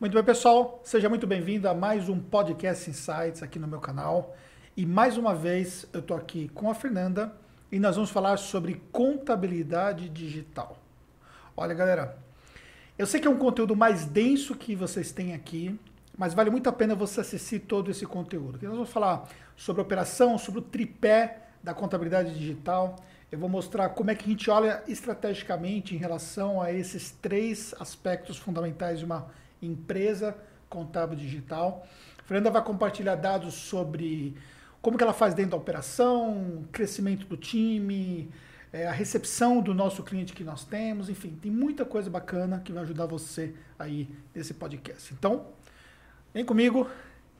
Muito 0.00 0.14
bem, 0.14 0.22
pessoal, 0.22 0.80
seja 0.84 1.08
muito 1.08 1.26
bem-vindo 1.26 1.68
a 1.68 1.74
mais 1.74 2.08
um 2.08 2.20
Podcast 2.20 2.88
Insights 2.88 3.42
aqui 3.42 3.58
no 3.58 3.66
meu 3.66 3.80
canal. 3.80 4.36
E 4.76 4.86
mais 4.86 5.18
uma 5.18 5.34
vez 5.34 5.88
eu 5.92 5.98
estou 5.98 6.16
aqui 6.16 6.48
com 6.50 6.70
a 6.70 6.74
Fernanda 6.74 7.34
e 7.72 7.80
nós 7.80 7.96
vamos 7.96 8.08
falar 8.08 8.36
sobre 8.36 8.80
contabilidade 8.92 10.08
digital. 10.08 10.78
Olha, 11.56 11.74
galera, 11.74 12.16
eu 12.96 13.08
sei 13.08 13.18
que 13.20 13.26
é 13.26 13.30
um 13.30 13.38
conteúdo 13.38 13.74
mais 13.74 14.04
denso 14.04 14.54
que 14.54 14.76
vocês 14.76 15.10
têm 15.10 15.34
aqui, 15.34 15.76
mas 16.16 16.32
vale 16.32 16.48
muito 16.48 16.68
a 16.68 16.72
pena 16.72 16.94
você 16.94 17.20
assistir 17.22 17.58
todo 17.58 17.90
esse 17.90 18.06
conteúdo. 18.06 18.56
Nós 18.62 18.74
vamos 18.74 18.90
falar 18.90 19.28
sobre 19.56 19.82
operação, 19.82 20.38
sobre 20.38 20.60
o 20.60 20.62
tripé 20.62 21.48
da 21.60 21.74
contabilidade 21.74 22.38
digital. 22.38 22.94
Eu 23.32 23.38
vou 23.40 23.48
mostrar 23.48 23.88
como 23.88 24.12
é 24.12 24.14
que 24.14 24.26
a 24.26 24.28
gente 24.28 24.48
olha 24.48 24.80
estrategicamente 24.86 25.92
em 25.96 25.98
relação 25.98 26.62
a 26.62 26.72
esses 26.72 27.10
três 27.10 27.74
aspectos 27.80 28.36
fundamentais 28.36 29.00
de 29.00 29.04
uma 29.04 29.26
empresa 29.62 30.36
contábil 30.68 31.16
digital. 31.16 31.86
A 32.18 32.22
Fernanda 32.22 32.50
vai 32.50 32.62
compartilhar 32.62 33.14
dados 33.14 33.54
sobre 33.54 34.36
como 34.80 34.96
que 34.96 35.02
ela 35.02 35.12
faz 35.12 35.34
dentro 35.34 35.52
da 35.52 35.56
operação, 35.56 36.64
crescimento 36.70 37.26
do 37.26 37.36
time, 37.36 38.30
é, 38.72 38.86
a 38.86 38.92
recepção 38.92 39.60
do 39.60 39.74
nosso 39.74 40.02
cliente 40.02 40.32
que 40.32 40.44
nós 40.44 40.64
temos, 40.64 41.08
enfim, 41.08 41.36
tem 41.40 41.50
muita 41.50 41.84
coisa 41.84 42.10
bacana 42.10 42.60
que 42.64 42.72
vai 42.72 42.82
ajudar 42.82 43.06
você 43.06 43.54
aí 43.78 44.08
nesse 44.34 44.54
podcast. 44.54 45.12
Então, 45.14 45.46
vem 46.34 46.44
comigo. 46.44 46.88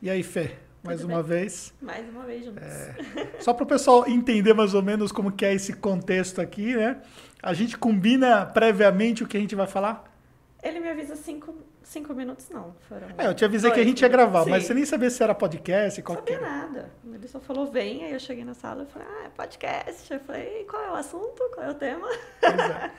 E 0.00 0.08
aí, 0.08 0.22
Fê, 0.22 0.56
mais 0.82 1.00
Tudo 1.00 1.12
uma 1.12 1.22
bem? 1.22 1.40
vez. 1.40 1.74
Mais 1.82 2.08
uma 2.08 2.24
vez 2.24 2.44
juntos. 2.44 2.62
É, 2.62 2.94
só 3.40 3.52
para 3.52 3.64
o 3.64 3.66
pessoal 3.66 4.08
entender 4.08 4.54
mais 4.54 4.74
ou 4.74 4.82
menos 4.82 5.12
como 5.12 5.30
que 5.32 5.44
é 5.44 5.52
esse 5.52 5.74
contexto 5.74 6.40
aqui, 6.40 6.74
né? 6.74 7.00
A 7.42 7.52
gente 7.52 7.76
combina 7.76 8.46
previamente 8.46 9.22
o 9.22 9.26
que 9.26 9.36
a 9.36 9.40
gente 9.40 9.54
vai 9.54 9.66
falar? 9.66 10.04
Ele 10.62 10.80
me 10.80 10.88
avisa 10.88 11.14
cinco, 11.14 11.54
cinco 11.88 12.14
minutos, 12.14 12.48
não. 12.50 12.74
Foram 12.88 13.08
É, 13.16 13.26
eu 13.26 13.34
te 13.34 13.44
avisei 13.44 13.70
que 13.70 13.80
a 13.80 13.84
gente 13.84 14.00
ia 14.02 14.08
gravar, 14.08 14.40
minutos. 14.40 14.50
mas 14.50 14.62
Sim. 14.62 14.68
você 14.68 14.74
nem 14.74 14.84
sabia 14.84 15.10
se 15.10 15.22
era 15.22 15.34
podcast, 15.34 16.00
Não 16.00 16.06
qualquer. 16.06 16.34
sabia 16.38 16.48
nada. 16.48 16.90
Ele 17.12 17.26
só 17.28 17.40
falou, 17.40 17.66
vem. 17.66 18.04
Aí 18.04 18.12
eu 18.12 18.20
cheguei 18.20 18.44
na 18.44 18.54
sala 18.54 18.86
e 18.88 18.92
falei, 18.92 19.08
ah, 19.10 19.24
é 19.26 19.28
podcast. 19.30 20.12
Eu 20.12 20.20
falei, 20.20 20.64
qual 20.70 20.82
é 20.84 20.90
o 20.90 20.94
assunto? 20.94 21.42
Qual 21.54 21.66
é 21.66 21.70
o 21.70 21.74
tema? 21.74 22.06
Pois 22.40 22.54
é. 22.58 22.90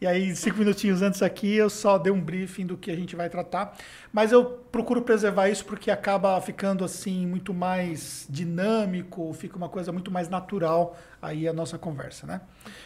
E 0.00 0.06
aí, 0.06 0.34
cinco 0.36 0.58
minutinhos 0.58 1.02
antes 1.02 1.22
aqui, 1.22 1.54
eu 1.54 1.68
só 1.68 1.98
dei 1.98 2.10
um 2.10 2.20
briefing 2.20 2.64
do 2.66 2.76
que 2.76 2.90
a 2.90 2.96
gente 2.96 3.14
vai 3.14 3.28
tratar. 3.28 3.76
Mas 4.12 4.32
eu 4.32 4.44
procuro 4.72 5.02
preservar 5.02 5.48
isso 5.50 5.64
porque 5.66 5.90
acaba 5.90 6.40
ficando 6.40 6.84
assim 6.84 7.26
muito 7.26 7.52
mais 7.52 8.26
dinâmico, 8.30 9.32
fica 9.34 9.56
uma 9.56 9.68
coisa 9.68 9.92
muito 9.92 10.10
mais 10.10 10.28
natural 10.28 10.96
aí 11.20 11.46
a 11.46 11.52
nossa 11.52 11.76
conversa, 11.78 12.26
né? 12.26 12.40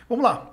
Vamos 0.08 0.24
lá. 0.24 0.50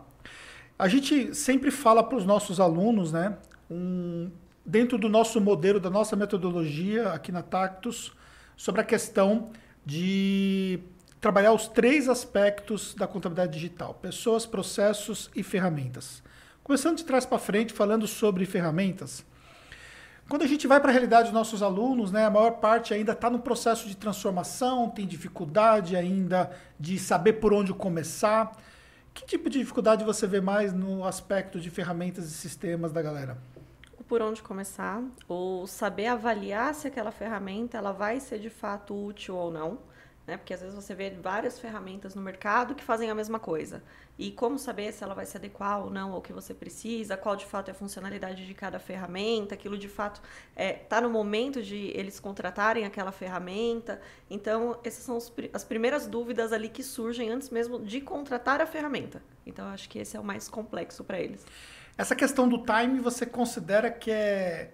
A 0.78 0.88
gente 0.88 1.34
sempre 1.36 1.70
fala 1.72 2.04
para 2.04 2.18
os 2.18 2.26
nossos 2.26 2.60
alunos, 2.60 3.12
né? 3.12 3.36
um- 3.70 4.30
dentro 4.66 4.98
do 4.98 5.10
nosso 5.10 5.40
modelo, 5.42 5.80
da 5.80 5.90
nossa 5.90 6.16
metodologia 6.16 7.10
aqui 7.10 7.32
na 7.32 7.42
Tactus, 7.42 8.14
sobre 8.56 8.82
a 8.82 8.84
questão 8.84 9.52
de 9.86 10.80
trabalhar 11.20 11.54
os 11.54 11.68
três 11.68 12.08
aspectos 12.08 12.94
da 12.94 13.08
contabilidade 13.08 13.54
digital: 13.54 13.94
pessoas, 13.96 14.46
processos 14.46 15.30
e 15.36 15.44
ferramentas. 15.44 16.24
Começando 16.64 16.98
de 16.98 17.06
trás 17.06 17.26
para 17.26 17.40
frente, 17.40 17.74
falando 17.74 18.08
sobre 18.08 18.46
ferramentas. 18.46 19.26
Quando 20.30 20.44
a 20.44 20.48
gente 20.48 20.66
vai 20.66 20.80
para 20.80 20.90
a 20.90 20.92
realidade 20.94 21.24
dos 21.26 21.34
nossos 21.34 21.62
alunos, 21.62 22.12
né, 22.12 22.24
a 22.26 22.30
maior 22.30 22.52
parte 22.52 22.94
ainda 22.94 23.12
está 23.12 23.30
no 23.30 23.40
processo 23.40 23.86
de 23.88 23.98
transformação, 23.98 24.90
tem 24.90 25.06
dificuldade 25.06 25.96
ainda 25.96 26.50
de 26.80 26.98
saber 26.98 27.34
por 27.34 27.52
onde 27.54 27.74
começar. 27.74 28.56
Que 29.14 29.26
tipo 29.26 29.50
de 29.50 29.60
dificuldade 29.60 30.06
você 30.06 30.26
vê 30.26 30.40
mais 30.40 30.72
no 30.72 31.04
aspecto 31.04 31.60
de 31.60 31.70
ferramentas 31.70 32.26
e 32.26 32.32
sistemas 32.32 32.94
da 32.94 33.02
galera? 33.02 33.38
Por 34.12 34.22
onde 34.22 34.44
começar, 34.44 35.02
ou 35.26 35.66
saber 35.66 36.08
avaliar 36.08 36.76
se 36.76 36.86
aquela 36.86 37.12
ferramenta 37.14 37.78
ela 37.78 37.94
vai 37.94 38.20
ser 38.20 38.40
de 38.40 38.50
fato 38.50 38.94
útil 38.94 39.38
ou 39.38 39.50
não. 39.50 39.80
Né? 40.28 40.36
Porque 40.36 40.54
às 40.54 40.60
vezes 40.60 40.76
você 40.76 40.94
vê 40.94 41.12
várias 41.12 41.58
ferramentas 41.58 42.14
no 42.14 42.22
mercado 42.22 42.76
que 42.76 42.84
fazem 42.84 43.10
a 43.10 43.16
mesma 43.16 43.40
coisa. 43.40 43.82
E 44.20 44.30
como 44.34 44.60
saber 44.60 44.92
se 44.92 45.02
ela 45.02 45.14
vai 45.14 45.26
se 45.26 45.38
adequar 45.38 45.82
ou 45.82 45.90
não 45.90 46.12
ao 46.12 46.22
que 46.22 46.34
você 46.34 46.54
precisa, 46.54 47.16
qual 47.16 47.38
de 47.38 47.46
fato 47.46 47.70
é 47.70 47.72
a 47.72 47.74
funcionalidade 47.74 48.46
de 48.46 48.54
cada 48.54 48.80
ferramenta, 48.80 49.56
aquilo 49.56 49.78
de 49.78 49.88
fato 49.88 50.22
está 50.58 51.00
no 51.00 51.10
momento 51.10 51.64
de 51.64 51.94
eles 51.96 52.20
contratarem 52.20 52.84
aquela 52.84 53.14
ferramenta. 53.14 54.02
Então, 54.30 54.78
essas 54.84 55.06
são 55.06 55.18
as 55.54 55.64
primeiras 55.64 56.06
dúvidas 56.06 56.52
ali 56.52 56.68
que 56.68 56.84
surgem 56.84 57.30
antes 57.30 57.50
mesmo 57.50 57.80
de 57.80 58.02
contratar 58.02 58.60
a 58.60 58.66
ferramenta. 58.66 59.24
Então, 59.46 59.68
acho 59.70 59.88
que 59.88 60.00
esse 60.00 60.18
é 60.18 60.20
o 60.20 60.24
mais 60.24 60.50
complexo 60.50 61.02
para 61.02 61.18
eles. 61.18 61.46
Essa 61.98 62.16
questão 62.16 62.48
do 62.48 62.60
time 62.60 63.00
você 63.00 63.26
considera 63.26 63.92
que 63.92 64.10
é 64.10 64.72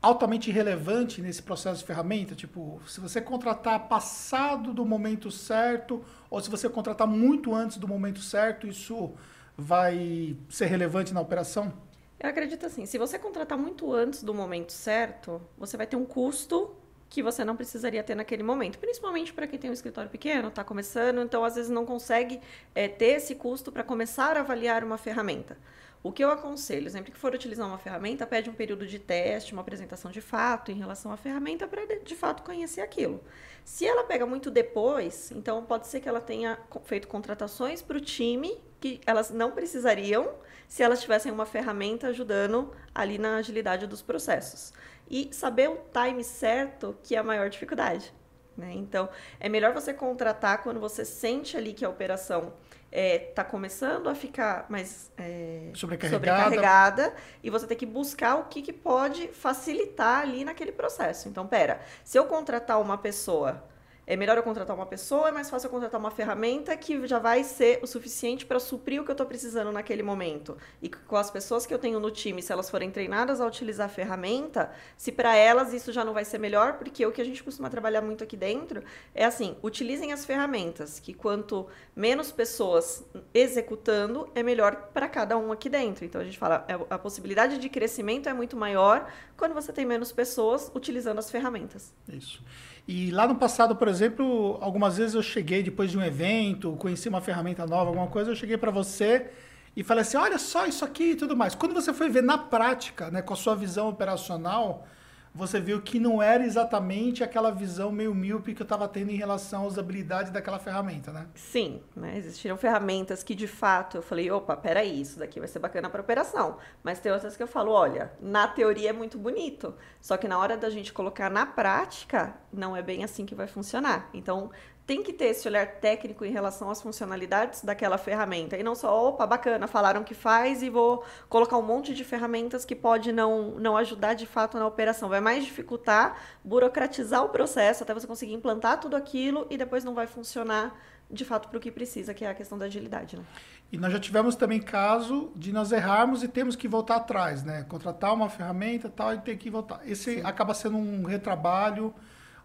altamente 0.00 0.50
relevante 0.50 1.20
nesse 1.20 1.42
processo 1.42 1.80
de 1.80 1.86
ferramenta? 1.86 2.34
Tipo, 2.34 2.80
se 2.86 3.00
você 3.00 3.20
contratar 3.20 3.88
passado 3.88 4.72
do 4.72 4.84
momento 4.84 5.30
certo, 5.30 6.04
ou 6.30 6.40
se 6.40 6.48
você 6.48 6.68
contratar 6.68 7.06
muito 7.06 7.54
antes 7.54 7.76
do 7.76 7.86
momento 7.86 8.20
certo, 8.20 8.66
isso 8.66 9.12
vai 9.56 10.36
ser 10.48 10.66
relevante 10.66 11.12
na 11.12 11.20
operação? 11.20 11.72
Eu 12.18 12.30
acredito 12.30 12.66
assim, 12.66 12.86
se 12.86 12.98
você 12.98 13.18
contratar 13.18 13.56
muito 13.56 13.92
antes 13.92 14.22
do 14.22 14.34
momento 14.34 14.72
certo, 14.72 15.40
você 15.56 15.76
vai 15.76 15.86
ter 15.86 15.96
um 15.96 16.04
custo 16.04 16.74
que 17.08 17.22
você 17.22 17.44
não 17.44 17.56
precisaria 17.56 18.02
ter 18.02 18.14
naquele 18.14 18.42
momento, 18.42 18.78
principalmente 18.78 19.32
para 19.32 19.46
quem 19.46 19.58
tem 19.58 19.70
um 19.70 19.72
escritório 19.72 20.10
pequeno, 20.10 20.48
está 20.48 20.62
começando, 20.62 21.22
então 21.22 21.42
às 21.42 21.54
vezes 21.54 21.70
não 21.70 21.86
consegue 21.86 22.40
eh, 22.74 22.88
ter 22.88 23.16
esse 23.16 23.34
custo 23.34 23.72
para 23.72 23.82
começar 23.82 24.36
a 24.36 24.40
avaliar 24.40 24.84
uma 24.84 24.98
ferramenta. 24.98 25.56
O 26.00 26.12
que 26.12 26.22
eu 26.22 26.30
aconselho, 26.30 26.88
sempre 26.88 27.10
que 27.10 27.18
for 27.18 27.34
utilizar 27.34 27.66
uma 27.66 27.76
ferramenta, 27.76 28.24
pede 28.24 28.48
um 28.48 28.54
período 28.54 28.86
de 28.86 29.00
teste, 29.00 29.52
uma 29.52 29.62
apresentação 29.62 30.12
de 30.12 30.20
fato 30.20 30.70
em 30.70 30.76
relação 30.76 31.10
à 31.10 31.16
ferramenta 31.16 31.66
para 31.66 31.84
de, 31.86 32.14
fato 32.14 32.44
conhecer 32.44 32.80
aquilo. 32.80 33.20
Se 33.64 33.84
ela 33.84 34.04
pega 34.04 34.24
muito 34.24 34.48
depois, 34.50 35.32
então 35.32 35.64
pode 35.64 35.88
ser 35.88 36.00
que 36.00 36.08
ela 36.08 36.20
tenha 36.20 36.58
feito 36.84 37.08
contratações 37.08 37.82
para 37.82 37.98
o 37.98 38.00
time 38.00 38.60
que 38.80 39.00
elas 39.04 39.30
não 39.30 39.50
precisariam 39.50 40.34
se 40.68 40.84
elas 40.84 41.00
tivessem 41.00 41.32
uma 41.32 41.44
ferramenta 41.44 42.08
ajudando 42.08 42.72
ali 42.94 43.18
na 43.18 43.36
agilidade 43.36 43.86
dos 43.86 44.00
processos. 44.00 44.72
E 45.10 45.30
saber 45.32 45.68
o 45.68 45.80
time 45.92 46.22
certo 46.22 46.96
que 47.02 47.16
é 47.16 47.18
a 47.18 47.24
maior 47.24 47.50
dificuldade. 47.50 48.14
Né? 48.56 48.72
Então, 48.74 49.08
é 49.38 49.48
melhor 49.48 49.72
você 49.72 49.94
contratar 49.94 50.62
quando 50.62 50.78
você 50.78 51.04
sente 51.04 51.56
ali 51.56 51.72
que 51.72 51.84
a 51.84 51.88
operação 51.88 52.52
está 52.90 53.44
começando 53.44 54.08
a 54.08 54.14
ficar 54.14 54.66
mais 54.68 55.10
é, 55.16 55.70
Sobrecarregada. 55.74 56.44
sobrecarregada 56.44 57.14
e 57.42 57.50
você 57.50 57.66
tem 57.66 57.76
que 57.76 57.86
buscar 57.86 58.36
o 58.36 58.44
que, 58.44 58.62
que 58.62 58.72
pode 58.72 59.28
facilitar 59.28 60.22
ali 60.22 60.44
naquele 60.44 60.72
processo. 60.72 61.28
Então, 61.28 61.46
pera, 61.46 61.80
se 62.02 62.18
eu 62.18 62.24
contratar 62.26 62.80
uma 62.80 62.96
pessoa, 62.96 63.62
é 64.08 64.16
melhor 64.16 64.38
eu 64.38 64.42
contratar 64.42 64.74
uma 64.74 64.86
pessoa, 64.86 65.28
é 65.28 65.30
mais 65.30 65.50
fácil 65.50 65.66
eu 65.66 65.70
contratar 65.70 66.00
uma 66.00 66.10
ferramenta 66.10 66.74
que 66.78 67.06
já 67.06 67.18
vai 67.18 67.44
ser 67.44 67.78
o 67.82 67.86
suficiente 67.86 68.46
para 68.46 68.58
suprir 68.58 69.02
o 69.02 69.04
que 69.04 69.10
eu 69.10 69.12
estou 69.12 69.26
precisando 69.26 69.70
naquele 69.70 70.02
momento. 70.02 70.56
E 70.80 70.88
com 70.88 71.14
as 71.14 71.30
pessoas 71.30 71.66
que 71.66 71.74
eu 71.74 71.78
tenho 71.78 72.00
no 72.00 72.10
time, 72.10 72.40
se 72.40 72.50
elas 72.50 72.70
forem 72.70 72.90
treinadas 72.90 73.38
a 73.38 73.46
utilizar 73.46 73.84
a 73.84 73.90
ferramenta, 73.90 74.70
se 74.96 75.12
para 75.12 75.36
elas 75.36 75.74
isso 75.74 75.92
já 75.92 76.06
não 76.06 76.14
vai 76.14 76.24
ser 76.24 76.38
melhor, 76.38 76.78
porque 76.78 77.04
o 77.04 77.12
que 77.12 77.20
a 77.20 77.24
gente 77.24 77.44
costuma 77.44 77.68
trabalhar 77.68 78.00
muito 78.00 78.24
aqui 78.24 78.34
dentro 78.34 78.82
é 79.14 79.26
assim, 79.26 79.54
utilizem 79.62 80.10
as 80.10 80.24
ferramentas, 80.24 80.98
que 80.98 81.12
quanto 81.12 81.66
menos 81.94 82.32
pessoas 82.32 83.04
executando, 83.34 84.30
é 84.34 84.42
melhor 84.42 84.88
para 84.94 85.06
cada 85.06 85.36
um 85.36 85.52
aqui 85.52 85.68
dentro. 85.68 86.06
Então 86.06 86.18
a 86.18 86.24
gente 86.24 86.38
fala, 86.38 86.64
é, 86.66 86.72
a 86.88 86.98
possibilidade 86.98 87.58
de 87.58 87.68
crescimento 87.68 88.26
é 88.26 88.32
muito 88.32 88.56
maior 88.56 89.12
quando 89.36 89.52
você 89.52 89.70
tem 89.70 89.84
menos 89.84 90.12
pessoas 90.12 90.72
utilizando 90.74 91.18
as 91.18 91.30
ferramentas. 91.30 91.92
Isso. 92.08 92.42
E 92.90 93.10
lá 93.10 93.26
no 93.28 93.34
passado, 93.34 93.76
por 93.76 93.86
exemplo, 93.86 94.56
algumas 94.62 94.96
vezes 94.96 95.14
eu 95.14 95.22
cheguei 95.22 95.62
depois 95.62 95.90
de 95.90 95.98
um 95.98 96.02
evento, 96.02 96.74
conheci 96.78 97.06
uma 97.06 97.20
ferramenta 97.20 97.66
nova, 97.66 97.90
alguma 97.90 98.06
coisa, 98.06 98.30
eu 98.30 98.34
cheguei 98.34 98.56
para 98.56 98.70
você 98.70 99.30
e 99.76 99.84
falei 99.84 100.00
assim: 100.00 100.16
olha 100.16 100.38
só 100.38 100.64
isso 100.64 100.86
aqui 100.86 101.10
e 101.10 101.14
tudo 101.14 101.36
mais. 101.36 101.54
Quando 101.54 101.74
você 101.74 101.92
foi 101.92 102.08
ver 102.08 102.22
na 102.22 102.38
prática, 102.38 103.10
né, 103.10 103.20
com 103.20 103.34
a 103.34 103.36
sua 103.36 103.54
visão 103.54 103.90
operacional, 103.90 104.86
você 105.34 105.60
viu 105.60 105.80
que 105.80 106.00
não 106.00 106.22
era 106.22 106.44
exatamente 106.44 107.22
aquela 107.22 107.50
visão 107.50 107.92
meio 107.92 108.14
míope 108.14 108.54
que 108.54 108.62
eu 108.62 108.64
estava 108.64 108.88
tendo 108.88 109.10
em 109.10 109.16
relação 109.16 109.64
à 109.64 109.66
usabilidade 109.66 110.30
daquela 110.30 110.58
ferramenta, 110.58 111.12
né? 111.12 111.26
Sim, 111.34 111.80
né? 111.94 112.16
existiram 112.16 112.56
ferramentas 112.56 113.22
que 113.22 113.34
de 113.34 113.46
fato 113.46 113.98
eu 113.98 114.02
falei, 114.02 114.30
opa, 114.30 114.56
peraí, 114.56 115.00
isso 115.00 115.18
daqui 115.18 115.38
vai 115.38 115.48
ser 115.48 115.58
bacana 115.58 115.88
para 115.88 116.00
operação. 116.00 116.58
Mas 116.82 117.00
tem 117.00 117.12
outras 117.12 117.36
que 117.36 117.42
eu 117.42 117.48
falo, 117.48 117.70
olha, 117.70 118.12
na 118.20 118.46
teoria 118.48 118.90
é 118.90 118.92
muito 118.92 119.18
bonito, 119.18 119.74
só 120.00 120.16
que 120.16 120.28
na 120.28 120.38
hora 120.38 120.56
da 120.56 120.70
gente 120.70 120.92
colocar 120.92 121.30
na 121.30 121.46
prática, 121.46 122.34
não 122.52 122.76
é 122.76 122.82
bem 122.82 123.04
assim 123.04 123.24
que 123.24 123.34
vai 123.34 123.46
funcionar. 123.46 124.08
Então, 124.12 124.50
tem 124.88 125.02
que 125.02 125.12
ter 125.12 125.26
esse 125.26 125.46
olhar 125.46 125.66
técnico 125.66 126.24
em 126.24 126.30
relação 126.32 126.70
às 126.70 126.80
funcionalidades 126.80 127.62
daquela 127.62 127.98
ferramenta. 127.98 128.56
E 128.56 128.62
não 128.62 128.74
só, 128.74 129.08
opa, 129.08 129.26
bacana, 129.26 129.66
falaram 129.66 130.02
que 130.02 130.14
faz 130.14 130.62
e 130.62 130.70
vou 130.70 131.04
colocar 131.28 131.58
um 131.58 131.62
monte 131.62 131.92
de 131.92 132.02
ferramentas 132.04 132.64
que 132.64 132.74
pode 132.74 133.12
não, 133.12 133.50
não 133.58 133.76
ajudar 133.76 134.14
de 134.14 134.24
fato 134.24 134.58
na 134.58 134.66
operação. 134.66 135.10
Vai 135.10 135.20
mais 135.20 135.44
dificultar, 135.44 136.18
burocratizar 136.42 137.22
o 137.22 137.28
processo 137.28 137.82
até 137.82 137.92
você 137.92 138.06
conseguir 138.06 138.32
implantar 138.32 138.80
tudo 138.80 138.96
aquilo 138.96 139.46
e 139.50 139.58
depois 139.58 139.84
não 139.84 139.92
vai 139.92 140.06
funcionar 140.06 140.74
de 141.10 141.24
fato, 141.24 141.48
para 141.48 141.56
o 141.56 141.60
que 141.60 141.70
precisa, 141.70 142.12
que 142.12 142.24
é 142.24 142.30
a 142.30 142.34
questão 142.34 142.58
da 142.58 142.66
agilidade. 142.66 143.16
Né? 143.16 143.24
E 143.72 143.78
nós 143.78 143.92
já 143.92 143.98
tivemos 143.98 144.36
também 144.36 144.60
caso 144.60 145.32
de 145.34 145.52
nós 145.52 145.72
errarmos 145.72 146.22
e 146.22 146.28
temos 146.28 146.56
que 146.56 146.68
voltar 146.68 146.96
atrás, 146.96 147.42
né? 147.42 147.64
Contratar 147.68 148.12
uma 148.12 148.28
ferramenta 148.28 148.90
tal 148.90 149.14
e 149.14 149.18
ter 149.18 149.36
que 149.36 149.50
voltar. 149.50 149.80
Esse 149.86 150.16
Sim. 150.16 150.22
acaba 150.22 150.52
sendo 150.52 150.76
um 150.76 151.04
retrabalho, 151.04 151.94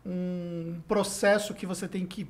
um 0.06 0.82
processo 0.88 1.54
que 1.54 1.66
você 1.66 1.88
tem 1.88 2.06
que 2.06 2.28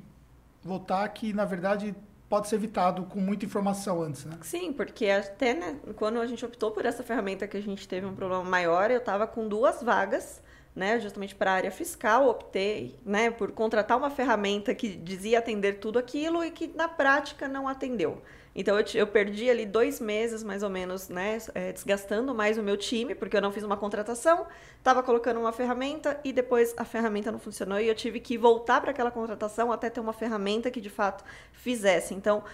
voltar 0.62 1.08
que, 1.08 1.32
na 1.32 1.44
verdade, 1.44 1.94
pode 2.28 2.48
ser 2.48 2.56
evitado 2.56 3.04
com 3.04 3.20
muita 3.20 3.44
informação 3.44 4.02
antes, 4.02 4.24
né? 4.24 4.38
Sim, 4.42 4.72
porque 4.72 5.06
até 5.06 5.54
né, 5.54 5.76
quando 5.96 6.20
a 6.20 6.26
gente 6.26 6.44
optou 6.44 6.70
por 6.70 6.84
essa 6.84 7.02
ferramenta 7.02 7.46
que 7.46 7.56
a 7.56 7.62
gente 7.62 7.86
teve 7.86 8.06
um 8.06 8.14
problema 8.14 8.44
maior, 8.44 8.90
eu 8.90 8.98
estava 8.98 9.26
com 9.26 9.46
duas 9.46 9.82
vagas 9.82 10.42
né, 10.74 10.98
justamente 10.98 11.34
para 11.34 11.52
a 11.52 11.54
área 11.54 11.70
fiscal, 11.70 12.28
optei 12.28 12.98
né, 13.04 13.30
por 13.30 13.52
contratar 13.52 13.96
uma 13.96 14.10
ferramenta 14.10 14.74
que 14.74 14.88
dizia 14.88 15.38
atender 15.38 15.78
tudo 15.78 15.98
aquilo 15.98 16.44
e 16.44 16.50
que 16.50 16.66
na 16.74 16.88
prática 16.88 17.46
não 17.46 17.68
atendeu. 17.68 18.20
Então 18.56 18.78
eu, 18.78 18.84
eu 18.94 19.06
perdi 19.06 19.50
ali 19.50 19.66
dois 19.66 20.00
meses 20.00 20.42
mais 20.42 20.62
ou 20.62 20.70
menos, 20.70 21.08
né, 21.08 21.38
é, 21.54 21.72
desgastando 21.72 22.34
mais 22.34 22.56
o 22.56 22.62
meu 22.62 22.76
time, 22.76 23.14
porque 23.14 23.36
eu 23.36 23.40
não 23.40 23.52
fiz 23.52 23.62
uma 23.62 23.76
contratação, 23.76 24.46
estava 24.78 25.02
colocando 25.02 25.40
uma 25.40 25.52
ferramenta 25.52 26.20
e 26.24 26.32
depois 26.32 26.74
a 26.76 26.84
ferramenta 26.84 27.32
não 27.32 27.38
funcionou 27.38 27.80
e 27.80 27.88
eu 27.88 27.94
tive 27.94 28.20
que 28.20 28.38
voltar 28.38 28.80
para 28.80 28.90
aquela 28.90 29.10
contratação 29.10 29.72
até 29.72 29.90
ter 29.90 30.00
uma 30.00 30.12
ferramenta 30.12 30.70
que 30.70 30.80
de 30.80 30.90
fato 30.90 31.24
fizesse. 31.52 32.14
Então 32.14 32.44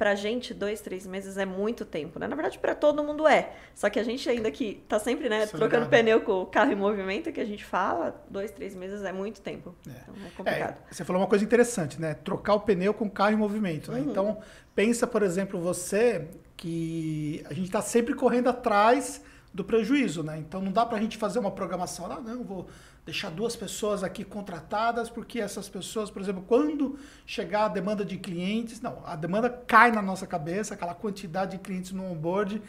pra 0.00 0.14
gente, 0.14 0.54
dois, 0.54 0.80
três 0.80 1.06
meses 1.06 1.36
é 1.36 1.44
muito 1.44 1.84
tempo, 1.84 2.18
né? 2.18 2.26
Na 2.26 2.34
verdade, 2.34 2.58
para 2.58 2.74
todo 2.74 3.04
mundo 3.04 3.28
é. 3.28 3.52
Só 3.74 3.90
que 3.90 3.98
a 3.98 4.02
gente 4.02 4.26
ainda 4.30 4.50
que 4.50 4.82
tá 4.88 4.98
sempre, 4.98 5.28
né, 5.28 5.44
Isso 5.44 5.54
trocando 5.54 5.84
é 5.84 5.88
pneu 5.88 6.22
com 6.22 6.40
o 6.40 6.46
carro 6.46 6.72
em 6.72 6.74
movimento, 6.74 7.30
que 7.30 7.38
a 7.38 7.44
gente 7.44 7.62
fala, 7.62 8.18
dois, 8.30 8.50
três 8.50 8.74
meses 8.74 9.02
é 9.02 9.12
muito 9.12 9.42
tempo. 9.42 9.74
É. 9.86 9.90
Então 9.90 10.14
é 10.26 10.30
complicado. 10.34 10.78
É, 10.90 10.94
você 10.94 11.04
falou 11.04 11.20
uma 11.20 11.28
coisa 11.28 11.44
interessante, 11.44 12.00
né? 12.00 12.14
Trocar 12.14 12.54
o 12.54 12.60
pneu 12.60 12.94
com 12.94 13.04
o 13.04 13.10
carro 13.10 13.32
em 13.32 13.36
movimento, 13.36 13.92
né? 13.92 14.00
Uhum. 14.00 14.10
Então, 14.10 14.38
pensa, 14.74 15.06
por 15.06 15.22
exemplo, 15.22 15.60
você 15.60 16.28
que 16.56 17.44
a 17.44 17.52
gente 17.52 17.66
está 17.66 17.82
sempre 17.82 18.14
correndo 18.14 18.48
atrás 18.48 19.22
do 19.52 19.62
prejuízo, 19.62 20.22
né? 20.22 20.38
Então 20.38 20.62
não 20.62 20.72
dá 20.72 20.86
para 20.86 20.96
a 20.96 21.00
gente 21.02 21.18
fazer 21.18 21.40
uma 21.40 21.50
programação, 21.50 22.10
ah, 22.10 22.20
não, 22.24 22.42
vou 22.42 22.68
deixar 23.04 23.30
duas 23.30 23.56
pessoas 23.56 24.04
aqui 24.04 24.24
contratadas, 24.24 25.08
porque 25.08 25.40
essas 25.40 25.68
pessoas, 25.68 26.10
por 26.10 26.20
exemplo, 26.22 26.44
quando 26.46 26.98
chegar 27.26 27.66
a 27.66 27.68
demanda 27.68 28.04
de 28.04 28.18
clientes, 28.18 28.80
não, 28.80 29.02
a 29.04 29.16
demanda 29.16 29.48
cai 29.48 29.90
na 29.90 30.02
nossa 30.02 30.26
cabeça, 30.26 30.74
aquela 30.74 30.94
quantidade 30.94 31.52
de 31.52 31.58
clientes 31.58 31.92
no 31.92 32.04
onboard, 32.04 32.62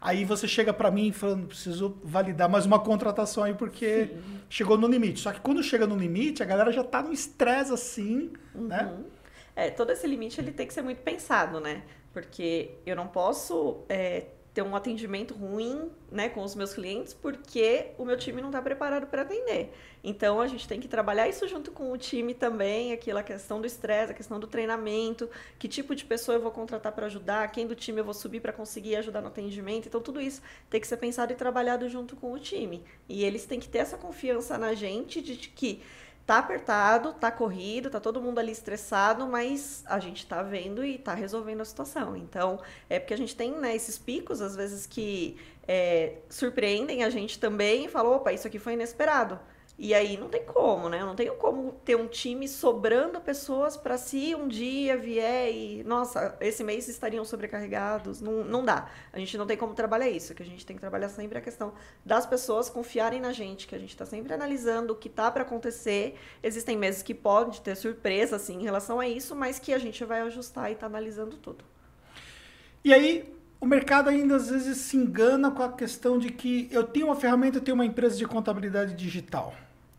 aí 0.00 0.24
você 0.24 0.46
chega 0.46 0.72
para 0.72 0.90
mim 0.90 1.10
falando, 1.12 1.48
preciso 1.48 1.98
validar 2.04 2.48
mais 2.48 2.66
uma 2.66 2.78
contratação 2.78 3.44
aí, 3.44 3.54
porque 3.54 4.06
Sim. 4.06 4.40
chegou 4.48 4.78
no 4.78 4.86
limite. 4.86 5.20
Só 5.20 5.32
que 5.32 5.40
quando 5.40 5.62
chega 5.62 5.86
no 5.86 5.96
limite, 5.96 6.42
a 6.42 6.46
galera 6.46 6.70
já 6.70 6.82
está 6.82 7.02
no 7.02 7.12
estresse 7.12 7.72
assim, 7.72 8.32
né? 8.54 8.84
uhum. 8.84 8.98
né? 8.98 9.04
É, 9.56 9.70
todo 9.70 9.90
esse 9.90 10.06
limite 10.06 10.40
ele 10.40 10.52
tem 10.52 10.68
que 10.68 10.72
ser 10.72 10.82
muito 10.82 11.02
pensado, 11.02 11.58
né? 11.58 11.82
Porque 12.12 12.76
eu 12.86 12.94
não 12.94 13.08
posso 13.08 13.78
é, 13.88 14.26
ter 14.58 14.62
um 14.62 14.74
atendimento 14.74 15.34
ruim 15.34 15.88
né, 16.10 16.28
com 16.28 16.42
os 16.42 16.56
meus 16.56 16.74
clientes 16.74 17.14
porque 17.14 17.92
o 17.96 18.04
meu 18.04 18.16
time 18.16 18.40
não 18.40 18.48
está 18.48 18.60
preparado 18.60 19.06
para 19.06 19.22
atender. 19.22 19.72
Então 20.02 20.40
a 20.40 20.48
gente 20.48 20.66
tem 20.66 20.80
que 20.80 20.88
trabalhar 20.88 21.28
isso 21.28 21.46
junto 21.46 21.70
com 21.70 21.92
o 21.92 21.96
time 21.96 22.34
também, 22.34 22.92
aquela 22.92 23.22
questão 23.22 23.60
do 23.60 23.68
estresse, 23.68 24.10
a 24.10 24.14
questão 24.16 24.40
do 24.40 24.48
treinamento, 24.48 25.30
que 25.60 25.68
tipo 25.68 25.94
de 25.94 26.04
pessoa 26.04 26.36
eu 26.36 26.42
vou 26.42 26.50
contratar 26.50 26.90
para 26.90 27.06
ajudar, 27.06 27.52
quem 27.52 27.68
do 27.68 27.76
time 27.76 28.00
eu 28.00 28.04
vou 28.04 28.14
subir 28.14 28.40
para 28.40 28.52
conseguir 28.52 28.96
ajudar 28.96 29.20
no 29.20 29.28
atendimento. 29.28 29.86
Então 29.86 30.00
tudo 30.00 30.20
isso 30.20 30.42
tem 30.68 30.80
que 30.80 30.88
ser 30.88 30.96
pensado 30.96 31.32
e 31.32 31.36
trabalhado 31.36 31.88
junto 31.88 32.16
com 32.16 32.32
o 32.32 32.38
time. 32.40 32.82
E 33.08 33.22
eles 33.22 33.46
têm 33.46 33.60
que 33.60 33.68
ter 33.68 33.78
essa 33.78 33.96
confiança 33.96 34.58
na 34.58 34.74
gente 34.74 35.22
de 35.22 35.36
que 35.36 35.80
tá 36.28 36.40
apertado, 36.40 37.14
tá 37.14 37.30
corrido, 37.30 37.88
tá 37.88 37.98
todo 37.98 38.20
mundo 38.20 38.38
ali 38.38 38.52
estressado, 38.52 39.26
mas 39.26 39.82
a 39.86 39.98
gente 39.98 40.26
tá 40.26 40.42
vendo 40.42 40.84
e 40.84 40.98
tá 40.98 41.14
resolvendo 41.14 41.62
a 41.62 41.64
situação. 41.64 42.14
Então, 42.14 42.60
é 42.86 42.98
porque 42.98 43.14
a 43.14 43.16
gente 43.16 43.34
tem 43.34 43.50
né, 43.52 43.74
esses 43.74 43.96
picos, 43.96 44.42
às 44.42 44.54
vezes, 44.54 44.86
que 44.86 45.38
é, 45.66 46.18
surpreendem 46.28 47.02
a 47.02 47.08
gente 47.08 47.38
também 47.38 47.86
e 47.86 47.88
falam, 47.88 48.12
opa, 48.12 48.30
isso 48.30 48.46
aqui 48.46 48.58
foi 48.58 48.74
inesperado. 48.74 49.40
E 49.80 49.94
aí 49.94 50.16
não 50.16 50.28
tem 50.28 50.44
como, 50.44 50.88
né? 50.88 51.00
Eu 51.00 51.06
não 51.06 51.14
tenho 51.14 51.36
como 51.36 51.70
ter 51.84 51.94
um 51.94 52.08
time 52.08 52.48
sobrando 52.48 53.20
pessoas 53.20 53.76
para 53.76 53.96
se 53.96 54.34
um 54.34 54.48
dia 54.48 54.96
vier 54.96 55.54
e, 55.54 55.84
nossa, 55.84 56.36
esse 56.40 56.64
mês 56.64 56.88
estariam 56.88 57.24
sobrecarregados. 57.24 58.20
Não, 58.20 58.42
não 58.42 58.64
dá. 58.64 58.90
A 59.12 59.20
gente 59.20 59.38
não 59.38 59.46
tem 59.46 59.56
como 59.56 59.74
trabalhar 59.74 60.10
isso. 60.10 60.34
Que 60.34 60.42
a 60.42 60.46
gente 60.46 60.66
tem 60.66 60.74
que 60.74 60.80
trabalhar 60.80 61.08
sempre 61.08 61.38
a 61.38 61.40
questão 61.40 61.74
das 62.04 62.26
pessoas 62.26 62.68
confiarem 62.68 63.20
na 63.20 63.32
gente, 63.32 63.68
que 63.68 63.74
a 63.76 63.78
gente 63.78 63.90
está 63.90 64.04
sempre 64.04 64.34
analisando 64.34 64.94
o 64.94 64.96
que 64.96 65.08
tá 65.08 65.30
para 65.30 65.42
acontecer. 65.42 66.18
Existem 66.42 66.76
meses 66.76 67.00
que 67.00 67.14
pode 67.14 67.60
ter 67.60 67.76
surpresa, 67.76 68.34
assim, 68.34 68.58
em 68.58 68.64
relação 68.64 68.98
a 68.98 69.08
isso, 69.08 69.36
mas 69.36 69.60
que 69.60 69.72
a 69.72 69.78
gente 69.78 70.04
vai 70.04 70.22
ajustar 70.22 70.72
e 70.72 70.74
tá 70.74 70.86
analisando 70.86 71.36
tudo. 71.36 71.64
E 72.82 72.92
aí, 72.92 73.32
o 73.60 73.66
mercado 73.66 74.08
ainda 74.08 74.34
às 74.34 74.50
vezes 74.50 74.76
se 74.78 74.96
engana 74.96 75.52
com 75.52 75.62
a 75.62 75.70
questão 75.70 76.18
de 76.18 76.30
que 76.30 76.68
eu 76.72 76.82
tenho 76.82 77.06
uma 77.06 77.14
ferramenta, 77.14 77.58
eu 77.58 77.62
tenho 77.62 77.76
uma 77.76 77.86
empresa 77.86 78.16
de 78.16 78.26
contabilidade 78.26 78.94
digital. 78.94 79.54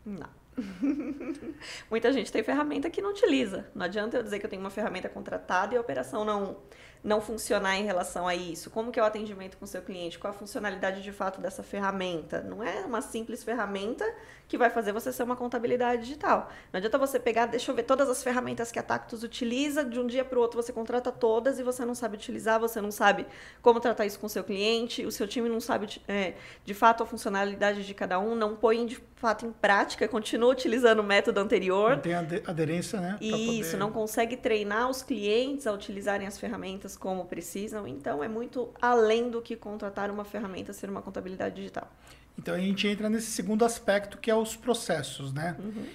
Não. 0.10 0.30
Muita 1.90 2.12
gente 2.12 2.32
tem 2.32 2.44
ferramenta 2.44 2.90
que 2.90 3.02
não 3.02 3.12
utiliza. 3.12 3.68
Não 3.74 3.86
adianta 3.86 4.18
eu 4.18 4.24
dizer 4.24 4.40
que 4.40 4.46
eu 4.46 4.50
tenho 4.50 4.62
uma 4.62 4.70
ferramenta 4.70 5.08
contratada 5.08 5.74
e 5.74 5.78
a 5.78 5.82
operação 5.82 6.26
não 6.26 6.58
não 7.04 7.22
funcionar 7.22 7.78
em 7.78 7.86
relação 7.86 8.28
a 8.28 8.36
isso? 8.36 8.70
Como 8.70 8.92
que 8.92 9.00
é 9.00 9.04
o 9.04 9.06
atendimento 9.06 9.58
com 9.58 9.66
o 9.66 9.68
seu 9.68 9.82
cliente? 9.82 10.20
Qual 10.20 10.32
a 10.32 10.34
funcionalidade 10.34 11.02
de 11.02 11.12
fato 11.12 11.40
dessa 11.40 11.64
ferramenta? 11.64 12.42
Não 12.42 12.64
é 12.64 12.82
uma 12.82 13.02
simples 13.02 13.44
ferramenta 13.44 14.06
que 14.48 14.58
vai 14.58 14.70
fazer 14.70 14.92
você 14.92 15.14
ser 15.14 15.24
uma 15.24 15.36
contabilidade 15.36 16.02
digital. 16.02 16.50
Não 16.74 16.80
adianta 16.80 16.98
você 16.98 17.20
pegar, 17.20 17.46
deixa 17.46 17.72
eu 17.72 17.76
ver 17.76 17.84
todas 17.84 18.10
as 18.10 18.24
ferramentas 18.24 18.72
que 18.72 18.80
a 18.80 18.84
Tactus 18.84 19.24
utiliza, 19.24 19.86
de 19.86 20.00
um 20.00 20.08
dia 20.08 20.26
para 20.26 20.38
o 20.38 20.42
outro 20.42 20.62
você 20.62 20.74
contrata 20.74 21.12
todas 21.12 21.60
e 21.60 21.64
você 21.64 21.86
não 21.86 21.96
sabe 21.96 22.16
utilizar, 22.16 22.60
você 22.60 22.82
não 22.82 22.92
sabe 22.92 23.26
como 23.62 23.80
tratar 23.80 24.06
isso 24.06 24.20
com 24.20 24.26
o 24.26 24.30
seu 24.30 24.44
cliente, 24.44 25.06
o 25.06 25.12
seu 25.12 25.28
time 25.28 25.48
não 25.48 25.62
sabe 25.62 26.02
é, 26.08 26.34
de 26.66 26.74
fato 26.74 27.04
a 27.04 27.06
funcionalidade 27.06 27.86
de 27.86 27.94
cada 27.94 28.20
um, 28.20 28.36
não 28.36 28.56
põe 28.56 28.86
de 28.86 29.00
fato 29.20 29.46
em 29.46 29.52
prática, 29.52 30.08
continua 30.08 30.50
utilizando 30.50 31.00
o 31.00 31.04
método 31.04 31.42
anterior. 31.42 31.92
Não 31.92 32.00
tem 32.00 32.14
aderência, 32.16 33.02
né? 33.02 33.18
Isso, 33.20 33.72
poder... 33.72 33.78
não 33.78 33.92
consegue 33.92 34.38
treinar 34.38 34.90
os 34.90 35.04
clientes 35.04 35.68
a 35.68 35.74
utilizarem 35.74 36.26
as 36.26 36.40
ferramentas 36.40 36.96
como 36.96 37.26
precisam. 37.26 37.86
Então, 37.86 38.24
é 38.24 38.30
muito 38.30 38.70
além 38.82 39.30
do 39.30 39.42
que 39.42 39.58
contratar 39.58 40.10
uma 40.10 40.24
ferramenta 40.24 40.72
ser 40.72 40.90
uma 40.90 41.02
contabilidade 41.02 41.56
digital. 41.56 41.92
Então, 42.38 42.56
a 42.56 42.60
gente 42.60 42.88
entra 42.88 43.10
nesse 43.10 43.28
segundo 43.32 43.66
aspecto, 43.66 44.18
que 44.18 44.32
é 44.32 44.36
os 44.36 44.56
processos, 44.56 45.34
né? 45.34 45.58
Uhum. 45.60 45.86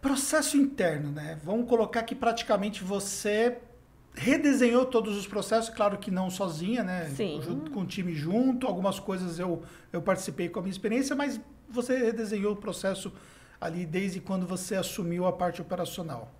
Processo 0.00 0.58
interno, 0.58 1.10
né? 1.10 1.38
Vamos 1.42 1.66
colocar 1.66 2.02
que 2.02 2.14
praticamente 2.14 2.84
você 2.84 3.56
redesenhou 4.14 4.86
todos 4.86 5.16
os 5.16 5.26
processos, 5.26 5.74
claro 5.74 5.98
que 5.98 6.10
não 6.10 6.30
sozinha, 6.30 6.82
né? 6.82 7.08
Sim. 7.16 7.40
Junto 7.42 7.70
com 7.70 7.80
o 7.80 7.86
time 7.86 8.14
junto, 8.14 8.66
algumas 8.66 8.98
coisas 9.00 9.38
eu, 9.38 9.62
eu 9.92 10.02
participei 10.02 10.48
com 10.48 10.58
a 10.58 10.62
minha 10.62 10.72
experiência, 10.72 11.16
mas 11.16 11.40
você 11.68 11.96
redesenhou 11.96 12.52
o 12.52 12.56
processo 12.56 13.12
ali 13.60 13.86
desde 13.86 14.20
quando 14.20 14.46
você 14.46 14.74
assumiu 14.74 15.26
a 15.26 15.32
parte 15.32 15.62
operacional. 15.62 16.30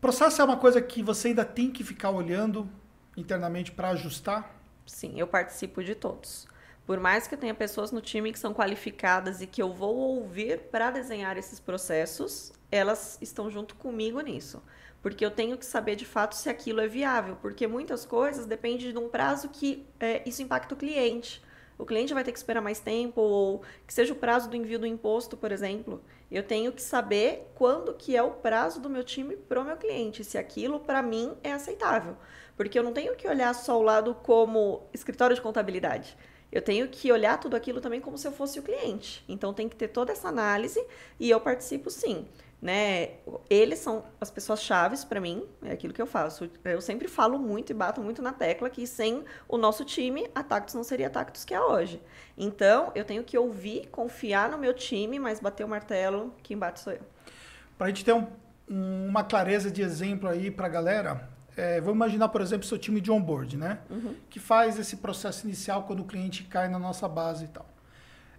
Processo 0.00 0.40
é 0.40 0.44
uma 0.44 0.56
coisa 0.56 0.80
que 0.80 1.02
você 1.02 1.28
ainda 1.28 1.44
tem 1.44 1.70
que 1.70 1.82
ficar 1.82 2.10
olhando 2.10 2.68
internamente 3.16 3.72
para 3.72 3.90
ajustar? 3.90 4.54
Sim, 4.86 5.18
eu 5.18 5.26
participo 5.26 5.82
de 5.82 5.94
todos. 5.94 6.46
Por 6.86 7.00
mais 7.00 7.26
que 7.26 7.34
eu 7.34 7.38
tenha 7.38 7.54
pessoas 7.54 7.90
no 7.90 8.00
time 8.00 8.32
que 8.32 8.38
são 8.38 8.54
qualificadas 8.54 9.42
e 9.42 9.46
que 9.46 9.60
eu 9.60 9.72
vou 9.72 9.96
ouvir 9.96 10.60
para 10.70 10.92
desenhar 10.92 11.36
esses 11.36 11.58
processos, 11.58 12.52
elas 12.70 13.18
estão 13.20 13.50
junto 13.50 13.74
comigo 13.74 14.20
nisso. 14.20 14.62
Porque 15.02 15.24
eu 15.24 15.30
tenho 15.30 15.56
que 15.56 15.64
saber 15.64 15.96
de 15.96 16.04
fato 16.04 16.34
se 16.34 16.48
aquilo 16.48 16.80
é 16.80 16.88
viável, 16.88 17.36
porque 17.40 17.66
muitas 17.66 18.04
coisas 18.04 18.46
dependem 18.46 18.92
de 18.92 18.98
um 18.98 19.08
prazo 19.08 19.48
que 19.48 19.86
é, 20.00 20.22
isso 20.26 20.42
impacta 20.42 20.74
o 20.74 20.76
cliente 20.76 21.42
o 21.78 21.84
cliente 21.84 22.14
vai 22.14 22.24
ter 22.24 22.32
que 22.32 22.38
esperar 22.38 22.62
mais 22.62 22.80
tempo, 22.80 23.20
ou 23.20 23.62
que 23.86 23.92
seja 23.92 24.12
o 24.12 24.16
prazo 24.16 24.48
do 24.48 24.56
envio 24.56 24.78
do 24.78 24.86
imposto, 24.86 25.36
por 25.36 25.52
exemplo. 25.52 26.02
Eu 26.30 26.42
tenho 26.42 26.72
que 26.72 26.80
saber 26.80 27.50
quando 27.54 27.92
que 27.94 28.16
é 28.16 28.22
o 28.22 28.30
prazo 28.30 28.80
do 28.80 28.88
meu 28.88 29.04
time 29.04 29.36
para 29.36 29.60
o 29.60 29.64
meu 29.64 29.76
cliente, 29.76 30.24
se 30.24 30.38
aquilo 30.38 30.80
para 30.80 31.02
mim 31.02 31.36
é 31.42 31.52
aceitável. 31.52 32.16
Porque 32.56 32.78
eu 32.78 32.82
não 32.82 32.92
tenho 32.92 33.14
que 33.14 33.28
olhar 33.28 33.54
só 33.54 33.78
o 33.78 33.82
lado 33.82 34.14
como 34.22 34.88
escritório 34.92 35.36
de 35.36 35.42
contabilidade. 35.42 36.16
Eu 36.50 36.62
tenho 36.62 36.88
que 36.88 37.12
olhar 37.12 37.38
tudo 37.38 37.54
aquilo 37.54 37.80
também 37.80 38.00
como 38.00 38.16
se 38.16 38.26
eu 38.26 38.32
fosse 38.32 38.58
o 38.58 38.62
cliente. 38.62 39.22
Então 39.28 39.52
tem 39.52 39.68
que 39.68 39.76
ter 39.76 39.88
toda 39.88 40.12
essa 40.12 40.28
análise 40.28 40.82
e 41.20 41.28
eu 41.28 41.40
participo 41.40 41.90
sim 41.90 42.26
né? 42.60 43.10
Eles 43.50 43.78
são 43.78 44.04
as 44.20 44.30
pessoas 44.30 44.62
chaves 44.62 45.04
para 45.04 45.20
mim, 45.20 45.44
é 45.62 45.72
aquilo 45.72 45.92
que 45.92 46.00
eu 46.00 46.06
faço. 46.06 46.50
Eu 46.64 46.80
sempre 46.80 47.08
falo 47.08 47.38
muito 47.38 47.70
e 47.70 47.74
bato 47.74 48.00
muito 48.00 48.22
na 48.22 48.32
tecla 48.32 48.70
que 48.70 48.86
sem 48.86 49.24
o 49.48 49.56
nosso 49.56 49.84
time, 49.84 50.28
a 50.34 50.42
Tactus 50.42 50.74
não 50.74 50.82
seria 50.82 51.06
a 51.06 51.10
Tactus 51.10 51.44
que 51.44 51.54
é 51.54 51.60
hoje. 51.60 52.02
Então, 52.36 52.90
eu 52.94 53.04
tenho 53.04 53.22
que 53.22 53.36
ouvir, 53.36 53.88
confiar 53.88 54.50
no 54.50 54.58
meu 54.58 54.74
time, 54.74 55.18
mas 55.18 55.40
bater 55.40 55.64
o 55.64 55.68
martelo, 55.68 56.34
quem 56.42 56.56
bate 56.56 56.80
sou 56.80 56.92
eu. 56.92 57.02
Para 57.76 57.86
a 57.86 57.90
gente 57.90 58.04
ter 58.04 58.12
um, 58.12 58.26
uma 58.68 59.22
clareza 59.22 59.70
de 59.70 59.82
exemplo 59.82 60.28
aí 60.28 60.50
para 60.50 60.66
a 60.66 60.70
galera, 60.70 61.28
é, 61.56 61.80
vamos 61.80 61.96
imaginar, 61.96 62.28
por 62.28 62.40
exemplo, 62.40 62.66
seu 62.66 62.78
time 62.78 63.00
de 63.00 63.10
onboard, 63.10 63.56
né? 63.56 63.78
Uhum. 63.88 64.14
Que 64.28 64.38
faz 64.38 64.78
esse 64.78 64.96
processo 64.96 65.46
inicial 65.46 65.84
quando 65.84 66.00
o 66.00 66.04
cliente 66.04 66.44
cai 66.44 66.68
na 66.68 66.78
nossa 66.78 67.08
base 67.08 67.44
e 67.44 67.48
tal. 67.48 67.66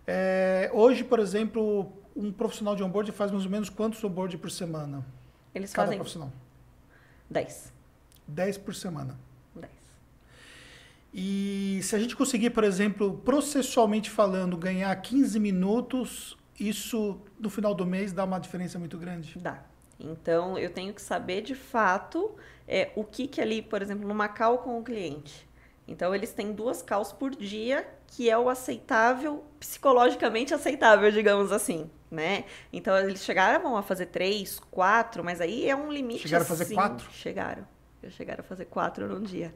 É, 0.06 0.70
hoje, 0.74 1.04
por 1.04 1.20
exemplo, 1.20 1.92
um 2.18 2.32
profissional 2.32 2.76
de 2.76 2.84
onboard 2.84 3.12
faz 3.12 3.32
mais 3.32 3.46
ou 3.46 3.52
menos 3.52 3.70
quantos 3.70 4.04
onboard 4.04 4.38
por 4.38 4.50
semana? 4.50 5.06
Eles 5.54 5.72
Cada 5.72 5.86
fazem 5.86 6.00
profissional. 6.00 6.32
10. 7.30 7.72
10 8.28 8.58
por 8.58 8.74
semana. 8.74 9.18
10. 9.56 9.72
E 11.14 11.80
se 11.84 11.96
a 11.96 12.00
gente 12.00 12.16
conseguir, 12.16 12.50
por 12.50 12.64
exemplo, 12.64 13.22
processualmente 13.24 14.10
falando, 14.10 14.58
ganhar 14.58 14.94
15 14.96 15.40
minutos, 15.40 16.38
isso 16.60 17.20
no 17.40 17.50
final 17.50 17.76
do 17.76 17.86
mês 17.86 18.12
dá 18.12 18.24
uma 18.24 18.40
diferença 18.40 18.80
muito 18.80 18.98
grande? 18.98 19.38
Dá. 19.38 19.64
Então, 20.00 20.58
eu 20.58 20.72
tenho 20.72 20.94
que 20.94 21.02
saber 21.02 21.42
de 21.42 21.56
fato 21.56 22.36
é, 22.68 22.92
o 22.96 23.04
que, 23.04 23.28
que 23.28 23.42
ali, 23.42 23.62
por 23.62 23.82
exemplo, 23.82 24.08
numa 24.08 24.28
call 24.28 24.60
com 24.60 24.80
o 24.80 24.84
cliente. 24.84 25.47
Então, 25.88 26.14
eles 26.14 26.34
têm 26.34 26.52
duas 26.52 26.82
calls 26.82 27.14
por 27.14 27.32
dia, 27.36 27.88
que 28.08 28.30
é 28.30 28.38
o 28.38 28.50
aceitável, 28.50 29.44
psicologicamente 29.60 30.54
aceitável, 30.54 31.12
digamos 31.12 31.52
assim, 31.52 31.90
né? 32.12 32.44
Então, 32.74 32.98
eles 32.98 33.24
chegaram 33.24 33.78
a 33.78 33.82
fazer 33.82 34.08
três, 34.08 34.60
quatro, 34.72 35.24
mas 35.24 35.40
aí 35.40 35.70
é 35.70 35.76
um 35.76 35.92
limite 35.92 36.24
Chegaram 36.24 36.44
assim. 36.44 36.54
a 36.54 36.58
fazer 36.58 36.74
quatro? 36.74 37.12
Chegaram. 37.12 37.68
Chegaram 38.10 38.42
a 38.42 38.44
fazer 38.44 38.66
quatro 38.66 39.08
num 39.08 39.22
dia 39.22 39.54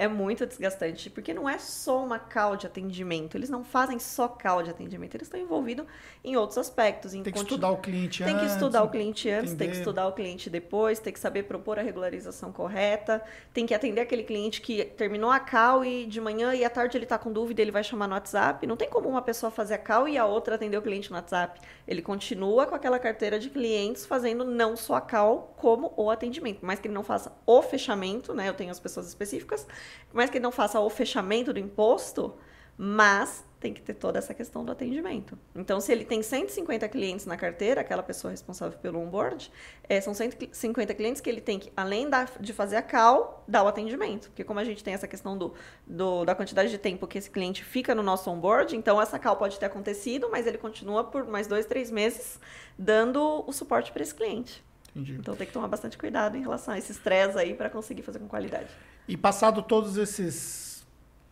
é 0.00 0.08
muito 0.08 0.46
desgastante, 0.46 1.10
porque 1.10 1.34
não 1.34 1.46
é 1.46 1.58
só 1.58 2.02
uma 2.02 2.18
call 2.18 2.56
de 2.56 2.66
atendimento, 2.66 3.36
eles 3.36 3.50
não 3.50 3.62
fazem 3.62 3.98
só 3.98 4.26
call 4.28 4.62
de 4.62 4.70
atendimento, 4.70 5.14
eles 5.14 5.26
estão 5.26 5.38
envolvidos 5.38 5.84
em 6.24 6.38
outros 6.38 6.56
aspectos. 6.56 7.12
Em 7.12 7.22
tem 7.22 7.30
que 7.30 7.38
continu... 7.38 7.56
estudar 7.56 7.70
o 7.70 7.76
cliente 7.76 8.24
tem 8.24 8.32
antes. 8.32 8.40
Tem 8.40 8.48
que 8.48 8.54
estudar 8.54 8.82
o 8.82 8.88
cliente 8.88 9.28
antes, 9.28 9.52
entender. 9.52 9.64
tem 9.64 9.70
que 9.70 9.76
estudar 9.76 10.06
o 10.06 10.12
cliente 10.12 10.48
depois, 10.48 10.98
tem 10.98 11.12
que 11.12 11.20
saber 11.20 11.42
propor 11.42 11.78
a 11.78 11.82
regularização 11.82 12.50
correta, 12.50 13.22
tem 13.52 13.66
que 13.66 13.74
atender 13.74 14.00
aquele 14.00 14.22
cliente 14.22 14.62
que 14.62 14.86
terminou 14.86 15.30
a 15.30 15.38
call 15.38 15.84
e 15.84 16.06
de 16.06 16.18
manhã 16.18 16.54
e 16.54 16.64
à 16.64 16.70
tarde 16.70 16.96
ele 16.96 17.04
está 17.04 17.18
com 17.18 17.30
dúvida, 17.30 17.60
ele 17.60 17.70
vai 17.70 17.84
chamar 17.84 18.08
no 18.08 18.14
WhatsApp. 18.14 18.66
Não 18.66 18.78
tem 18.78 18.88
como 18.88 19.06
uma 19.06 19.20
pessoa 19.20 19.50
fazer 19.50 19.74
a 19.74 19.78
call 19.78 20.08
e 20.08 20.16
a 20.16 20.24
outra 20.24 20.54
atender 20.54 20.78
o 20.78 20.82
cliente 20.82 21.10
no 21.10 21.16
WhatsApp. 21.16 21.60
Ele 21.86 22.00
continua 22.00 22.64
com 22.64 22.74
aquela 22.74 22.98
carteira 22.98 23.38
de 23.38 23.50
clientes 23.50 24.06
fazendo 24.06 24.46
não 24.46 24.78
só 24.78 24.94
a 24.94 25.00
call, 25.02 25.52
como 25.58 25.92
o 25.94 26.10
atendimento. 26.10 26.60
Mas 26.62 26.80
que 26.80 26.86
ele 26.86 26.94
não 26.94 27.04
faça 27.04 27.30
o 27.44 27.60
fechamento, 27.60 28.32
né? 28.32 28.48
Eu 28.48 28.54
tenho 28.54 28.70
as 28.70 28.80
pessoas 28.80 29.06
específicas, 29.06 29.66
mas 30.12 30.30
que 30.30 30.38
ele 30.38 30.42
não 30.42 30.52
faça 30.52 30.80
o 30.80 30.90
fechamento 30.90 31.52
do 31.52 31.58
imposto, 31.58 32.34
mas 32.76 33.44
tem 33.60 33.74
que 33.74 33.82
ter 33.82 33.92
toda 33.92 34.18
essa 34.18 34.32
questão 34.32 34.64
do 34.64 34.72
atendimento. 34.72 35.38
Então, 35.54 35.78
se 35.80 35.92
ele 35.92 36.02
tem 36.02 36.22
150 36.22 36.88
clientes 36.88 37.26
na 37.26 37.36
carteira, 37.36 37.82
aquela 37.82 38.02
pessoa 38.02 38.30
responsável 38.30 38.78
pelo 38.78 38.98
onboard, 38.98 39.52
é, 39.86 40.00
são 40.00 40.14
150 40.14 40.94
clientes 40.94 41.20
que 41.20 41.28
ele 41.28 41.42
tem 41.42 41.58
que, 41.58 41.70
além 41.76 42.08
da, 42.08 42.26
de 42.40 42.54
fazer 42.54 42.76
a 42.76 42.82
call, 42.82 43.44
dar 43.46 43.62
o 43.62 43.68
atendimento. 43.68 44.28
Porque 44.28 44.42
como 44.42 44.58
a 44.58 44.64
gente 44.64 44.82
tem 44.82 44.94
essa 44.94 45.06
questão 45.06 45.36
do, 45.36 45.52
do, 45.86 46.24
da 46.24 46.34
quantidade 46.34 46.70
de 46.70 46.78
tempo 46.78 47.06
que 47.06 47.18
esse 47.18 47.28
cliente 47.28 47.62
fica 47.62 47.94
no 47.94 48.02
nosso 48.02 48.30
onboard, 48.30 48.74
então 48.74 49.00
essa 49.00 49.18
call 49.18 49.36
pode 49.36 49.58
ter 49.58 49.66
acontecido, 49.66 50.30
mas 50.30 50.46
ele 50.46 50.56
continua 50.56 51.04
por 51.04 51.26
mais 51.26 51.46
dois, 51.46 51.66
três 51.66 51.90
meses 51.90 52.40
dando 52.78 53.44
o 53.46 53.52
suporte 53.52 53.92
para 53.92 54.02
esse 54.02 54.14
cliente. 54.14 54.64
Entendi. 54.96 55.16
Então 55.20 55.36
tem 55.36 55.46
que 55.46 55.52
tomar 55.52 55.68
bastante 55.68 55.98
cuidado 55.98 56.34
em 56.34 56.40
relação 56.40 56.72
a 56.72 56.78
esse 56.78 56.92
estresse 56.92 57.38
aí 57.38 57.54
para 57.54 57.68
conseguir 57.68 58.02
fazer 58.02 58.18
com 58.18 58.26
qualidade. 58.26 58.70
E 59.10 59.16
passado 59.16 59.60
todos 59.60 59.96
esses 59.96 60.86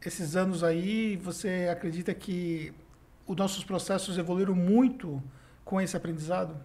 esses 0.04 0.34
anos 0.34 0.64
aí, 0.64 1.16
você 1.16 1.68
acredita 1.70 2.12
que 2.12 2.74
os 3.24 3.36
nossos 3.36 3.62
processos 3.62 4.18
evoluíram 4.18 4.52
muito 4.52 5.22
com 5.64 5.80
esse 5.80 5.96
aprendizado? 5.96 6.56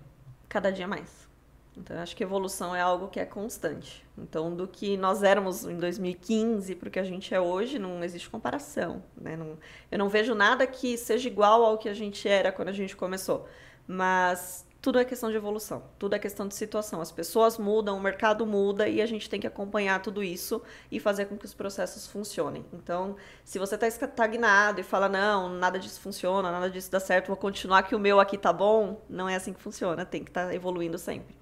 Cada 0.50 0.72
dia 0.72 0.88
mais. 0.88 1.30
Então, 1.78 2.00
acho 2.00 2.16
que 2.16 2.24
evolução 2.24 2.76
é 2.76 2.82
algo 2.82 3.10
que 3.10 3.20
é 3.20 3.26
constante. 3.26 4.04
Então, 4.18 4.56
do 4.56 4.68
que 4.68 4.98
nós 4.98 5.22
éramos 5.22 5.66
em 5.66 5.78
2015 5.78 6.74
para 6.74 6.88
o 6.88 6.92
que 6.92 7.00
a 7.00 7.04
gente 7.04 7.32
é 7.32 7.40
hoje, 7.40 7.78
não 7.78 8.04
existe 8.04 8.28
comparação. 8.28 9.04
Né? 9.16 9.38
Não, 9.38 9.60
eu 9.92 10.00
não 10.00 10.10
vejo 10.10 10.34
nada 10.34 10.66
que 10.66 10.98
seja 10.98 11.28
igual 11.30 11.64
ao 11.64 11.78
que 11.78 11.90
a 11.90 11.94
gente 11.94 12.28
era 12.28 12.52
quando 12.52 12.70
a 12.70 12.74
gente 12.74 12.96
começou. 12.96 13.48
Mas 13.88 14.66
tudo 14.84 15.00
é 15.00 15.06
questão 15.06 15.32
de 15.32 15.38
evolução, 15.38 15.82
tudo 15.98 16.14
é 16.14 16.20
questão 16.20 16.46
de 16.46 16.54
situação. 16.54 17.00
As 17.00 17.10
pessoas 17.10 17.58
mudam, 17.58 17.96
o 17.96 18.02
mercado 18.02 18.46
muda 18.46 18.86
e 18.86 19.02
a 19.02 19.06
gente 19.06 19.30
tem 19.30 19.40
que 19.40 19.48
acompanhar 19.48 20.02
tudo 20.02 20.22
isso 20.22 20.62
e 20.92 21.00
fazer 21.00 21.24
com 21.24 21.38
que 21.38 21.46
os 21.46 21.54
processos 21.54 22.06
funcionem. 22.06 22.66
Então, 22.74 23.16
se 23.46 23.58
você 23.58 23.76
está 23.76 23.88
estagnado 23.88 24.82
e 24.82 24.84
fala, 24.84 25.08
não, 25.08 25.48
nada 25.48 25.80
disso 25.80 26.02
funciona, 26.02 26.52
nada 26.52 26.70
disso 26.70 26.92
dá 26.92 27.00
certo, 27.00 27.28
vou 27.28 27.38
continuar 27.38 27.84
que 27.84 27.96
o 27.96 28.00
meu 28.00 28.20
aqui 28.20 28.38
tá 28.38 28.52
bom, 28.52 29.02
não 29.10 29.30
é 29.30 29.36
assim 29.36 29.54
que 29.54 29.62
funciona, 29.62 30.06
tem 30.06 30.22
que 30.22 30.30
estar 30.30 30.48
tá 30.48 30.54
evoluindo 30.54 30.98
sempre. 30.98 31.34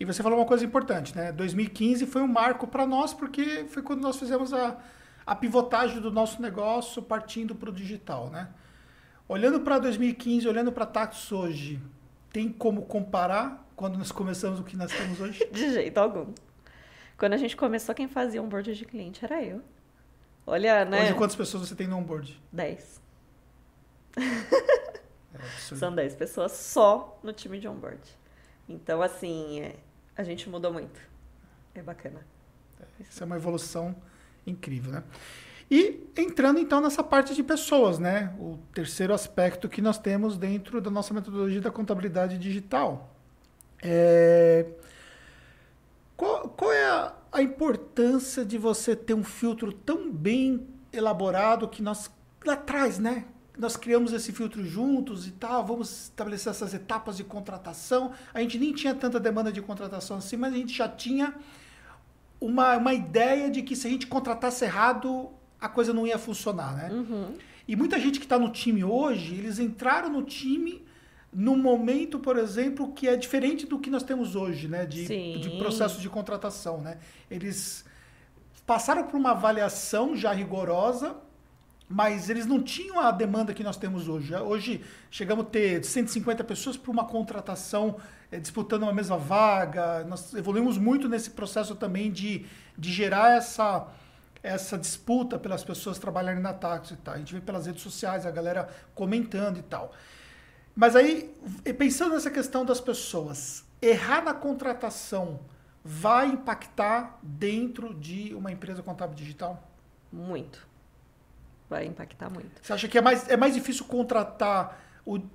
E 0.00 0.06
você 0.06 0.22
falou 0.22 0.38
uma 0.38 0.46
coisa 0.46 0.64
importante, 0.64 1.14
né? 1.14 1.30
2015 1.30 2.06
foi 2.06 2.22
um 2.22 2.26
marco 2.26 2.66
para 2.66 2.86
nós 2.86 3.12
porque 3.12 3.66
foi 3.68 3.82
quando 3.82 4.00
nós 4.00 4.16
fizemos 4.16 4.54
a, 4.54 4.78
a 5.26 5.36
pivotagem 5.36 6.00
do 6.00 6.10
nosso 6.10 6.40
negócio 6.40 7.02
partindo 7.02 7.54
para 7.54 7.68
o 7.68 7.72
digital, 7.72 8.30
né? 8.30 8.48
Olhando 9.28 9.60
para 9.60 9.78
2015, 9.78 10.48
olhando 10.48 10.72
para 10.72 10.86
Taxus 10.86 11.30
hoje, 11.32 11.82
tem 12.32 12.52
como 12.52 12.82
comparar 12.82 13.66
quando 13.74 13.98
nós 13.98 14.12
começamos 14.12 14.60
o 14.60 14.64
que 14.64 14.76
nós 14.76 14.90
temos 14.92 15.20
hoje? 15.20 15.46
De 15.52 15.72
jeito 15.72 15.98
algum. 15.98 16.32
Quando 17.16 17.32
a 17.32 17.36
gente 17.36 17.56
começou, 17.56 17.94
quem 17.94 18.08
fazia 18.08 18.42
onboard 18.42 18.74
de 18.74 18.84
cliente 18.84 19.24
era 19.24 19.42
eu. 19.42 19.62
Olha, 20.46 20.84
né? 20.84 21.02
Hoje, 21.02 21.14
quantas 21.14 21.36
pessoas 21.36 21.68
você 21.68 21.74
tem 21.74 21.86
no 21.86 21.96
onboard? 21.96 22.40
Dez. 22.52 23.00
É 25.34 25.76
São 25.76 25.94
dez 25.94 26.16
pessoas 26.16 26.50
só 26.52 27.20
no 27.22 27.32
time 27.32 27.60
de 27.60 27.68
onboard. 27.68 28.00
Então, 28.68 29.00
assim, 29.00 29.60
é, 29.60 29.76
a 30.16 30.24
gente 30.24 30.48
mudou 30.48 30.72
muito. 30.72 31.00
É 31.74 31.82
bacana. 31.82 32.26
É, 32.80 33.02
isso 33.02 33.22
é 33.22 33.26
uma 33.26 33.36
evolução 33.36 33.94
incrível, 34.46 34.90
né? 34.90 35.04
E 35.70 36.08
entrando 36.16 36.58
então 36.58 36.80
nessa 36.80 37.02
parte 37.02 37.34
de 37.34 37.42
pessoas, 37.42 37.98
né? 37.98 38.34
O 38.38 38.58
terceiro 38.72 39.12
aspecto 39.12 39.68
que 39.68 39.82
nós 39.82 39.98
temos 39.98 40.38
dentro 40.38 40.80
da 40.80 40.90
nossa 40.90 41.12
metodologia 41.12 41.60
da 41.60 41.70
contabilidade 41.70 42.38
digital. 42.38 43.14
É... 43.82 44.66
Qual, 46.16 46.48
qual, 46.48 46.72
é 46.72 46.84
a, 46.84 47.14
a, 47.30 47.42
importância 47.42 48.44
de 48.44 48.58
você 48.58 48.96
ter 48.96 49.14
um 49.14 49.22
filtro 49.22 49.72
tão 49.72 50.10
bem 50.10 50.66
elaborado 50.92 51.68
que 51.68 51.82
nós 51.82 52.10
lá 52.44 52.54
atrás, 52.54 52.98
né? 52.98 53.26
Nós 53.56 53.76
criamos 53.76 54.12
esse 54.12 54.32
filtro 54.32 54.64
juntos 54.64 55.26
e 55.26 55.32
tal, 55.32 55.66
vamos 55.66 56.04
estabelecer 56.04 56.50
essas 56.50 56.72
etapas 56.72 57.16
de 57.16 57.24
contratação. 57.24 58.12
A 58.32 58.40
gente 58.40 58.58
nem 58.58 58.72
tinha 58.72 58.94
tanta 58.94 59.20
demanda 59.20 59.52
de 59.52 59.60
contratação 59.60 60.16
assim, 60.16 60.36
mas 60.36 60.54
a 60.54 60.56
gente 60.56 60.72
já 60.72 60.88
tinha 60.88 61.34
uma, 62.40 62.76
uma 62.76 62.94
ideia 62.94 63.50
de 63.50 63.62
que 63.62 63.74
se 63.76 63.86
a 63.86 63.90
gente 63.90 64.06
contratasse 64.06 64.64
errado, 64.64 65.30
a 65.60 65.68
coisa 65.68 65.92
não 65.92 66.06
ia 66.06 66.18
funcionar, 66.18 66.74
né? 66.76 66.90
Uhum. 66.92 67.34
E 67.66 67.76
muita 67.76 67.98
gente 67.98 68.18
que 68.18 68.24
está 68.24 68.38
no 68.38 68.50
time 68.50 68.82
hoje, 68.82 69.34
eles 69.34 69.58
entraram 69.58 70.08
no 70.08 70.22
time 70.22 70.86
num 71.32 71.58
momento, 71.58 72.18
por 72.18 72.38
exemplo, 72.38 72.92
que 72.92 73.06
é 73.06 73.14
diferente 73.14 73.66
do 73.66 73.78
que 73.78 73.90
nós 73.90 74.02
temos 74.02 74.34
hoje, 74.34 74.66
né? 74.68 74.86
De, 74.86 75.38
de 75.38 75.50
processo 75.58 76.00
de 76.00 76.08
contratação, 76.08 76.80
né? 76.80 76.98
Eles 77.30 77.84
passaram 78.66 79.04
por 79.04 79.16
uma 79.16 79.32
avaliação 79.32 80.16
já 80.16 80.32
rigorosa, 80.32 81.16
mas 81.88 82.28
eles 82.28 82.46
não 82.46 82.62
tinham 82.62 83.00
a 83.00 83.10
demanda 83.10 83.54
que 83.54 83.64
nós 83.64 83.76
temos 83.76 84.08
hoje. 84.08 84.34
Hoje 84.36 84.84
chegamos 85.10 85.46
a 85.46 85.48
ter 85.48 85.84
150 85.84 86.44
pessoas 86.44 86.76
para 86.76 86.90
uma 86.90 87.04
contratação 87.04 87.96
é, 88.30 88.38
disputando 88.38 88.82
uma 88.82 88.92
mesma 88.92 89.16
vaga. 89.16 90.04
Nós 90.04 90.34
evoluímos 90.34 90.76
muito 90.76 91.08
nesse 91.08 91.30
processo 91.30 91.74
também 91.74 92.10
de, 92.10 92.44
de 92.76 92.92
gerar 92.92 93.36
essa 93.36 93.88
essa 94.48 94.78
disputa 94.78 95.38
pelas 95.38 95.62
pessoas 95.62 95.98
trabalharem 95.98 96.42
na 96.42 96.52
táxi 96.52 96.94
e 96.94 96.96
tal. 96.96 97.14
A 97.14 97.18
gente 97.18 97.34
vê 97.34 97.40
pelas 97.40 97.66
redes 97.66 97.82
sociais 97.82 98.26
a 98.26 98.30
galera 98.30 98.68
comentando 98.94 99.58
e 99.58 99.62
tal. 99.62 99.92
Mas 100.74 100.94
aí, 100.96 101.34
pensando 101.76 102.14
nessa 102.14 102.30
questão 102.30 102.64
das 102.64 102.80
pessoas, 102.80 103.64
errar 103.82 104.22
na 104.22 104.32
contratação 104.32 105.40
vai 105.84 106.26
impactar 106.26 107.18
dentro 107.22 107.94
de 107.94 108.34
uma 108.34 108.52
empresa 108.52 108.82
contábil 108.82 109.16
digital? 109.16 109.62
Muito. 110.12 110.66
Vai 111.68 111.86
impactar 111.86 112.30
muito. 112.30 112.60
Você 112.62 112.72
acha 112.72 112.88
que 112.88 112.98
é 112.98 113.00
mais, 113.00 113.28
é 113.28 113.36
mais 113.36 113.54
difícil 113.54 113.84
contratar 113.86 114.80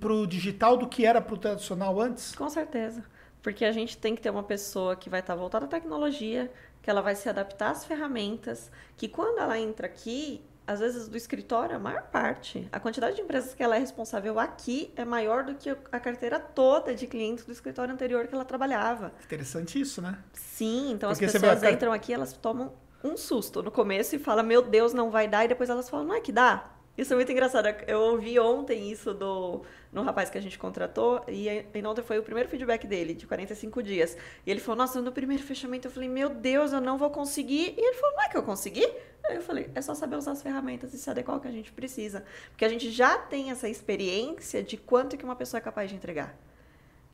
para 0.00 0.12
o 0.12 0.26
digital 0.26 0.76
do 0.76 0.88
que 0.88 1.04
era 1.04 1.20
para 1.20 1.34
o 1.34 1.38
tradicional 1.38 2.00
antes? 2.00 2.34
Com 2.34 2.48
certeza. 2.48 3.04
Porque 3.42 3.64
a 3.64 3.72
gente 3.72 3.98
tem 3.98 4.14
que 4.14 4.22
ter 4.22 4.30
uma 4.30 4.42
pessoa 4.42 4.96
que 4.96 5.10
vai 5.10 5.20
estar 5.20 5.34
voltada 5.34 5.66
à 5.66 5.68
tecnologia, 5.68 6.50
que 6.84 6.90
ela 6.90 7.00
vai 7.00 7.16
se 7.16 7.26
adaptar 7.30 7.70
às 7.70 7.86
ferramentas, 7.86 8.70
que 8.94 9.08
quando 9.08 9.38
ela 9.38 9.58
entra 9.58 9.86
aqui, 9.86 10.44
às 10.66 10.80
vezes 10.80 11.08
do 11.08 11.16
escritório, 11.16 11.74
a 11.74 11.78
maior 11.78 12.02
parte, 12.02 12.68
a 12.70 12.78
quantidade 12.78 13.16
de 13.16 13.22
empresas 13.22 13.54
que 13.54 13.62
ela 13.62 13.74
é 13.74 13.78
responsável 13.78 14.38
aqui 14.38 14.92
é 14.94 15.02
maior 15.02 15.44
do 15.44 15.54
que 15.54 15.70
a 15.70 15.98
carteira 15.98 16.38
toda 16.38 16.94
de 16.94 17.06
clientes 17.06 17.46
do 17.46 17.52
escritório 17.52 17.94
anterior 17.94 18.26
que 18.26 18.34
ela 18.34 18.44
trabalhava. 18.44 19.12
Interessante 19.24 19.80
isso, 19.80 20.02
né? 20.02 20.18
Sim, 20.34 20.92
então 20.92 21.08
Porque 21.08 21.24
as 21.24 21.32
pessoas 21.32 21.62
entram 21.62 21.90
aqui, 21.90 22.12
elas 22.12 22.34
tomam 22.34 22.74
um 23.02 23.16
susto 23.16 23.62
no 23.62 23.70
começo 23.70 24.14
e 24.14 24.18
falam, 24.18 24.44
meu 24.44 24.60
Deus, 24.60 24.92
não 24.92 25.10
vai 25.10 25.26
dar, 25.26 25.46
e 25.46 25.48
depois 25.48 25.70
elas 25.70 25.88
falam, 25.88 26.04
não 26.06 26.14
é 26.14 26.20
que 26.20 26.32
dá? 26.32 26.70
Isso 26.96 27.12
é 27.12 27.16
muito 27.16 27.30
engraçado. 27.32 27.66
Eu 27.88 28.00
ouvi 28.00 28.38
ontem 28.38 28.90
isso 28.90 29.12
do 29.12 29.62
no 29.92 30.02
rapaz 30.02 30.30
que 30.30 30.38
a 30.38 30.40
gente 30.40 30.58
contratou 30.58 31.24
e, 31.26 31.48
e 31.48 31.86
ontem 31.86 32.02
foi 32.02 32.18
o 32.18 32.22
primeiro 32.22 32.48
feedback 32.48 32.86
dele, 32.86 33.14
de 33.14 33.26
45 33.26 33.82
dias. 33.82 34.16
E 34.46 34.50
ele 34.50 34.60
falou: 34.60 34.76
Nossa, 34.78 35.00
no 35.02 35.10
primeiro 35.10 35.42
fechamento 35.42 35.88
eu 35.88 35.92
falei: 35.92 36.08
Meu 36.08 36.28
Deus, 36.28 36.72
eu 36.72 36.80
não 36.80 36.96
vou 36.96 37.10
conseguir. 37.10 37.74
E 37.76 37.80
ele 37.80 37.94
falou: 37.94 38.16
Não 38.16 38.22
é 38.22 38.28
que 38.28 38.36
eu 38.36 38.42
consegui? 38.44 38.86
Aí 39.24 39.36
eu 39.36 39.42
falei: 39.42 39.70
É 39.74 39.82
só 39.82 39.94
saber 39.94 40.16
usar 40.16 40.32
as 40.32 40.42
ferramentas 40.42 40.94
e 40.94 40.98
se 40.98 41.10
adequar 41.10 41.34
ao 41.34 41.40
que 41.40 41.48
a 41.48 41.52
gente 41.52 41.72
precisa. 41.72 42.24
Porque 42.50 42.64
a 42.64 42.68
gente 42.68 42.90
já 42.90 43.18
tem 43.18 43.50
essa 43.50 43.68
experiência 43.68 44.62
de 44.62 44.76
quanto 44.76 45.16
que 45.16 45.24
uma 45.24 45.34
pessoa 45.34 45.58
é 45.58 45.62
capaz 45.62 45.90
de 45.90 45.96
entregar. 45.96 46.36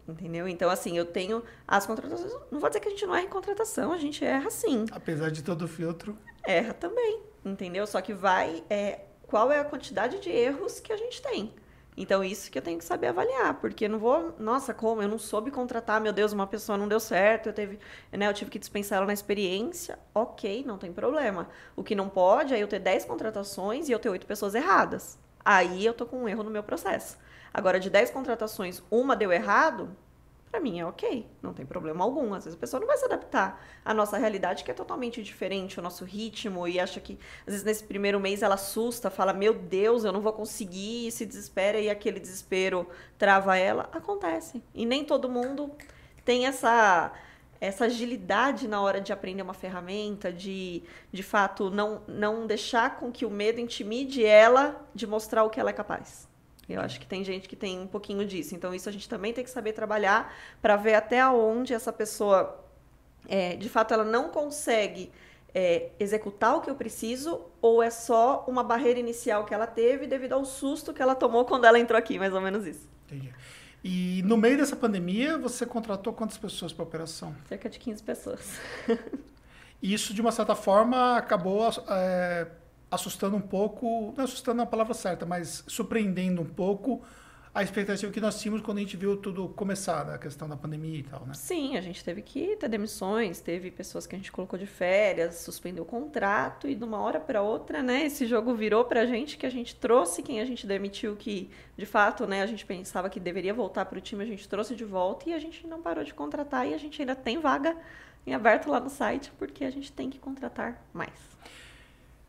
Entendeu? 0.07 0.49
Então, 0.49 0.69
assim, 0.69 0.99
eu 0.99 1.05
tenho 1.05 1.43
as 1.67 1.87
contratações. 1.87 2.33
Não 2.51 2.59
vou 2.59 2.69
dizer 2.69 2.81
que 2.81 2.89
a 2.89 2.91
gente 2.91 3.07
não 3.07 3.15
erra 3.15 3.25
em 3.25 3.29
contratação, 3.29 3.93
a 3.93 3.99
gente 3.99 4.25
erra 4.25 4.51
sim. 4.51 4.85
Apesar 4.91 5.31
de 5.31 5.43
todo 5.43 5.63
o 5.63 5.69
filtro. 5.69 6.19
Erra 6.45 6.75
também, 6.75 7.21
entendeu? 7.45 7.87
Só 7.87 8.01
que 8.01 8.13
vai. 8.13 8.65
É, 8.69 9.01
qual 9.31 9.53
é 9.53 9.61
a 9.61 9.65
quantidade 9.65 10.19
de 10.19 10.29
erros 10.29 10.81
que 10.81 10.93
a 10.93 10.97
gente 10.97 11.23
tem? 11.23 11.55
Então, 11.97 12.25
isso 12.25 12.51
que 12.51 12.59
eu 12.59 12.63
tenho 12.63 12.79
que 12.79 12.85
saber 12.85 13.09
avaliar, 13.09 13.55
porque 13.61 13.87
não 13.87 13.99
vou, 13.99 14.35
nossa, 14.39 14.75
como 14.75 15.03
eu 15.03 15.09
não 15.09 15.19
soube 15.19 15.51
contratar, 15.51 16.01
meu 16.01 16.13
Deus, 16.13 16.33
uma 16.33 16.47
pessoa 16.47 16.77
não 16.77 16.89
deu 16.89 16.99
certo, 16.99 17.49
eu 17.49 17.53
teve, 17.53 17.79
né, 18.11 18.27
eu 18.27 18.35
tive 18.35 18.51
que 18.51 18.59
dispensar 18.59 18.99
ela 18.99 19.07
na 19.07 19.13
experiência. 19.13 19.99
OK, 20.15 20.65
não 20.67 20.79
tem 20.79 20.93
problema. 20.93 21.49
O 21.77 21.85
que 21.85 21.95
não 21.95 22.09
pode 22.09 22.55
é 22.55 22.59
eu 22.59 22.67
ter 22.67 22.79
10 22.79 23.05
contratações 23.05 23.89
e 23.89 23.93
eu 23.93 23.99
ter 23.99 24.09
8 24.09 24.27
pessoas 24.27 24.55
erradas. 24.55 25.19
Aí 25.45 25.85
eu 25.85 25.95
tô 25.95 26.07
com 26.07 26.23
um 26.25 26.29
erro 26.29 26.43
no 26.43 26.51
meu 26.51 26.63
processo. 26.63 27.19
Agora, 27.53 27.79
de 27.79 27.91
10 27.91 28.11
contratações, 28.11 28.83
uma 28.91 29.15
deu 29.15 29.33
errado, 29.33 29.97
para 30.51 30.61
mim 30.61 30.81
é 30.81 30.85
ok, 30.85 31.27
não 31.41 31.55
tem 31.55 31.65
problema 31.65 32.03
algum. 32.03 32.35
Às 32.35 32.45
vezes 32.45 32.57
a 32.57 32.61
pessoa 32.61 32.81
não 32.81 32.87
vai 32.87 32.97
se 32.97 33.05
adaptar 33.05 33.65
à 33.85 33.95
nossa 33.95 34.19
realidade, 34.19 34.65
que 34.65 34.71
é 34.71 34.75
totalmente 34.75 35.23
diferente, 35.23 35.79
o 35.79 35.83
nosso 35.83 36.05
ritmo, 36.05 36.67
e 36.67 36.81
acha 36.81 37.01
que, 37.01 37.19
às 37.47 37.53
vezes, 37.53 37.65
nesse 37.65 37.85
primeiro 37.85 38.19
mês 38.19 38.43
ela 38.43 38.55
assusta, 38.55 39.11
fala, 39.11 39.33
meu 39.33 39.55
Deus, 39.55 40.05
eu 40.05 40.13
não 40.13 40.21
vou 40.21 40.33
conseguir, 40.33 41.07
e 41.07 41.13
se 41.13 41.25
desespera, 41.25 41.79
e 41.79 41.89
aquele 41.89 42.19
desespero 42.19 42.89
trava 43.17 43.57
ela. 43.57 43.89
Acontece. 43.93 44.63
E 44.75 44.85
nem 44.85 45.05
todo 45.05 45.29
mundo 45.29 45.71
tem 46.25 46.47
essa 46.47 47.13
essa 47.61 47.85
agilidade 47.85 48.67
na 48.67 48.81
hora 48.81 49.03
de 49.03 49.13
aprender 49.13 49.43
uma 49.43 49.53
ferramenta, 49.53 50.33
de, 50.33 50.83
de 51.13 51.23
fato, 51.23 51.69
não, 51.69 52.01
não 52.09 52.47
deixar 52.47 52.97
com 52.99 53.13
que 53.13 53.27
o 53.27 53.31
medo 53.31 53.61
intimide 53.61 54.25
ela 54.25 54.89
de 54.95 55.07
mostrar 55.07 55.45
o 55.45 55.51
que 55.51 55.61
ela 55.61 55.69
é 55.69 55.75
capaz. 55.75 56.30
Eu 56.73 56.81
acho 56.81 57.01
que 57.01 57.07
tem 57.07 57.25
gente 57.25 57.49
que 57.49 57.57
tem 57.57 57.79
um 57.79 57.87
pouquinho 57.87 58.25
disso. 58.25 58.55
Então, 58.55 58.75
isso 58.75 58.89
a 58.89 58.93
gente 58.93 59.09
também 59.09 59.33
tem 59.33 59.45
que 59.45 59.51
saber 59.51 59.73
trabalhar 59.73 60.35
para 60.61 60.77
ver 60.77 60.95
até 60.95 61.27
onde 61.27 61.75
essa 61.75 61.93
pessoa, 61.93 62.65
é, 63.29 63.57
de 63.57 63.69
fato, 63.69 63.95
ela 63.95 64.05
não 64.05 64.29
consegue 64.29 65.11
é, 65.55 65.91
executar 65.99 66.57
o 66.57 66.61
que 66.61 66.71
eu 66.71 66.75
preciso 66.75 67.47
ou 67.61 67.83
é 67.83 67.91
só 67.91 68.45
uma 68.47 68.63
barreira 68.63 68.99
inicial 68.99 69.45
que 69.45 69.53
ela 69.53 69.67
teve 69.67 70.07
devido 70.07 70.33
ao 70.33 70.45
susto 70.45 70.93
que 70.93 71.03
ela 71.03 71.15
tomou 71.15 71.45
quando 71.45 71.65
ela 71.65 71.79
entrou 71.79 71.99
aqui, 71.99 72.19
mais 72.19 72.33
ou 72.33 72.41
menos 72.41 72.67
isso. 72.67 72.89
Entendi. 73.07 73.33
E 73.83 74.23
no 74.25 74.37
meio 74.37 74.59
dessa 74.59 74.77
pandemia, 74.77 75.39
você 75.39 75.65
contratou 75.65 76.13
quantas 76.13 76.37
pessoas 76.37 76.73
para 76.73 76.85
a 76.85 76.87
operação? 76.87 77.35
Cerca 77.49 77.69
de 77.69 77.79
15 77.79 78.03
pessoas. 78.03 78.61
Isso, 79.83 80.13
de 80.13 80.21
uma 80.21 80.31
certa 80.31 80.55
forma, 80.55 81.17
acabou 81.17 81.67
é, 81.89 82.47
assustando 82.91 83.37
um 83.37 83.41
pouco, 83.41 84.13
não 84.17 84.25
assustando 84.25 84.61
é 84.61 84.65
a 84.65 84.67
palavra 84.67 84.95
certa, 84.95 85.25
mas 85.25 85.65
surpreendendo 85.67 86.43
um 86.43 86.47
pouco 86.47 87.03
a 87.53 87.65
expectativa 87.65 88.13
que 88.13 88.21
nós 88.21 88.41
tínhamos 88.41 88.63
quando 88.63 88.79
a 88.79 88.81
gente 88.81 88.97
viu 88.97 89.17
tudo 89.17 89.49
começar, 89.49 90.09
a 90.09 90.19
questão 90.19 90.49
da 90.49 90.57
pandemia 90.57 91.01
e 91.01 91.03
tal, 91.03 91.27
né? 91.27 91.35
Sim, 91.35 91.77
a 91.77 91.81
gente 91.81 92.05
teve 92.05 92.23
que 92.23 92.55
ter 92.57 92.69
demissões, 92.69 93.41
teve 93.41 93.73
pessoas 93.73 94.07
que 94.07 94.15
a 94.15 94.19
gente 94.19 94.31
colocou 94.31 94.57
de 94.57 94.67
férias, 94.67 95.37
suspendeu 95.37 95.83
o 95.83 95.87
contrato 95.87 96.69
e 96.69 96.77
de 96.77 96.85
uma 96.85 96.99
hora 97.01 97.19
para 97.19 97.43
outra, 97.43 97.83
né, 97.83 98.07
esse 98.07 98.25
jogo 98.25 98.55
virou 98.55 98.85
pra 98.85 99.05
gente 99.05 99.37
que 99.37 99.45
a 99.45 99.51
gente 99.51 99.75
trouxe 99.75 100.23
quem 100.23 100.41
a 100.41 100.45
gente 100.45 100.65
demitiu 100.65 101.17
que, 101.17 101.51
de 101.77 101.87
fato, 101.87 102.25
né, 102.25 102.41
a 102.41 102.47
gente 102.47 102.65
pensava 102.65 103.11
que 103.11 103.19
deveria 103.19 103.53
voltar 103.53 103.85
para 103.85 103.99
o 103.99 104.01
time, 104.01 104.23
a 104.23 104.27
gente 104.27 104.49
trouxe 104.49 104.77
de 104.77 104.85
volta 104.85 105.29
e 105.29 105.35
a 105.35 105.39
gente 105.41 105.67
não 105.67 105.83
parou 105.83 106.05
de 106.05 106.15
contratar 106.15 106.69
e 106.69 106.75
a 106.75 106.79
gente 106.79 107.03
ainda 107.03 107.17
tem 107.17 107.41
vaga 107.41 107.77
em 108.25 108.33
aberto 108.33 108.71
lá 108.71 108.79
no 108.79 108.91
site 108.91 109.33
porque 109.37 109.65
a 109.65 109.71
gente 109.71 109.91
tem 109.91 110.09
que 110.09 110.21
contratar 110.21 110.81
mais. 110.93 111.19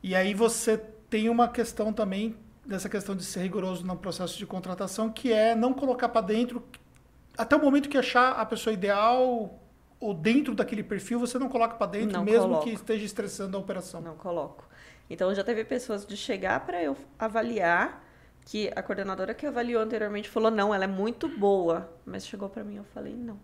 E 0.04 0.16
aí 0.16 0.34
você 0.34 0.78
tem 1.10 1.30
uma 1.30 1.48
questão 1.48 1.94
também 1.94 2.36
dessa 2.66 2.90
questão 2.90 3.16
de 3.16 3.24
ser 3.24 3.42
rigoroso 3.42 3.86
no 3.86 3.98
processo 3.98 4.38
de 4.38 4.46
contratação, 4.46 5.12
que 5.12 5.32
é 5.32 5.56
não 5.56 5.74
colocar 5.74 6.10
para 6.10 6.22
dentro 6.22 6.64
até 7.38 7.56
o 7.56 7.62
momento 7.62 7.90
que 7.90 7.98
achar 7.98 8.34
a 8.34 8.46
pessoa 8.46 8.74
ideal 8.74 9.60
ou 10.00 10.14
dentro 10.14 10.56
daquele 10.56 10.84
perfil, 10.84 11.20
você 11.20 11.38
não 11.38 11.48
coloca 11.48 11.76
para 11.76 11.88
dentro, 11.88 12.18
não 12.18 12.24
mesmo 12.24 12.48
coloco. 12.48 12.64
que 12.64 12.72
esteja 12.72 13.06
estressando 13.06 13.56
a 13.56 13.60
operação. 13.60 14.02
Não 14.02 14.16
coloco. 14.16 14.68
Então 15.10 15.34
já 15.34 15.44
teve 15.44 15.64
pessoas 15.64 16.06
de 16.06 16.18
chegar 16.18 16.66
para 16.66 16.82
eu 16.82 16.98
avaliar 17.20 18.04
que 18.46 18.72
a 18.76 18.82
coordenadora 18.82 19.34
que 19.34 19.46
avaliou 19.46 19.82
anteriormente 19.82 20.30
falou 20.30 20.50
não, 20.50 20.74
ela 20.74 20.86
é 20.86 20.88
muito 20.88 21.28
boa, 21.28 21.92
mas 22.06 22.26
chegou 22.26 22.50
para 22.50 22.64
mim 22.64 22.78
eu 22.78 22.84
falei 22.84 23.14
não. 23.16 23.40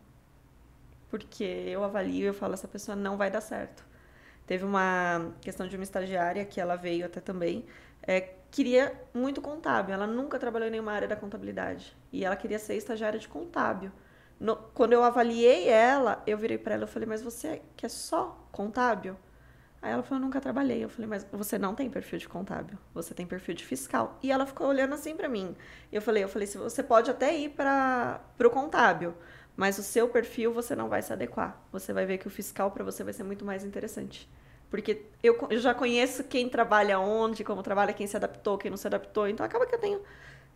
Porque 1.10 1.44
eu 1.44 1.84
avalio 1.84 2.24
e 2.24 2.28
eu 2.28 2.34
falo 2.34 2.54
essa 2.54 2.68
pessoa 2.68 2.96
não 2.96 3.18
vai 3.18 3.30
dar 3.30 3.42
certo. 3.42 3.86
Teve 4.48 4.64
uma 4.66 5.34
questão 5.42 5.68
de 5.68 5.76
uma 5.76 5.84
estagiária 5.84 6.44
que 6.46 6.60
ela 6.60 6.76
veio 6.76 7.06
até 7.06 7.20
também, 7.20 7.66
é, 8.02 8.22
queria 8.50 9.00
muito 9.14 9.42
contábil. 9.42 9.94
Ela 9.94 10.08
nunca 10.08 10.40
trabalhou 10.40 10.68
em 10.68 10.72
nenhuma 10.72 10.94
área 10.94 11.08
da 11.08 11.18
contabilidade. 11.18 11.96
E 12.12 12.24
ela 12.24 12.36
queria 12.36 12.58
ser 12.58 12.76
estagiária 12.76 13.20
de 13.20 13.28
contábil. 13.28 13.92
No, 14.40 14.56
quando 14.74 14.94
eu 14.94 15.04
avaliei 15.04 15.68
ela, 15.68 16.24
eu 16.26 16.38
virei 16.38 16.58
para 16.58 16.76
ela 16.76 16.86
e 16.86 16.88
falei, 16.88 17.08
mas 17.08 17.22
você 17.22 17.62
quer 17.76 17.90
só 17.90 18.48
contábil? 18.52 19.18
Aí 19.82 19.92
ela 19.92 20.02
falou, 20.02 20.24
nunca 20.24 20.40
trabalhei. 20.40 20.84
Eu 20.84 20.90
falei, 20.90 21.08
mas 21.08 21.28
você 21.32 21.58
não 21.58 21.76
tem 21.76 21.90
perfil 21.90 22.18
de 22.18 22.28
contábil, 22.28 22.78
você 22.94 23.14
tem 23.14 23.26
perfil 23.26 23.54
de 23.54 23.66
fiscal. 23.66 24.18
E 24.24 24.32
ela 24.32 24.46
ficou 24.46 24.68
olhando 24.68 24.94
assim 24.94 25.16
para 25.16 25.28
mim. 25.28 25.56
Eu 25.92 26.02
falei, 26.02 26.24
eu 26.24 26.30
falei, 26.30 26.48
você 26.48 26.82
pode 26.82 27.12
até 27.12 27.36
ir 27.36 27.50
para 27.50 28.22
o 28.40 28.50
contábil, 28.50 29.14
mas 29.58 29.80
o 29.80 29.84
seu 29.84 30.08
perfil 30.08 30.54
você 30.54 30.76
não 30.76 30.88
vai 30.88 31.02
se 31.02 31.12
adequar. 31.12 31.60
Você 31.72 31.92
vai 31.92 32.06
ver 32.06 32.20
que 32.20 32.28
o 32.28 32.30
fiscal 32.30 32.70
para 32.70 32.84
você 32.84 33.04
vai 33.04 33.12
ser 33.12 33.24
muito 33.24 33.44
mais 33.44 33.64
interessante. 33.64 34.30
Porque 34.70 35.02
eu, 35.24 35.36
eu 35.50 35.60
já 35.60 35.74
conheço 35.74 36.24
quem 36.24 36.48
trabalha 36.48 37.00
onde, 37.00 37.44
como 37.44 37.64
trabalha, 37.64 37.92
quem 37.92 38.06
se 38.06 38.16
adaptou, 38.16 38.58
quem 38.58 38.70
não 38.70 38.78
se 38.78 38.86
adaptou. 38.86 39.28
Então 39.28 39.44
acaba 39.44 39.66
que 39.66 39.74
eu 39.74 39.80
tenho 39.80 40.02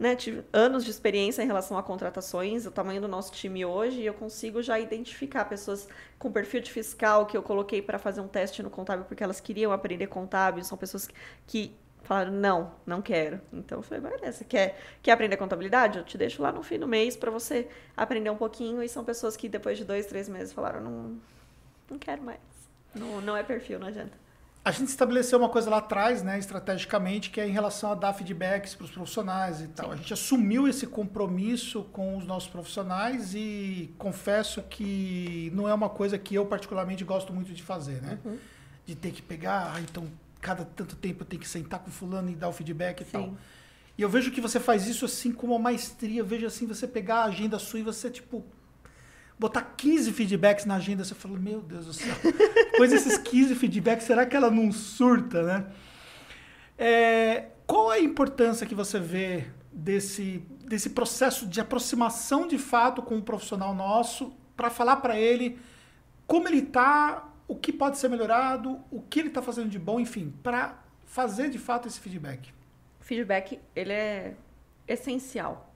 né, 0.02 0.16
tive 0.16 0.44
anos 0.52 0.84
de 0.84 0.90
experiência 0.90 1.44
em 1.44 1.46
relação 1.46 1.78
a 1.78 1.84
contratações, 1.84 2.66
o 2.66 2.72
tamanho 2.72 3.00
do 3.00 3.08
nosso 3.08 3.32
time 3.32 3.64
hoje, 3.64 4.02
e 4.02 4.06
eu 4.06 4.16
consigo 4.16 4.62
já 4.62 4.80
identificar 4.80 5.46
pessoas 5.46 5.88
com 6.18 6.32
perfil 6.32 6.62
de 6.62 6.72
fiscal 6.72 7.28
que 7.28 7.38
eu 7.38 7.44
coloquei 7.44 7.84
para 7.84 8.00
fazer 8.00 8.20
um 8.20 8.28
teste 8.28 8.64
no 8.64 8.70
contábil 8.72 9.06
porque 9.06 9.24
elas 9.24 9.40
queriam 9.40 9.72
aprender 9.72 10.08
contábil, 10.08 10.64
são 10.64 10.76
pessoas 10.76 11.08
que 11.46 11.76
falaram, 12.04 12.32
não, 12.32 12.72
não 12.86 13.02
quero. 13.02 13.40
Então 13.54 13.80
eu 13.80 13.82
falei, 13.84 14.02
beleza, 14.02 14.44
quer, 14.44 14.80
quer 15.02 15.12
aprender 15.12 15.38
contabilidade? 15.38 15.98
Eu 15.98 16.04
te 16.04 16.18
deixo 16.18 16.42
lá 16.42 16.52
no 16.52 16.64
fim 16.64 16.80
do 16.80 16.88
mês 16.88 17.16
para 17.16 17.32
você 17.32 17.68
aprender 17.96 18.30
um 18.30 18.38
pouquinho, 18.38 18.82
e 18.84 18.90
são 18.90 19.04
pessoas 19.04 19.38
que 19.38 19.48
depois 19.48 19.78
de 19.78 19.86
dois, 19.86 20.06
três 20.06 20.28
meses 20.28 20.54
falaram, 20.54 20.82
não, 20.82 21.18
não 21.90 21.98
quero 21.98 22.22
mais. 22.22 22.40
Não, 22.94 23.22
não 23.22 23.38
é 23.38 23.44
perfil, 23.44 23.80
não 23.80 23.88
adianta. 23.88 24.20
A 24.64 24.70
gente 24.70 24.90
estabeleceu 24.90 25.40
uma 25.40 25.50
coisa 25.50 25.72
lá 25.72 25.78
atrás, 25.78 26.22
né, 26.22 26.38
estrategicamente, 26.38 27.32
que 27.32 27.42
é 27.42 27.48
em 27.48 27.52
relação 27.52 27.92
a 27.92 27.96
dar 27.96 28.14
feedbacks 28.14 28.76
para 28.76 28.86
os 28.86 28.92
profissionais 28.92 29.60
e 29.60 29.68
tal. 29.70 29.88
Sim. 29.88 29.94
A 29.94 29.96
gente 29.96 30.14
assumiu 30.14 30.68
esse 30.68 30.86
compromisso 30.86 31.84
com 31.86 32.16
os 32.16 32.28
nossos 32.28 32.48
profissionais 32.48 33.34
e 33.34 33.92
confesso 33.98 34.62
que 34.62 35.52
não 35.56 35.68
é 35.68 35.74
uma 35.74 35.90
coisa 35.90 36.16
que 36.20 36.36
eu 36.36 36.46
particularmente 36.46 37.04
gosto 37.04 37.34
muito 37.34 37.52
de 37.54 37.64
fazer, 37.64 38.04
né? 38.04 38.20
Uhum. 38.24 38.38
De 38.86 38.94
ter 38.94 39.12
que 39.12 39.22
pegar, 39.24 39.74
ah, 39.76 39.82
então 39.82 40.08
cada 40.42 40.66
tanto 40.66 40.96
tempo 40.96 41.22
eu 41.22 41.28
tenho 41.28 41.42
que 41.42 41.48
sentar 41.48 41.80
com 41.80 41.92
fulano 41.92 42.30
e 42.30 42.36
dar 42.36 42.50
o 42.50 42.54
feedback 42.54 43.02
e 43.02 43.06
Sim. 43.06 43.12
tal. 43.12 43.38
E 43.98 44.02
eu 44.02 44.10
vejo 44.10 44.32
que 44.32 44.42
você 44.42 44.60
faz 44.60 44.88
isso 44.88 45.06
assim 45.06 45.32
com 45.32 45.48
uma 45.48 45.60
maestria. 45.60 46.20
Eu 46.20 46.26
vejo 46.26 46.46
assim 46.46 46.66
você 46.66 46.88
pegar 46.88 47.18
a 47.18 47.26
agenda 47.26 47.60
sua 47.60 47.80
e 47.80 47.84
você 47.84 48.10
tipo 48.10 48.44
botar 49.38 49.62
15 49.62 50.12
feedbacks 50.12 50.66
na 50.66 50.76
agenda, 50.76 51.04
você 51.04 51.16
fala, 51.16 51.36
meu 51.38 51.62
Deus 51.62 51.88
do 51.88 51.94
céu. 51.94 52.14
Depois 52.72 52.92
desses 52.92 53.18
15 53.18 53.56
feedbacks, 53.56 54.06
será 54.06 54.26
que 54.26 54.36
ela 54.36 54.52
não 54.52 54.72
surta, 54.72 55.42
né? 55.42 55.66
É, 56.78 57.48
qual 57.66 57.92
é 57.92 57.98
a 57.98 58.02
importância 58.02 58.68
que 58.68 58.76
você 58.76 59.00
vê 59.00 59.48
desse, 59.72 60.44
desse 60.66 60.92
processo 60.92 61.48
de 61.48 61.60
aproximação 61.60 62.48
de 62.48 62.58
fato 62.58 63.02
com 63.02 63.16
um 63.16 63.22
profissional 63.22 63.74
nosso 63.74 64.32
para 64.56 64.70
falar 64.70 64.98
para 64.98 65.20
ele 65.20 65.58
como 66.32 66.48
ele 66.48 66.60
está, 66.60 67.30
o 67.52 67.56
que 67.58 67.74
pode 67.74 67.98
ser 67.98 68.08
melhorado, 68.08 68.80
o 68.90 69.02
que 69.02 69.20
ele 69.20 69.28
está 69.28 69.42
fazendo 69.42 69.68
de 69.68 69.78
bom, 69.78 70.00
enfim, 70.00 70.34
para 70.42 70.82
fazer 71.04 71.50
de 71.50 71.60
fato 71.60 71.86
esse 71.86 72.00
feedback? 72.00 72.54
Feedback, 73.02 73.60
ele 73.76 73.92
é 73.92 74.36
essencial, 74.88 75.70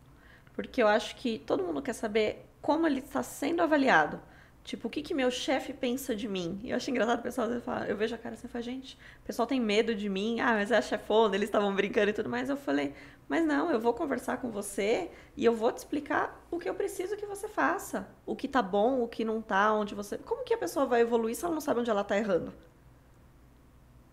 porque 0.54 0.82
eu 0.82 0.88
acho 0.88 1.18
que 1.18 1.38
todo 1.40 1.66
mundo 1.66 1.82
quer 1.82 1.92
saber 1.92 2.46
como 2.62 2.88
ele 2.88 3.02
está 3.02 3.22
sendo 3.22 3.62
avaliado. 3.62 4.22
Tipo, 4.66 4.88
o 4.88 4.90
que, 4.90 5.04
que 5.04 5.14
meu 5.14 5.30
chefe 5.30 5.72
pensa 5.74 6.16
de 6.16 6.28
mim? 6.28 6.60
E 6.64 6.72
eu 6.72 6.76
acho 6.76 6.90
engraçado 6.90 7.20
o 7.20 7.22
pessoal 7.22 7.48
fala, 7.62 7.86
eu 7.86 7.96
vejo 7.96 8.16
a 8.16 8.18
cara 8.18 8.34
assim, 8.34 8.48
fala, 8.48 8.64
gente, 8.64 8.98
o 9.22 9.24
pessoal 9.24 9.48
tem 9.48 9.62
medo 9.62 9.94
de 9.94 10.10
mim, 10.10 10.40
ah, 10.40 10.54
mas 10.54 10.72
é 10.72 10.78
a 10.78 10.82
chefona, 10.82 11.36
eles 11.36 11.50
estavam 11.50 11.72
brincando 11.76 12.10
e 12.10 12.14
tudo 12.14 12.28
mais. 12.28 12.50
Eu 12.50 12.58
falei, 12.58 12.96
mas 13.30 13.46
não, 13.46 13.70
eu 13.70 13.80
vou 13.80 13.94
conversar 13.94 14.38
com 14.38 14.50
você 14.50 15.12
e 15.38 15.46
eu 15.46 15.54
vou 15.54 15.72
te 15.72 15.78
explicar 15.78 16.44
o 16.50 16.58
que 16.58 16.68
eu 16.68 16.74
preciso 16.74 17.16
que 17.16 17.28
você 17.28 17.48
faça. 17.48 18.08
O 18.26 18.36
que 18.36 18.48
tá 18.48 18.60
bom, 18.60 19.04
o 19.04 19.08
que 19.08 19.24
não 19.24 19.40
tá, 19.40 19.72
onde 19.72 19.94
você. 19.94 20.18
Como 20.18 20.44
que 20.44 20.56
a 20.56 20.58
pessoa 20.58 20.88
vai 20.88 21.02
evoluir 21.02 21.36
se 21.36 21.46
ela 21.46 21.54
não 21.54 21.62
sabe 21.62 21.82
onde 21.82 21.92
ela 21.92 22.04
tá 22.04 22.18
errando? 22.18 22.52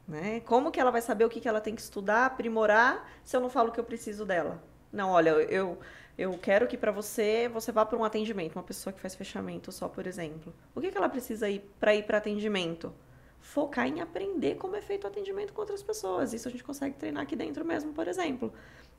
Né? 0.07 0.41
Como 0.41 0.71
que 0.71 0.79
ela 0.79 0.91
vai 0.91 1.01
saber 1.01 1.25
o 1.25 1.31
que, 1.31 1.41
que 1.41 1.49
ela 1.49 1.62
tem 1.62 1.75
que 1.75 1.81
estudar, 1.81 2.27
aprimorar, 2.27 3.11
se 3.25 3.35
eu 3.35 3.41
não 3.41 3.49
falo 3.49 3.71
o 3.71 3.73
que 3.73 3.81
eu 3.81 3.85
preciso 3.85 4.27
dela? 4.27 4.62
Não, 4.93 5.09
olha, 5.09 5.31
eu 5.31 5.79
eu 6.16 6.37
quero 6.38 6.66
que 6.66 6.77
para 6.77 6.92
você, 6.92 7.48
você 7.48 7.72
vá 7.72 7.87
para 7.87 7.98
um 7.98 8.05
atendimento, 8.05 8.57
uma 8.57 8.62
pessoa 8.62 8.92
que 8.92 9.01
faz 9.01 9.14
fechamento 9.14 9.72
só, 9.72 9.88
por 9.88 10.07
exemplo. 10.07 10.53
O 10.75 10.81
que, 10.81 10.90
que 10.90 10.98
ela 10.98 11.09
precisa 11.09 11.48
ir 11.48 11.61
para 11.81 11.94
ir 11.94 12.05
para 12.05 12.18
atendimento? 12.18 12.92
Focar 13.40 13.87
em 13.87 14.01
aprender 14.01 14.57
como 14.57 14.77
é 14.77 14.81
feito 14.81 15.05
o 15.05 15.07
atendimento 15.07 15.53
com 15.53 15.61
outras 15.61 15.83
pessoas. 15.83 16.33
Isso 16.33 16.46
a 16.46 16.51
gente 16.51 16.62
consegue 16.62 16.96
treinar 16.96 17.22
aqui 17.22 17.35
dentro 17.35 17.64
mesmo, 17.64 17.92
por 17.92 18.07
exemplo. 18.07 18.53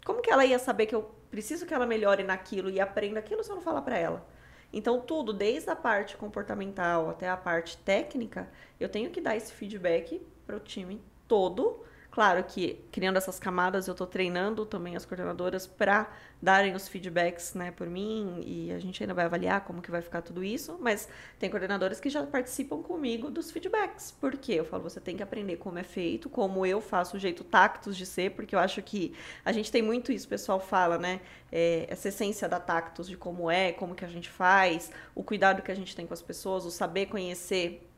Como 0.03 0.21
que 0.21 0.29
ela 0.29 0.45
ia 0.45 0.59
saber 0.59 0.87
que 0.87 0.95
eu 0.95 1.09
preciso 1.29 1.65
que 1.65 1.73
ela 1.73 1.85
melhore 1.85 2.23
naquilo 2.23 2.69
e 2.69 2.79
aprenda 2.79 3.19
aquilo 3.19 3.43
se 3.43 3.51
eu 3.51 3.55
não 3.55 3.61
falar 3.61 3.83
para 3.83 3.97
ela? 3.97 4.27
Então, 4.73 4.99
tudo, 4.99 5.31
desde 5.31 5.69
a 5.69 5.75
parte 5.75 6.17
comportamental 6.17 7.09
até 7.09 7.29
a 7.29 7.37
parte 7.37 7.77
técnica, 7.77 8.49
eu 8.79 8.89
tenho 8.89 9.11
que 9.11 9.21
dar 9.21 9.37
esse 9.37 9.53
feedback 9.53 10.19
para 10.47 10.57
o 10.57 10.59
time 10.59 10.99
todo 11.27 11.83
Claro 12.13 12.43
que 12.43 12.79
criando 12.91 13.17
essas 13.17 13.39
camadas, 13.39 13.87
eu 13.87 13.93
estou 13.93 14.05
treinando 14.05 14.67
também 14.67 14.95
as 14.95 15.03
coordenadoras 15.03 15.65
para 15.65 16.13
darem 16.39 16.75
os 16.75 16.87
feedbacks 16.87 17.55
né, 17.55 17.71
por 17.71 17.89
mim 17.89 18.39
e 18.45 18.71
a 18.71 18.77
gente 18.77 19.01
ainda 19.01 19.15
vai 19.15 19.25
avaliar 19.25 19.61
como 19.61 19.81
que 19.81 19.89
vai 19.89 19.99
ficar 19.99 20.21
tudo 20.21 20.43
isso, 20.43 20.77
mas 20.79 21.09
tem 21.39 21.49
coordenadores 21.49 21.99
que 21.99 22.11
já 22.11 22.23
participam 22.23 22.83
comigo 22.83 23.31
dos 23.31 23.49
feedbacks. 23.49 24.11
Por 24.11 24.37
quê? 24.37 24.53
Eu 24.53 24.63
falo, 24.63 24.83
você 24.83 25.01
tem 25.01 25.17
que 25.17 25.23
aprender 25.23 25.57
como 25.57 25.79
é 25.79 25.83
feito, 25.83 26.29
como 26.29 26.63
eu 26.67 26.79
faço 26.79 27.17
o 27.17 27.19
jeito 27.19 27.43
tactus 27.43 27.97
de 27.97 28.05
ser, 28.05 28.33
porque 28.35 28.53
eu 28.53 28.59
acho 28.59 28.79
que 28.83 29.15
a 29.43 29.51
gente 29.51 29.71
tem 29.71 29.81
muito 29.81 30.11
isso, 30.11 30.27
o 30.27 30.29
pessoal 30.29 30.59
fala, 30.59 30.99
né? 30.99 31.19
É, 31.51 31.87
essa 31.89 32.09
essência 32.09 32.47
da 32.47 32.59
tactus, 32.59 33.09
de 33.09 33.17
como 33.17 33.49
é, 33.49 33.71
como 33.71 33.95
que 33.95 34.05
a 34.05 34.07
gente 34.07 34.29
faz, 34.29 34.91
o 35.15 35.23
cuidado 35.23 35.63
que 35.63 35.71
a 35.71 35.75
gente 35.75 35.95
tem 35.95 36.05
com 36.05 36.13
as 36.13 36.21
pessoas, 36.21 36.63
o 36.63 36.69
saber 36.69 37.07
conhecer 37.07 37.89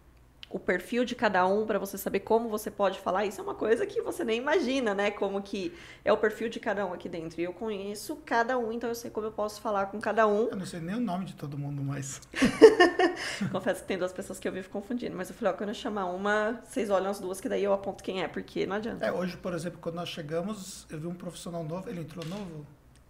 o 0.56 0.60
perfil 0.60 1.04
de 1.04 1.16
cada 1.16 1.46
um 1.46 1.66
para 1.66 1.78
você 1.78 1.98
saber 1.98 2.22
como 2.22 2.48
você 2.48 2.72
pode 2.72 2.98
falar. 2.98 3.26
Isso 3.26 3.42
é 3.42 3.44
uma 3.44 3.56
coisa 3.56 3.86
que 3.86 4.02
você 4.02 4.24
nem 4.24 4.38
imagina, 4.38 4.96
né? 4.96 5.12
Como 5.12 5.42
que 5.42 5.74
é 6.06 6.14
o 6.14 6.18
perfil 6.18 6.48
de 6.48 6.62
cada 6.62 6.86
um 6.86 6.94
aqui 6.94 7.10
dentro. 7.10 7.42
E 7.42 7.44
eu 7.44 7.52
conheço 7.52 8.16
cada 8.26 8.58
um, 8.58 8.72
então 8.72 8.88
eu 8.88 8.96
sei 8.96 9.12
como 9.12 9.28
eu 9.28 9.34
posso 9.34 9.60
falar 9.60 9.88
com 9.88 10.00
cada 10.00 10.26
um. 10.26 10.48
Eu 10.48 10.56
não 10.56 10.66
sei 10.66 10.80
nem 10.80 10.96
o 10.96 11.00
nome 11.02 11.26
de 11.26 11.36
todo 11.36 11.58
mundo 11.58 11.84
mais. 11.84 12.22
Confesso 13.52 13.82
que 13.82 13.88
tem 13.90 13.98
duas 13.98 14.14
pessoas 14.14 14.40
que 14.40 14.48
eu 14.48 14.52
vivo 14.54 14.70
confundindo, 14.70 15.14
mas 15.14 15.30
eu 15.30 15.36
falei, 15.36 15.54
ó, 15.54 15.58
quando 15.58 15.72
eu 15.72 15.76
chamar 15.76 16.06
uma, 16.06 16.62
vocês 16.64 16.90
olham 16.90 17.12
as 17.12 17.20
duas, 17.20 17.42
que 17.42 17.50
daí 17.50 17.66
eu 17.66 17.74
aponto 17.74 18.02
quem 18.02 18.24
é, 18.24 18.28
porque 18.30 18.66
não 18.66 18.78
adianta. 18.78 19.06
É, 19.06 19.12
hoje, 19.12 19.36
por 19.36 19.54
exemplo, 19.54 19.80
quando 19.82 19.96
nós 19.96 20.08
chegamos, 20.08 20.88
eu 20.90 20.98
vi 20.98 21.08
um 21.08 21.16
profissional 21.16 21.66
novo, 21.66 21.90
ele 21.90 22.00
entrou 22.00 22.26
novo, 22.28 22.66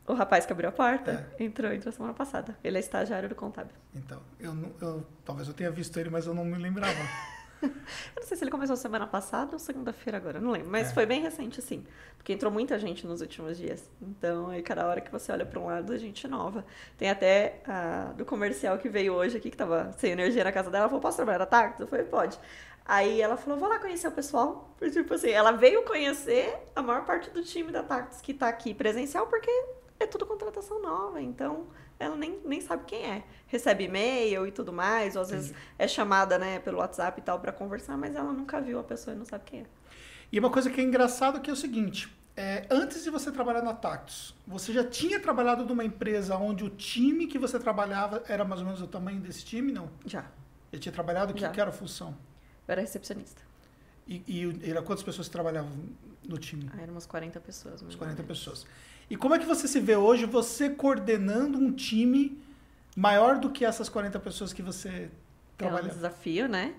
o 0.08 0.14
rapaz 0.14 0.46
que 0.46 0.54
abriu 0.54 0.70
a 0.70 0.72
porta 0.72 1.28
é. 1.40 1.44
entrou, 1.44 1.72
entrou 1.72 1.92
semana 1.92 2.14
passada. 2.14 2.56
Ele 2.64 2.78
é 2.78 2.80
estagiário 2.80 3.28
do 3.28 3.36
contábil. 3.36 3.76
Então, 3.94 4.22
eu, 4.40 4.54
não, 4.54 4.72
eu 4.82 5.06
talvez 5.24 5.48
eu 5.48 5.54
tenha 5.54 5.72
visto 5.72 6.00
ele, 6.00 6.10
mas 6.10 6.28
eu 6.28 6.34
não 6.34 6.46
me 6.46 6.58
lembrava. 6.58 6.94
eu 7.62 7.70
não 8.18 8.24
sei 8.24 8.38
se 8.38 8.44
ele 8.44 8.52
começou 8.52 8.76
semana 8.76 9.08
passada 9.08 9.54
ou 9.54 9.60
segunda-feira 9.60 10.18
agora, 10.18 10.40
não 10.40 10.52
lembro. 10.52 10.70
Mas 10.70 10.90
é. 10.90 10.94
foi 10.94 11.06
bem 11.06 11.22
recente, 11.22 11.62
sim. 11.62 11.84
Porque 12.18 12.34
entrou 12.34 12.52
muita 12.52 12.78
gente 12.78 13.06
nos 13.08 13.22
últimos 13.22 13.58
dias. 13.58 13.90
Então, 14.02 14.50
aí 14.50 14.62
cada 14.62 14.86
hora 14.88 15.02
que 15.02 15.12
você 15.12 15.32
olha 15.32 15.46
para 15.46 15.60
um 15.60 15.66
lado, 15.66 15.92
a 15.92 15.98
gente 15.98 16.28
nova. 16.28 16.64
Tem 16.98 17.10
até 17.10 17.62
a 17.68 18.14
do 18.16 18.26
comercial 18.26 18.78
que 18.78 18.90
veio 18.90 19.14
hoje 19.14 19.38
aqui, 19.38 19.50
que 19.50 19.58
tava 19.58 19.92
sem 19.98 20.12
energia 20.12 20.44
na 20.44 20.52
casa 20.52 20.70
dela. 20.70 20.84
Ela 20.84 20.90
falou, 20.90 21.02
posso 21.02 21.18
trabalhar 21.18 21.42
à 21.42 21.48
tarde? 21.48 21.82
Eu 21.82 21.88
falei, 21.88 22.06
pode. 22.06 22.40
Aí 22.86 23.20
ela 23.20 23.36
falou, 23.36 23.58
vou 23.58 23.68
lá 23.68 23.80
conhecer 23.80 24.08
o 24.08 24.12
pessoal. 24.12 24.76
Tipo 24.92 25.16
assim, 25.16 25.32
ela 25.32 25.52
veio 25.52 25.84
conhecer 25.84 26.56
a 26.76 26.84
maior 26.84 27.06
parte 27.06 27.32
do 27.32 27.44
time 27.44 27.72
da 27.72 27.82
Tactus 27.82 28.22
que 28.22 28.34
tá 28.34 28.48
aqui 28.48 28.76
presencial, 28.76 29.26
porque 29.26 29.50
é 30.00 30.08
tudo 30.08 30.26
contratação 30.26 30.82
nova, 30.82 31.22
então 31.22 31.68
ela 32.00 32.16
nem, 32.16 32.40
nem 32.44 32.60
sabe 32.62 32.84
quem 32.86 33.04
é. 33.04 33.24
Recebe 33.48 33.86
e-mail 33.86 34.46
e 34.46 34.52
tudo 34.52 34.74
mais, 34.74 35.16
ou 35.16 35.22
às 35.22 35.30
Sim. 35.30 35.36
vezes 35.36 35.54
é 35.78 35.88
chamada 35.88 36.38
né, 36.38 36.60
pelo 36.60 36.80
WhatsApp 36.80 37.20
e 37.20 37.24
tal 37.24 37.40
para 37.40 37.52
conversar, 37.52 37.98
mas 37.98 38.16
ela 38.16 38.34
nunca 38.34 38.60
viu 38.60 38.80
a 38.80 38.84
pessoa 38.84 39.16
e 39.16 39.18
não 39.18 39.26
sabe 39.26 39.44
quem 39.46 39.62
é. 39.62 39.66
E 40.32 40.40
uma 40.40 40.50
coisa 40.50 40.70
que 40.70 40.82
é 40.82 40.84
engraçada 40.84 41.40
que 41.40 41.50
é 41.50 41.54
o 41.54 41.56
seguinte, 41.56 42.14
é, 42.36 42.68
antes 42.70 43.04
de 43.04 43.10
você 43.10 43.32
trabalhar 43.32 43.62
na 43.62 43.74
Tactus, 43.74 44.36
você 44.46 44.74
já 44.74 44.84
tinha 44.84 45.20
trabalhado 45.20 45.66
numa 45.66 45.86
empresa 45.86 46.36
onde 46.36 46.66
o 46.66 46.70
time 46.70 47.28
que 47.28 47.40
você 47.40 47.58
trabalhava 47.58 48.24
era 48.28 48.44
mais 48.44 48.60
ou 48.60 48.66
menos 48.66 48.82
o 48.82 48.88
tamanho 48.88 49.22
desse 49.22 49.46
time, 49.46 49.72
não? 49.72 49.90
Já. 50.06 50.26
Já 50.74 50.80
tinha 50.80 50.92
trabalhado? 50.92 51.32
O 51.32 51.36
que, 51.36 51.48
que, 51.48 51.62
era 51.62 51.70
a 51.70 51.74
função? 51.74 52.10
Eu 52.68 52.74
era 52.74 52.82
recepcionista. 52.82 53.42
E, 54.08 54.24
e 54.28 54.70
era 54.70 54.82
quantas 54.82 55.04
pessoas 55.04 55.28
trabalhavam 55.28 55.72
no 56.24 56.38
time? 56.38 56.70
Ah, 56.74 56.82
eram 56.82 56.94
umas 56.94 57.06
40 57.06 57.40
pessoas. 57.40 57.82
Umas 57.82 57.96
40 57.96 58.24
pessoas. 58.24 58.66
E 59.10 59.16
como 59.16 59.36
é 59.36 59.40
que 59.40 59.46
você 59.46 59.68
se 59.68 59.80
vê 59.80 59.96
hoje, 59.96 60.26
você 60.26 60.70
coordenando 60.70 61.58
um 61.58 61.72
time 61.72 62.42
maior 62.96 63.40
do 63.40 63.50
que 63.50 63.66
essas 63.66 63.90
40 63.90 64.20
pessoas 64.20 64.54
que 64.54 64.62
você 64.62 65.10
trabalha? 65.58 65.88
É 65.88 65.92
um 65.92 65.96
desafio, 65.96 66.48
né? 66.48 66.76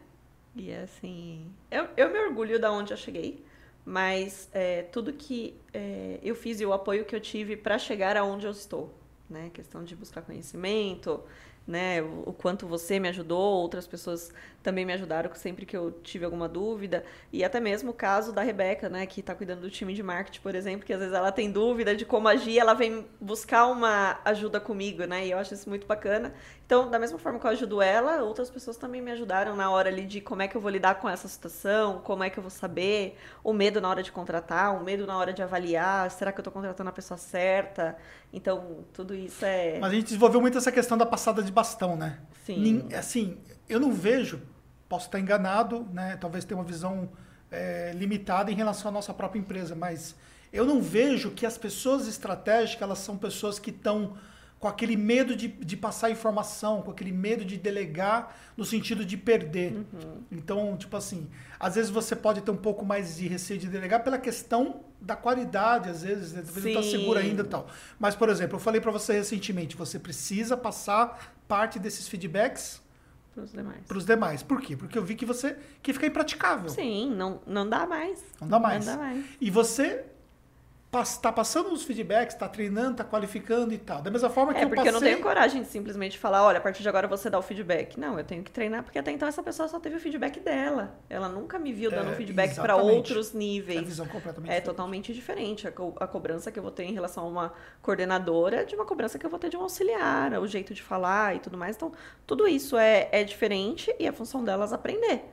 E 0.55 0.73
assim, 0.73 1.53
eu, 1.71 1.89
eu 1.97 2.11
me 2.11 2.19
orgulho 2.19 2.59
da 2.59 2.73
onde 2.73 2.93
eu 2.93 2.97
cheguei, 2.97 3.45
mas 3.85 4.49
é, 4.53 4.83
tudo 4.83 5.13
que 5.13 5.55
é, 5.73 6.19
eu 6.23 6.35
fiz 6.35 6.61
e 6.61 6.67
o 6.67 6.73
apoio 6.73 7.05
que 7.05 7.15
eu 7.15 7.21
tive 7.21 7.57
para 7.57 7.79
chegar 7.79 8.17
aonde 8.17 8.47
eu 8.47 8.53
estou, 8.53 8.93
né? 9.29 9.51
Questão 9.53 9.85
de 9.85 9.95
buscar 9.95 10.23
conhecimento, 10.23 11.23
né? 11.67 12.01
O, 12.01 12.33
quanto 12.33 12.67
você 12.67 13.01
me 13.01 13.09
ajudou, 13.09 13.61
outras 13.61 13.87
pessoas 13.87 14.33
também 14.63 14.85
me 14.85 14.93
ajudaram 14.93 15.33
sempre 15.35 15.65
que 15.65 15.77
eu 15.77 15.93
tive 16.03 16.25
alguma 16.25 16.49
dúvida. 16.49 17.05
E 17.33 17.45
até 17.45 17.61
mesmo 17.61 17.91
o 17.91 17.95
caso 17.95 18.33
da 18.33 18.43
Rebeca, 18.43 18.89
né? 18.89 19.07
Que 19.07 19.21
está 19.21 19.35
cuidando 19.35 19.63
do 19.63 19.71
time 19.71 19.95
de 19.95 20.03
marketing, 20.03 20.41
por 20.41 20.55
exemplo, 20.55 20.87
que 20.87 20.93
às 20.93 21.01
vezes 21.01 21.15
ela 21.15 21.33
tem 21.33 21.51
dúvida 21.51 21.95
de 21.95 22.05
como 22.05 22.29
agir, 22.29 22.59
ela 22.59 22.75
vem 22.75 23.07
buscar 23.21 23.67
uma 23.67 24.21
ajuda 24.25 24.61
comigo, 24.61 25.05
né? 25.05 25.27
E 25.27 25.31
eu 25.31 25.39
acho 25.39 25.55
isso 25.55 25.69
muito 25.69 25.87
bacana. 25.87 26.33
Então, 26.65 26.91
da 26.91 26.99
mesma 26.99 27.17
forma 27.17 27.39
que 27.39 27.47
eu 27.47 27.51
ajudo 27.51 27.81
ela, 27.81 28.25
outras 28.25 28.51
pessoas 28.51 28.77
também 28.77 29.01
me 29.01 29.13
ajudaram 29.13 29.55
na 29.55 29.71
hora 29.71 29.89
ali 29.89 30.05
de 30.05 30.21
como 30.21 30.43
é 30.43 30.49
que 30.49 30.57
eu 30.57 30.61
vou 30.61 30.71
lidar 30.71 30.97
com 30.97 31.09
essa 31.09 31.29
situação, 31.29 32.01
como 32.01 32.25
é 32.25 32.31
que 32.31 32.39
eu 32.39 32.43
vou 32.43 32.51
saber, 32.51 33.17
o 33.45 33.53
medo 33.53 33.81
na 33.81 33.89
hora 33.89 34.03
de 34.03 34.11
contratar, 34.11 34.77
o 34.77 34.83
medo 34.83 35.07
na 35.07 35.17
hora 35.17 35.33
de 35.33 35.43
avaliar, 35.43 36.11
será 36.11 36.33
que 36.33 36.39
eu 36.39 36.43
estou 36.43 36.53
contratando 36.53 36.91
a 36.91 36.93
pessoa 36.93 37.17
certa? 37.17 37.97
Então, 38.33 38.85
tudo 38.93 39.15
isso 39.15 39.45
é. 39.45 39.79
Mas 39.79 39.93
a 39.93 39.95
gente 39.95 40.05
desenvolveu 40.07 40.41
muito 40.41 40.59
essa 40.59 40.73
questão 40.73 40.99
da 40.99 41.07
passada 41.07 41.41
de 41.41 41.53
bastão, 41.57 41.97
né? 41.97 42.19
Sim. 42.45 42.87
Assim, 42.97 43.39
eu 43.67 43.81
não 43.81 43.93
vejo, 43.93 44.43
posso 44.89 45.07
estar 45.07 45.19
enganado, 45.19 45.89
né? 45.91 46.17
Talvez 46.21 46.45
tenha 46.45 46.59
uma 46.59 46.65
visão 46.65 47.09
é, 47.51 47.93
limitada 47.95 48.53
em 48.53 48.55
relação 48.55 48.91
à 48.91 48.93
nossa 48.93 49.15
própria 49.15 49.41
empresa, 49.41 49.75
mas 49.75 50.15
eu 50.53 50.67
não 50.67 50.83
vejo 50.83 51.31
que 51.31 51.47
as 51.47 51.57
pessoas 51.57 52.07
estratégicas 52.07 52.83
elas 52.83 52.99
são 52.99 53.17
pessoas 53.17 53.59
que 53.59 53.71
estão 53.71 54.17
com 54.59 54.69
aquele 54.69 54.97
medo 54.97 55.37
de, 55.37 55.49
de 55.49 55.77
passar 55.77 56.11
informação, 56.11 56.83
com 56.83 56.91
aquele 56.91 57.13
medo 57.13 57.45
de 57.45 57.57
delegar 57.57 58.35
no 58.57 58.65
sentido 58.65 59.05
de 59.05 59.17
perder. 59.17 59.73
Uhum. 59.73 60.23
Então, 60.33 60.77
tipo 60.77 60.97
assim, 60.97 61.29
às 61.61 61.75
vezes 61.75 61.91
você 61.91 62.17
pode 62.17 62.41
ter 62.41 62.51
um 62.51 62.57
pouco 62.57 62.85
mais 62.85 63.17
de 63.17 63.29
receio 63.29 63.61
de 63.61 63.69
delegar 63.69 64.03
pela 64.03 64.19
questão 64.19 64.81
da 65.01 65.15
qualidade, 65.15 65.91
às 65.91 66.03
vezes, 66.03 66.33
né? 66.33 66.43
talvez 66.43 66.65
não 66.65 66.81
está 66.81 66.91
seguro 66.91 67.19
ainda 67.19 67.43
e 67.43 67.47
tal. 67.47 67.69
Mas, 67.99 68.15
por 68.15 68.31
exemplo, 68.31 68.57
eu 68.57 68.61
falei 68.61 68.81
para 68.81 68.91
você 68.91 69.13
recentemente, 69.13 69.77
você 69.77 69.99
precisa 69.99 70.57
passar 70.57 71.36
parte 71.47 71.79
desses 71.79 72.09
feedbacks 72.09 72.83
para 73.35 73.45
os 73.45 73.53
demais. 73.53 73.81
Para 73.87 73.99
os 73.99 74.05
demais. 74.07 74.43
Por 74.43 74.61
quê? 74.63 74.77
Porque 74.77 74.97
eu 74.97 75.05
vi 75.05 75.15
que 75.15 75.27
você 75.27 75.59
que 75.83 75.93
fica 75.93 76.07
impraticável. 76.07 76.71
Sim, 76.71 77.11
não, 77.15 77.41
não 77.47 77.69
dá 77.69 77.87
mais. 77.87 78.25
Não 78.41 78.49
dá 78.49 78.59
mais. 78.59 78.87
Não 78.87 78.97
dá 78.97 79.03
mais. 79.03 79.25
E 79.39 79.51
você 79.51 80.05
está 81.03 81.33
passando 81.33 81.73
os 81.73 81.83
feedbacks, 81.83 82.35
está 82.35 82.49
treinando, 82.49 82.93
está 82.93 83.05
qualificando 83.05 83.73
e 83.73 83.79
tal. 83.79 84.03
Da 84.03 84.11
mesma 84.11 84.31
forma 84.31 84.53
que 84.53 84.61
é, 84.61 84.65
eu 84.65 84.69
porque 84.69 84.89
eu 84.89 84.93
não 84.93 85.01
tenho 85.01 85.21
coragem 85.21 85.63
de 85.63 85.69
simplesmente 85.69 86.19
falar, 86.19 86.45
olha, 86.45 86.59
a 86.59 86.61
partir 86.61 86.83
de 86.83 86.89
agora 86.89 87.07
você 87.09 87.31
dá 87.31 87.39
o 87.39 87.43
feedback. 87.43 87.99
Não, 87.99 88.19
eu 88.19 88.25
tenho 88.25 88.43
que 88.43 88.51
treinar, 88.51 88.83
porque 88.83 88.99
até 88.99 89.11
então 89.11 89.29
essa 89.29 89.43
pessoa 89.43 89.69
só 89.69 89.81
teve 89.81 89.97
o 89.97 90.01
feedback 90.01 90.41
dela. 90.41 90.95
Ela 91.09 91.29
nunca 91.29 91.59
me 91.59 91.73
viu 91.73 91.91
dando 91.91 92.13
é, 92.13 92.15
feedback 92.15 92.55
para 92.57 92.77
outros 92.77 93.33
níveis. 93.33 93.81
É 93.81 93.83
visão 93.83 94.07
completamente 94.07 94.51
é 94.51 94.55
diferente. 94.55 94.65
totalmente 94.65 95.15
diferente. 95.15 95.69
A, 95.69 95.73
co 95.73 95.95
a, 95.99 96.07
cobrança 96.07 96.51
que 96.51 96.59
eu 96.59 96.63
vou 96.63 96.73
ter 96.73 96.85
em 96.85 96.93
relação 96.93 97.25
a 97.25 97.29
uma 97.29 97.53
coordenadora 97.83 98.65
de 98.65 98.75
uma 98.75 98.85
cobrança 98.85 99.19
que 99.19 99.27
eu 99.27 99.31
vou 99.31 99.39
ter 99.39 99.49
de 99.49 99.57
um 99.57 99.63
auxiliar, 99.63 100.33
o 100.35 100.47
jeito 100.47 100.75
de 100.75 100.83
falar 100.83 101.37
e 101.37 101.39
tudo 101.39 101.57
mais. 101.57 101.77
Então, 101.77 101.93
tudo 102.27 102.47
isso 102.47 102.77
é, 102.77 103.09
é 103.13 103.25
diferente 103.25 103.95
e 103.99 104.07
a 104.07 104.13
função 104.13 104.45
delas 104.45 104.73
aprender. 104.73 105.25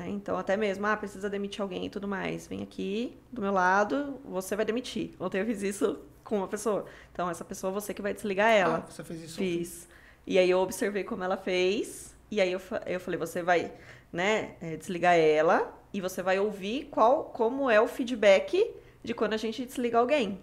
Né? 0.00 0.08
Então, 0.08 0.38
até 0.38 0.56
mesmo, 0.56 0.86
ah, 0.86 0.96
precisa 0.96 1.28
demitir 1.28 1.60
alguém 1.60 1.84
e 1.84 1.90
tudo 1.90 2.08
mais. 2.08 2.46
Vem 2.46 2.62
aqui 2.62 3.18
do 3.30 3.42
meu 3.42 3.52
lado, 3.52 4.18
você 4.24 4.56
vai 4.56 4.64
demitir. 4.64 5.10
Ontem 5.20 5.40
eu 5.40 5.44
fiz 5.44 5.62
isso 5.62 5.98
com 6.24 6.38
uma 6.38 6.48
pessoa. 6.48 6.86
Então, 7.12 7.28
essa 7.28 7.44
pessoa, 7.44 7.70
você 7.70 7.92
que 7.92 8.00
vai 8.00 8.14
desligar 8.14 8.50
ela. 8.50 8.78
Ah, 8.78 8.90
você 8.90 9.04
fez 9.04 9.22
isso? 9.22 9.36
Fiz. 9.36 9.88
E 10.26 10.38
aí 10.38 10.48
eu 10.48 10.58
observei 10.58 11.04
como 11.04 11.22
ela 11.22 11.36
fez. 11.36 12.16
E 12.30 12.40
aí 12.40 12.50
eu, 12.50 12.60
eu 12.86 12.98
falei, 12.98 13.18
você 13.18 13.42
vai 13.42 13.72
né, 14.10 14.54
é, 14.62 14.74
desligar 14.74 15.16
ela 15.16 15.70
e 15.92 16.00
você 16.00 16.22
vai 16.22 16.38
ouvir 16.38 16.88
qual, 16.90 17.24
como 17.24 17.68
é 17.68 17.78
o 17.78 17.86
feedback 17.86 18.74
de 19.02 19.12
quando 19.12 19.34
a 19.34 19.36
gente 19.36 19.66
desliga 19.66 19.98
alguém. 19.98 20.40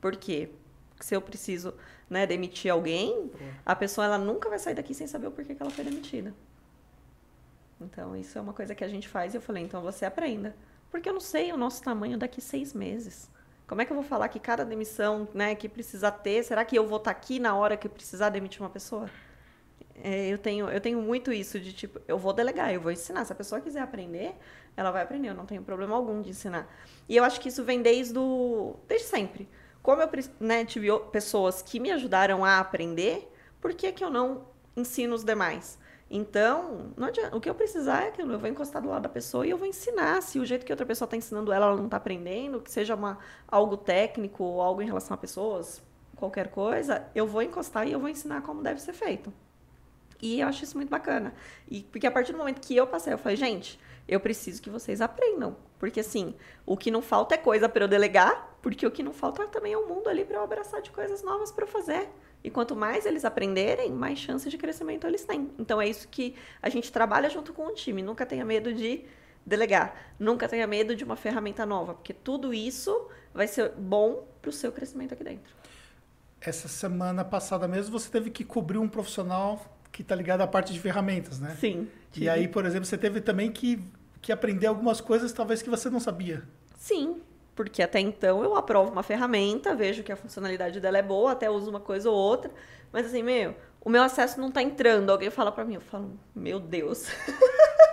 Por 0.00 0.16
quê? 0.16 0.50
Porque 0.90 1.04
se 1.04 1.14
eu 1.14 1.20
preciso 1.20 1.72
né, 2.10 2.26
demitir 2.26 2.72
alguém, 2.72 3.30
a 3.64 3.76
pessoa 3.76 4.06
ela 4.06 4.18
nunca 4.18 4.48
vai 4.48 4.58
sair 4.58 4.74
daqui 4.74 4.92
sem 4.92 5.06
saber 5.06 5.28
o 5.28 5.30
porquê 5.30 5.54
que 5.54 5.62
ela 5.62 5.70
foi 5.70 5.84
demitida. 5.84 6.34
Então, 7.80 8.16
isso 8.16 8.36
é 8.38 8.40
uma 8.40 8.52
coisa 8.52 8.74
que 8.74 8.84
a 8.84 8.88
gente 8.88 9.08
faz. 9.08 9.34
E 9.34 9.36
eu 9.36 9.40
falei, 9.40 9.62
então 9.62 9.80
você 9.80 10.04
aprenda. 10.04 10.54
Porque 10.90 11.08
eu 11.08 11.12
não 11.12 11.20
sei 11.20 11.52
o 11.52 11.56
nosso 11.56 11.82
tamanho 11.82 12.18
daqui 12.18 12.40
seis 12.40 12.72
meses. 12.72 13.30
Como 13.66 13.82
é 13.82 13.84
que 13.84 13.92
eu 13.92 13.96
vou 13.96 14.04
falar 14.04 14.28
que 14.28 14.40
cada 14.40 14.64
demissão 14.64 15.28
né, 15.34 15.54
que 15.54 15.68
precisa 15.68 16.10
ter, 16.10 16.42
será 16.42 16.64
que 16.64 16.76
eu 16.76 16.86
vou 16.86 16.96
estar 16.96 17.12
tá 17.12 17.18
aqui 17.18 17.38
na 17.38 17.54
hora 17.54 17.76
que 17.76 17.88
precisar 17.88 18.30
demitir 18.30 18.62
uma 18.62 18.70
pessoa? 18.70 19.10
É, 20.02 20.28
eu, 20.28 20.38
tenho, 20.38 20.68
eu 20.70 20.80
tenho 20.80 21.02
muito 21.02 21.32
isso 21.32 21.58
de 21.60 21.72
tipo, 21.72 22.00
eu 22.08 22.16
vou 22.18 22.32
delegar, 22.32 22.72
eu 22.72 22.80
vou 22.80 22.90
ensinar. 22.90 23.24
Se 23.24 23.32
a 23.32 23.36
pessoa 23.36 23.60
quiser 23.60 23.80
aprender, 23.80 24.34
ela 24.76 24.90
vai 24.90 25.02
aprender. 25.02 25.28
Eu 25.28 25.34
não 25.34 25.44
tenho 25.44 25.62
problema 25.62 25.94
algum 25.94 26.22
de 26.22 26.30
ensinar. 26.30 26.66
E 27.08 27.16
eu 27.16 27.24
acho 27.24 27.40
que 27.40 27.48
isso 27.48 27.62
vem 27.62 27.82
desde, 27.82 28.14
do, 28.14 28.76
desde 28.86 29.06
sempre. 29.06 29.48
Como 29.82 30.00
eu 30.00 30.08
né, 30.40 30.64
tive 30.64 30.88
pessoas 31.12 31.60
que 31.60 31.78
me 31.78 31.90
ajudaram 31.90 32.44
a 32.44 32.58
aprender, 32.58 33.30
por 33.60 33.74
que, 33.74 33.92
que 33.92 34.02
eu 34.02 34.10
não 34.10 34.46
ensino 34.76 35.14
os 35.14 35.24
demais? 35.24 35.78
Então, 36.10 36.92
adianta, 36.98 37.36
o 37.36 37.40
que 37.40 37.50
eu 37.50 37.54
precisar 37.54 38.04
é 38.04 38.10
que 38.10 38.22
eu 38.22 38.38
vou 38.38 38.48
encostar 38.48 38.80
do 38.80 38.88
lado 38.88 39.02
da 39.02 39.08
pessoa 39.08 39.46
e 39.46 39.50
eu 39.50 39.58
vou 39.58 39.66
ensinar. 39.66 40.22
Se 40.22 40.38
o 40.38 40.46
jeito 40.46 40.64
que 40.64 40.72
outra 40.72 40.86
pessoa 40.86 41.06
está 41.06 41.16
ensinando 41.16 41.52
ela, 41.52 41.66
ela 41.66 41.76
não 41.76 41.84
está 41.84 41.98
aprendendo, 41.98 42.60
que 42.60 42.70
seja 42.70 42.94
uma, 42.94 43.18
algo 43.46 43.76
técnico 43.76 44.42
ou 44.42 44.62
algo 44.62 44.80
em 44.80 44.86
relação 44.86 45.14
a 45.14 45.18
pessoas, 45.18 45.82
qualquer 46.16 46.48
coisa, 46.48 47.06
eu 47.14 47.26
vou 47.26 47.42
encostar 47.42 47.86
e 47.86 47.92
eu 47.92 48.00
vou 48.00 48.08
ensinar 48.08 48.40
como 48.40 48.62
deve 48.62 48.80
ser 48.80 48.94
feito. 48.94 49.32
E 50.20 50.40
eu 50.40 50.48
acho 50.48 50.64
isso 50.64 50.76
muito 50.76 50.88
bacana. 50.88 51.34
E 51.70 51.82
porque 51.82 52.06
a 52.06 52.10
partir 52.10 52.32
do 52.32 52.38
momento 52.38 52.60
que 52.60 52.74
eu 52.74 52.86
passei, 52.86 53.12
eu 53.12 53.18
falei, 53.18 53.36
gente, 53.36 53.78
eu 54.08 54.18
preciso 54.18 54.62
que 54.62 54.70
vocês 54.70 55.00
aprendam. 55.00 55.56
Porque 55.78 56.00
assim, 56.00 56.34
o 56.66 56.76
que 56.76 56.90
não 56.90 57.02
falta 57.02 57.34
é 57.34 57.38
coisa 57.38 57.68
para 57.68 57.84
eu 57.84 57.88
delegar, 57.88 58.56
porque 58.60 58.86
o 58.86 58.90
que 58.90 59.02
não 59.02 59.12
falta 59.12 59.46
também 59.46 59.74
é 59.74 59.78
um 59.78 59.86
mundo 59.86 60.08
ali 60.08 60.24
para 60.24 60.38
eu 60.38 60.42
abraçar 60.42 60.82
de 60.82 60.90
coisas 60.90 61.22
novas 61.22 61.52
para 61.52 61.66
fazer. 61.66 62.08
E 62.42 62.50
quanto 62.50 62.76
mais 62.76 63.04
eles 63.04 63.24
aprenderem, 63.24 63.90
mais 63.90 64.18
chances 64.18 64.50
de 64.50 64.56
crescimento 64.56 65.06
eles 65.06 65.24
têm. 65.24 65.50
Então 65.58 65.80
é 65.80 65.88
isso 65.88 66.06
que 66.08 66.34
a 66.62 66.68
gente 66.68 66.92
trabalha 66.92 67.28
junto 67.28 67.52
com 67.52 67.66
o 67.66 67.74
time. 67.74 68.00
Nunca 68.02 68.24
tenha 68.24 68.44
medo 68.44 68.72
de 68.72 69.04
delegar. 69.44 70.14
Nunca 70.18 70.48
tenha 70.48 70.66
medo 70.66 70.94
de 70.94 71.02
uma 71.04 71.16
ferramenta 71.16 71.66
nova, 71.66 71.94
porque 71.94 72.12
tudo 72.12 72.54
isso 72.54 73.08
vai 73.34 73.46
ser 73.46 73.72
bom 73.72 74.26
para 74.40 74.50
o 74.50 74.52
seu 74.52 74.70
crescimento 74.70 75.14
aqui 75.14 75.24
dentro. 75.24 75.52
Essa 76.40 76.68
semana 76.68 77.24
passada 77.24 77.66
mesmo 77.66 77.98
você 77.98 78.08
teve 78.10 78.30
que 78.30 78.44
cobrir 78.44 78.78
um 78.78 78.88
profissional 78.88 79.78
que 79.90 80.02
está 80.02 80.14
ligado 80.14 80.42
à 80.42 80.46
parte 80.46 80.72
de 80.72 80.78
ferramentas, 80.78 81.40
né? 81.40 81.56
Sim. 81.58 81.88
Tive. 82.12 82.26
E 82.26 82.28
aí, 82.28 82.46
por 82.46 82.64
exemplo, 82.64 82.86
você 82.86 82.96
teve 82.96 83.20
também 83.20 83.50
que, 83.50 83.82
que 84.22 84.30
aprender 84.30 84.66
algumas 84.66 85.00
coisas 85.00 85.32
talvez 85.32 85.60
que 85.60 85.68
você 85.68 85.90
não 85.90 85.98
sabia. 85.98 86.44
Sim, 86.76 87.20
porque 87.58 87.82
até 87.82 87.98
então 87.98 88.44
eu 88.44 88.54
aprovo 88.54 88.92
uma 88.92 89.02
ferramenta, 89.02 89.74
vejo 89.74 90.04
que 90.04 90.12
a 90.12 90.16
funcionalidade 90.16 90.78
dela 90.78 90.96
é 90.96 91.02
boa, 91.02 91.32
até 91.32 91.50
uso 91.50 91.68
uma 91.68 91.80
coisa 91.80 92.08
ou 92.08 92.14
outra, 92.14 92.52
mas 92.92 93.06
assim, 93.06 93.20
meu, 93.20 93.52
o 93.80 93.90
meu 93.90 94.00
acesso 94.00 94.40
não 94.40 94.46
está 94.46 94.62
entrando. 94.62 95.10
Alguém 95.10 95.28
fala 95.28 95.50
para 95.50 95.64
mim, 95.64 95.74
eu 95.74 95.80
falo, 95.80 96.16
meu 96.32 96.60
Deus. 96.60 97.08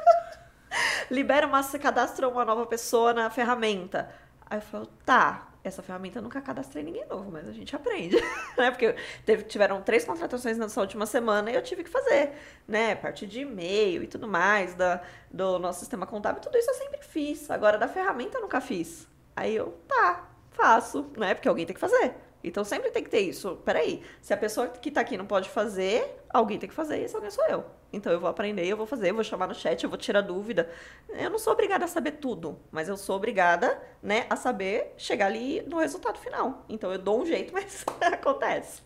Libera 1.10 1.48
uma, 1.48 1.64
cadastra 1.64 2.30
uma 2.30 2.46
nova 2.46 2.68
pessoa 2.68 3.12
na 3.12 3.28
ferramenta. 3.32 4.08
Aí 4.46 4.60
eu 4.60 4.62
falo, 4.62 4.86
tá, 5.04 5.48
essa 5.64 5.82
ferramenta 5.82 6.20
eu 6.20 6.22
nunca 6.22 6.40
cadastrei 6.42 6.84
ninguém 6.84 7.08
novo, 7.08 7.32
mas 7.32 7.48
a 7.48 7.52
gente 7.52 7.76
aprende, 7.76 8.18
né? 8.56 8.70
Porque 8.70 8.96
teve, 9.26 9.46
tiveram 9.46 9.82
três 9.82 10.06
contratações 10.06 10.60
nessa 10.60 10.80
última 10.80 11.08
semana 11.08 11.50
e 11.50 11.56
eu 11.56 11.64
tive 11.64 11.84
que 11.84 11.90
fazer, 11.90 12.34
né? 12.68 12.94
Parte 12.94 13.26
de 13.26 13.40
e-mail 13.40 14.04
e 14.04 14.08
tudo 14.08 14.28
mais, 14.28 14.76
da, 14.76 15.02
do 15.32 15.58
nosso 15.58 15.80
sistema 15.80 16.06
contábil, 16.06 16.40
tudo 16.40 16.56
isso 16.56 16.70
eu 16.70 16.76
sempre 16.76 17.02
fiz. 17.02 17.50
Agora, 17.50 17.80
da 17.80 17.88
ferramenta 17.88 18.38
eu 18.38 18.42
nunca 18.44 18.62
fiz. 18.62 19.15
Aí 19.36 19.56
eu, 19.56 19.78
tá, 19.88 20.30
faço, 20.52 21.06
né? 21.18 21.34
Porque 21.34 21.48
alguém 21.48 21.66
tem 21.66 21.74
que 21.74 21.80
fazer. 21.80 22.16
Então 22.44 22.64
sempre 22.64 22.92
tem 22.92 23.04
que 23.04 23.10
ter 23.10 23.22
isso. 23.22 23.58
Peraí, 23.66 24.04
se 24.22 24.34
a 24.34 24.38
pessoa 24.38 24.68
que 24.68 24.92
tá 24.92 25.02
aqui 25.02 25.18
não 25.18 25.26
pode 25.26 25.50
fazer, 25.50 26.24
alguém 26.30 26.60
tem 26.60 26.70
que 26.70 26.76
fazer, 26.76 27.00
e 27.00 27.04
esse 27.04 27.16
alguém 27.16 27.32
sou 27.32 27.46
eu. 27.48 27.66
Então 27.92 28.12
eu 28.12 28.20
vou 28.20 28.30
aprender, 28.30 28.66
eu 28.68 28.78
vou 28.78 28.86
fazer, 28.86 29.10
eu 29.10 29.16
vou 29.16 29.24
chamar 29.24 29.48
no 29.48 29.56
chat, 29.56 29.84
eu 29.84 29.90
vou 29.90 29.98
tirar 29.98 30.22
dúvida. 30.22 30.70
Eu 31.10 31.30
não 31.30 31.40
sou 31.40 31.54
obrigada 31.54 31.86
a 31.86 31.88
saber 31.88 32.14
tudo, 32.14 32.60
mas 32.72 32.88
eu 32.88 32.98
sou 32.98 33.16
obrigada, 33.16 33.82
né, 34.02 34.26
a 34.30 34.36
saber 34.36 34.94
chegar 34.98 35.28
ali 35.28 35.64
no 35.64 35.80
resultado 35.80 36.20
final. 36.20 36.66
Então 36.70 36.92
eu 36.92 37.00
dou 37.00 37.22
um 37.22 37.26
jeito, 37.26 37.52
mas 37.56 37.84
acontece. 38.02 38.84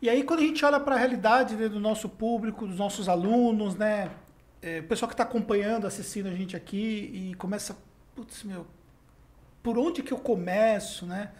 E 0.00 0.08
aí 0.08 0.22
quando 0.22 0.40
a 0.40 0.44
gente 0.44 0.64
olha 0.64 0.80
para 0.80 0.94
a 0.94 0.98
realidade 0.98 1.54
né, 1.54 1.68
do 1.68 1.80
nosso 1.80 2.08
público, 2.08 2.66
dos 2.66 2.78
nossos 2.78 3.08
alunos, 3.08 3.74
né, 3.74 4.10
é, 4.62 4.78
o 4.78 4.84
pessoal 4.84 5.08
que 5.08 5.14
está 5.14 5.24
acompanhando, 5.24 5.86
assistindo 5.86 6.28
a 6.28 6.32
gente 6.32 6.56
aqui 6.56 7.10
e 7.12 7.34
começa, 7.34 7.76
putz, 8.14 8.42
meu, 8.42 8.66
por 9.68 9.76
onde 9.76 10.02
que 10.02 10.14
eu 10.14 10.18
começo, 10.18 11.04
né? 11.04 11.30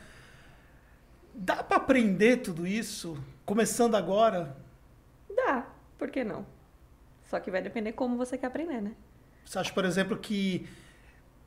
Dá 1.32 1.62
para 1.62 1.78
aprender 1.78 2.42
tudo 2.42 2.66
isso 2.66 3.16
começando 3.46 3.94
agora? 3.94 4.54
Dá, 5.34 5.66
por 5.96 6.10
que 6.10 6.22
não? 6.22 6.44
Só 7.24 7.40
que 7.40 7.50
vai 7.50 7.62
depender 7.62 7.92
como 7.92 8.18
você 8.18 8.36
quer 8.36 8.48
aprender, 8.48 8.82
né? 8.82 8.92
Você 9.46 9.58
acha, 9.58 9.72
por 9.72 9.86
exemplo, 9.86 10.18
que 10.18 10.68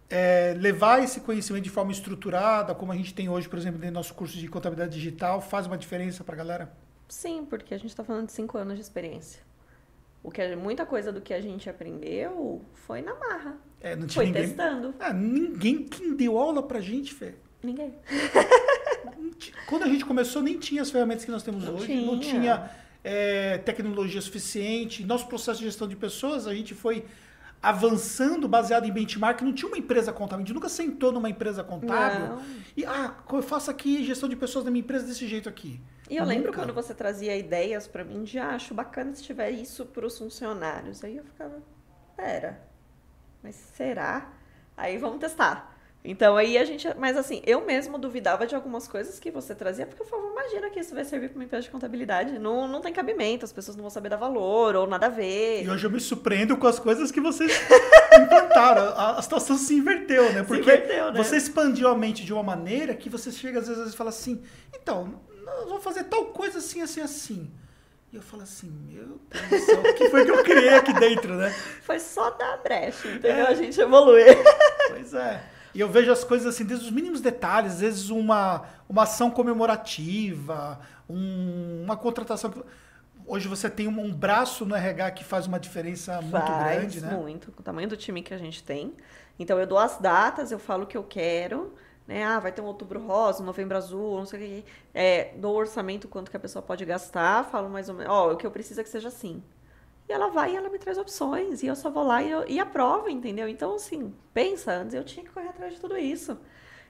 é, 0.09 0.55
levar 0.57 1.03
esse 1.03 1.19
conhecimento 1.19 1.65
de 1.65 1.69
forma 1.69 1.91
estruturada, 1.91 2.73
como 2.73 2.91
a 2.91 2.95
gente 2.95 3.13
tem 3.13 3.29
hoje, 3.29 3.47
por 3.47 3.59
exemplo, 3.59 3.79
do 3.79 3.91
nosso 3.91 4.15
curso 4.15 4.35
de 4.35 4.47
contabilidade 4.47 4.95
digital, 4.95 5.39
faz 5.39 5.67
uma 5.67 5.77
diferença 5.77 6.23
para 6.23 6.33
a 6.33 6.37
galera? 6.37 6.73
Sim, 7.07 7.45
porque 7.45 7.75
a 7.75 7.77
gente 7.77 7.91
está 7.91 8.03
falando 8.03 8.25
de 8.25 8.31
cinco 8.31 8.57
anos 8.57 8.73
de 8.73 8.81
experiência. 8.81 9.43
O 10.23 10.31
que 10.31 10.55
muita 10.55 10.83
coisa 10.83 11.11
do 11.11 11.21
que 11.21 11.31
a 11.31 11.41
gente 11.41 11.69
aprendeu 11.69 12.65
foi 12.73 13.03
na 13.03 13.13
marra. 13.13 13.59
É, 13.81 13.95
não 13.95 14.05
tinha 14.05 14.23
foi 14.23 14.25
ninguém, 14.27 14.43
testando. 14.43 14.93
É, 14.99 15.11
ninguém 15.11 15.83
quem 15.83 16.15
deu 16.15 16.37
aula 16.37 16.61
pra 16.61 16.79
gente, 16.79 17.13
Fê. 17.13 17.33
Ninguém. 17.63 17.93
Quando 19.67 19.83
a 19.83 19.87
gente 19.87 20.05
começou, 20.05 20.41
nem 20.41 20.57
tinha 20.57 20.81
as 20.81 20.91
ferramentas 20.91 21.25
que 21.25 21.31
nós 21.31 21.43
temos 21.43 21.63
Não 21.65 21.75
hoje. 21.75 21.85
tinha. 21.87 22.05
Não 22.05 22.19
tinha 22.19 22.71
é, 23.03 23.57
tecnologia 23.59 24.21
suficiente. 24.21 25.03
Nosso 25.05 25.27
processo 25.27 25.59
de 25.59 25.65
gestão 25.65 25.87
de 25.87 25.95
pessoas, 25.95 26.47
a 26.47 26.53
gente 26.53 26.73
foi 26.73 27.05
avançando 27.61 28.47
baseado 28.47 28.85
em 28.85 28.91
benchmark. 28.91 29.41
Não 29.41 29.53
tinha 29.53 29.67
uma 29.67 29.77
empresa 29.77 30.11
contábil. 30.11 30.43
A 30.43 30.47
gente 30.47 30.53
nunca 30.53 30.69
sentou 30.69 31.11
numa 31.11 31.29
empresa 31.29 31.63
contábil. 31.63 32.27
Não. 32.35 32.41
E, 32.75 32.85
ah, 32.85 33.15
eu 33.31 33.41
faço 33.41 33.69
aqui 33.69 34.03
gestão 34.03 34.27
de 34.27 34.35
pessoas 34.35 34.65
da 34.65 34.71
minha 34.71 34.81
empresa 34.81 35.05
desse 35.05 35.27
jeito 35.27 35.47
aqui. 35.47 35.79
E 36.09 36.17
eu 36.17 36.25
lembro 36.25 36.47
Nunca. 36.47 36.59
quando 36.61 36.73
você 36.73 36.93
trazia 36.93 37.37
ideias 37.37 37.87
pra 37.87 38.03
mim 38.03 38.23
de 38.23 38.37
ah, 38.37 38.49
acho 38.49 38.73
bacana 38.73 39.13
se 39.13 39.23
tiver 39.23 39.51
isso 39.51 39.85
pros 39.85 40.17
funcionários. 40.17 41.03
Aí 41.03 41.17
eu 41.17 41.23
ficava, 41.23 41.61
pera, 42.17 42.61
mas 43.43 43.55
será? 43.55 44.31
Aí 44.75 44.97
vamos 44.97 45.19
testar. 45.19 45.71
Então 46.03 46.35
aí 46.35 46.57
a 46.57 46.65
gente, 46.65 46.87
mas 46.97 47.15
assim, 47.15 47.43
eu 47.45 47.63
mesmo 47.63 47.97
duvidava 47.99 48.47
de 48.47 48.55
algumas 48.55 48.87
coisas 48.87 49.19
que 49.19 49.29
você 49.29 49.53
trazia, 49.53 49.85
porque 49.85 50.01
eu 50.01 50.05
falava, 50.07 50.31
imagina 50.31 50.69
que 50.71 50.79
isso 50.79 50.95
vai 50.95 51.05
servir 51.05 51.29
para 51.29 51.37
uma 51.37 51.43
empresa 51.43 51.63
de 51.63 51.69
contabilidade. 51.69 52.39
Não, 52.39 52.67
não 52.67 52.81
tem 52.81 52.91
cabimento, 52.91 53.45
as 53.45 53.53
pessoas 53.53 53.77
não 53.77 53.83
vão 53.83 53.91
saber 53.91 54.09
dar 54.09 54.15
valor 54.17 54.75
ou 54.75 54.87
nada 54.87 55.05
a 55.05 55.09
ver. 55.09 55.63
E 55.63 55.69
hoje 55.69 55.85
eu 55.85 55.91
me 55.91 55.99
surpreendo 55.99 56.57
com 56.57 56.65
as 56.65 56.79
coisas 56.79 57.11
que 57.11 57.21
vocês 57.21 57.51
implantaram. 58.19 58.81
A, 58.95 59.19
a 59.19 59.21
situação 59.21 59.55
se 59.57 59.75
inverteu, 59.75 60.33
né? 60.33 60.41
Porque 60.41 60.61
inverteu, 60.63 61.11
né? 61.11 61.23
você 61.23 61.37
expandiu 61.37 61.87
a 61.87 61.95
mente 61.95 62.25
de 62.25 62.33
uma 62.33 62.41
maneira 62.41 62.95
que 62.95 63.07
você 63.07 63.31
chega 63.31 63.59
às 63.59 63.67
vezes, 63.67 63.77
às 63.77 63.83
vezes 63.83 63.93
e 63.93 63.97
fala 63.97 64.09
assim, 64.09 64.41
então, 64.73 65.21
nós 65.45 65.65
vamos 65.65 65.83
fazer 65.83 66.05
tal 66.05 66.25
coisa 66.25 66.57
assim, 66.57 66.81
assim, 66.81 67.01
assim. 67.01 67.51
E 68.11 68.15
eu 68.17 68.21
falo 68.21 68.43
assim, 68.43 68.69
meu 68.89 69.19
Deus 69.29 69.49
do 69.49 69.59
céu, 69.65 69.79
o 69.79 69.93
que 69.93 70.09
foi 70.09 70.25
que 70.25 70.31
eu 70.31 70.43
criei 70.43 70.73
aqui 70.75 70.91
dentro, 70.93 71.33
né? 71.35 71.49
Foi 71.83 71.97
só 71.99 72.29
dar 72.31 72.57
brecha, 72.57 73.07
entendeu? 73.07 73.31
É. 73.45 73.47
A 73.47 73.53
gente 73.53 73.79
evolui. 73.79 74.23
Pois 74.89 75.13
é. 75.13 75.41
E 75.73 75.79
eu 75.79 75.87
vejo 75.87 76.11
as 76.11 76.21
coisas 76.23 76.53
assim, 76.53 76.65
desde 76.65 76.85
os 76.87 76.91
mínimos 76.91 77.21
detalhes, 77.21 77.73
às 77.75 77.79
vezes 77.79 78.09
uma, 78.09 78.65
uma 78.89 79.03
ação 79.03 79.31
comemorativa, 79.31 80.79
um- 81.09 81.83
uma 81.85 81.95
contratação. 81.95 82.51
que- 82.51 82.61
Hoje 83.25 83.47
você 83.47 83.69
tem 83.69 83.87
um, 83.87 83.97
um 84.03 84.11
braço 84.13 84.65
no 84.65 84.75
RH 84.75 85.11
que 85.11 85.23
faz 85.23 85.47
uma 85.47 85.57
diferença 85.59 86.19
muito 86.21 86.31
Faz 86.31 86.77
grande, 86.79 87.01
né? 87.01 87.13
muito, 87.13 87.51
com 87.53 87.61
o 87.61 87.63
tamanho 87.63 87.87
do 87.87 87.95
time 87.95 88.21
que 88.21 88.33
a 88.33 88.37
gente 88.37 88.61
tem. 88.61 88.93
Então 89.39 89.57
eu 89.57 89.65
dou 89.65 89.77
as 89.77 89.97
datas, 89.97 90.51
eu 90.51 90.59
falo 90.59 90.83
o 90.83 90.87
que 90.87 90.97
eu 90.97 91.03
quero, 91.03 91.73
né? 92.07 92.23
Ah, 92.23 92.39
vai 92.39 92.51
ter 92.51 92.61
um 92.61 92.65
outubro 92.65 92.99
rosa, 92.99 93.41
um 93.41 93.45
novembro 93.45 93.77
azul, 93.77 94.17
não 94.17 94.25
sei 94.25 94.39
o 94.39 94.63
que. 94.63 94.71
É, 94.93 95.33
dou 95.37 95.53
o 95.53 95.57
orçamento, 95.57 96.07
quanto 96.07 96.31
que 96.31 96.37
a 96.37 96.39
pessoa 96.39 96.61
pode 96.61 96.85
gastar, 96.85 97.45
falo 97.45 97.69
mais 97.69 97.89
ou 97.89 97.95
menos, 97.95 98.11
ó, 98.11 98.33
o 98.33 98.37
que 98.37 98.45
eu 98.45 98.51
preciso 98.51 98.81
é 98.81 98.83
que 98.83 98.89
seja 98.89 99.07
assim. 99.07 99.43
E 100.09 100.13
ela 100.13 100.27
vai 100.29 100.53
e 100.53 100.55
ela 100.55 100.69
me 100.69 100.79
traz 100.79 100.97
opções, 100.97 101.63
e 101.63 101.67
eu 101.67 101.75
só 101.75 101.89
vou 101.89 102.03
lá 102.03 102.21
e, 102.21 102.29
eu, 102.31 102.45
e 102.47 102.59
aprovo, 102.59 103.09
entendeu? 103.09 103.47
Então, 103.47 103.75
assim, 103.75 104.13
pensa, 104.33 104.73
antes 104.73 104.93
eu 104.93 105.03
tinha 105.03 105.25
que 105.25 105.31
correr 105.31 105.49
atrás 105.49 105.73
de 105.73 105.79
tudo 105.79 105.97
isso. 105.97 106.37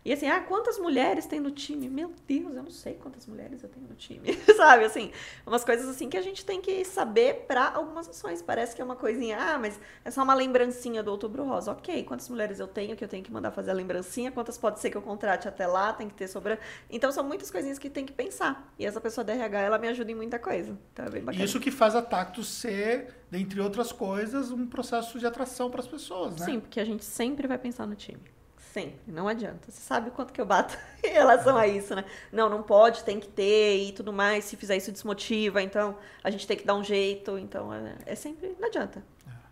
E 0.03 0.11
assim, 0.11 0.27
ah, 0.27 0.39
quantas 0.41 0.79
mulheres 0.79 1.27
tem 1.27 1.39
no 1.39 1.51
time? 1.51 1.87
Meu 1.87 2.11
Deus, 2.27 2.55
eu 2.55 2.63
não 2.63 2.71
sei 2.71 2.95
quantas 2.95 3.27
mulheres 3.27 3.61
eu 3.61 3.69
tenho 3.69 3.87
no 3.87 3.93
time. 3.93 4.33
Sabe, 4.57 4.83
assim, 4.83 5.11
umas 5.45 5.63
coisas 5.63 5.87
assim 5.87 6.09
que 6.09 6.17
a 6.17 6.21
gente 6.21 6.43
tem 6.43 6.59
que 6.59 6.83
saber 6.83 7.45
para 7.47 7.69
algumas 7.69 8.09
ações. 8.09 8.41
Parece 8.41 8.75
que 8.75 8.81
é 8.81 8.85
uma 8.85 8.95
coisinha, 8.95 9.37
ah, 9.39 9.59
mas 9.59 9.79
é 10.03 10.09
só 10.09 10.23
uma 10.23 10.33
lembrancinha 10.33 11.03
do 11.03 11.11
Outubro 11.11 11.43
Rosa. 11.45 11.71
Ok, 11.71 12.03
quantas 12.03 12.27
mulheres 12.29 12.59
eu 12.59 12.67
tenho 12.67 12.95
que 12.95 13.03
eu 13.03 13.07
tenho 13.07 13.23
que 13.23 13.31
mandar 13.31 13.51
fazer 13.51 13.69
a 13.69 13.73
lembrancinha? 13.75 14.31
Quantas 14.31 14.57
pode 14.57 14.79
ser 14.79 14.89
que 14.89 14.97
eu 14.97 15.03
contrate 15.03 15.47
até 15.47 15.67
lá? 15.67 15.93
Tem 15.93 16.09
que 16.09 16.15
ter 16.15 16.27
sobre. 16.27 16.57
Então 16.89 17.11
são 17.11 17.23
muitas 17.23 17.51
coisinhas 17.51 17.77
que 17.77 17.89
tem 17.89 18.03
que 18.03 18.13
pensar. 18.13 18.73
E 18.79 18.85
essa 18.87 18.99
pessoa 18.99 19.23
da 19.23 19.33
RH, 19.33 19.61
ela 19.61 19.77
me 19.77 19.87
ajuda 19.87 20.11
em 20.11 20.15
muita 20.15 20.39
coisa. 20.39 20.75
Então 20.93 21.05
é 21.05 21.09
bem 21.11 21.23
bacana. 21.23 21.43
Isso 21.43 21.59
que 21.59 21.69
faz 21.69 21.95
a 21.95 22.01
Tactus 22.01 22.47
ser, 22.47 23.13
dentre 23.29 23.61
outras 23.61 23.91
coisas, 23.91 24.49
um 24.49 24.65
processo 24.65 25.19
de 25.19 25.27
atração 25.27 25.69
para 25.69 25.81
as 25.81 25.87
pessoas, 25.87 26.37
né? 26.37 26.45
Sim, 26.45 26.59
porque 26.59 26.79
a 26.79 26.85
gente 26.85 27.05
sempre 27.05 27.47
vai 27.47 27.59
pensar 27.59 27.85
no 27.85 27.95
time. 27.95 28.40
Sempre, 28.71 29.01
não 29.05 29.27
adianta. 29.27 29.69
Você 29.69 29.81
sabe 29.81 30.07
o 30.07 30.11
quanto 30.13 30.31
que 30.31 30.39
eu 30.39 30.45
bato 30.45 30.77
em 31.03 31.09
relação 31.09 31.57
a 31.57 31.67
isso, 31.67 31.93
né? 31.93 32.05
Não, 32.31 32.49
não 32.49 32.63
pode, 32.63 33.03
tem 33.03 33.19
que 33.19 33.27
ter 33.27 33.83
e 33.83 33.91
tudo 33.91 34.13
mais. 34.13 34.45
Se 34.45 34.55
fizer 34.55 34.77
isso, 34.77 34.93
desmotiva. 34.93 35.61
Então, 35.61 35.97
a 36.23 36.31
gente 36.31 36.47
tem 36.47 36.55
que 36.55 36.65
dar 36.65 36.75
um 36.75 36.83
jeito. 36.83 37.37
Então, 37.37 37.73
é, 37.73 37.95
é 38.05 38.15
sempre, 38.15 38.55
não 38.57 38.69
adianta. 38.69 39.03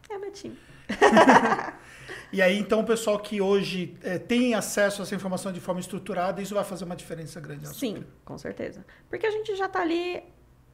É 0.10 0.17
meu 0.17 0.32
time. 0.32 0.58
E 2.32 2.41
aí, 2.41 2.60
então, 2.60 2.82
o 2.82 2.86
pessoal 2.86 3.19
que 3.19 3.41
hoje 3.41 3.97
eh, 4.03 4.19
tem 4.19 4.53
acesso 4.53 5.01
a 5.01 5.03
essa 5.03 5.15
informação 5.15 5.51
de 5.51 5.60
forma 5.60 5.79
estruturada, 5.79 6.41
isso 6.41 6.53
vai 6.53 6.63
fazer 6.63 6.86
uma 6.86 6.95
diferença 6.95 7.39
grande. 7.39 7.67
Sim, 7.67 8.05
com 8.23 8.38
certeza. 8.38 8.86
Porque 9.10 9.25
a 9.25 9.32
gente 9.32 9.55
já 9.55 9.67
tá 9.67 9.82
ali. 9.82 10.23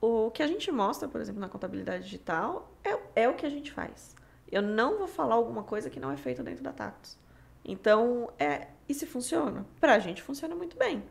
O 0.01 0.31
que 0.31 0.43
a 0.43 0.47
gente 0.47 0.69
mostra, 0.71 1.07
por 1.07 1.21
exemplo, 1.21 1.39
na 1.39 1.47
contabilidade 1.47 2.03
digital, 2.03 2.73
é, 2.83 3.23
é 3.23 3.29
o 3.29 3.33
que 3.33 3.45
a 3.45 3.49
gente 3.49 3.71
faz. 3.71 4.15
Eu 4.51 4.61
não 4.61 4.97
vou 4.97 5.07
falar 5.07 5.35
alguma 5.35 5.63
coisa 5.63 5.89
que 5.89 5.99
não 5.99 6.11
é 6.11 6.17
feita 6.17 6.43
dentro 6.43 6.63
da 6.63 6.73
Tactus. 6.73 7.17
Então, 7.65 8.31
é, 8.37 8.67
e 8.87 8.93
se 8.93 9.05
funciona? 9.05 9.65
Pra 9.79 9.99
gente 9.99 10.21
funciona 10.21 10.55
muito 10.55 10.77
bem. 10.77 11.03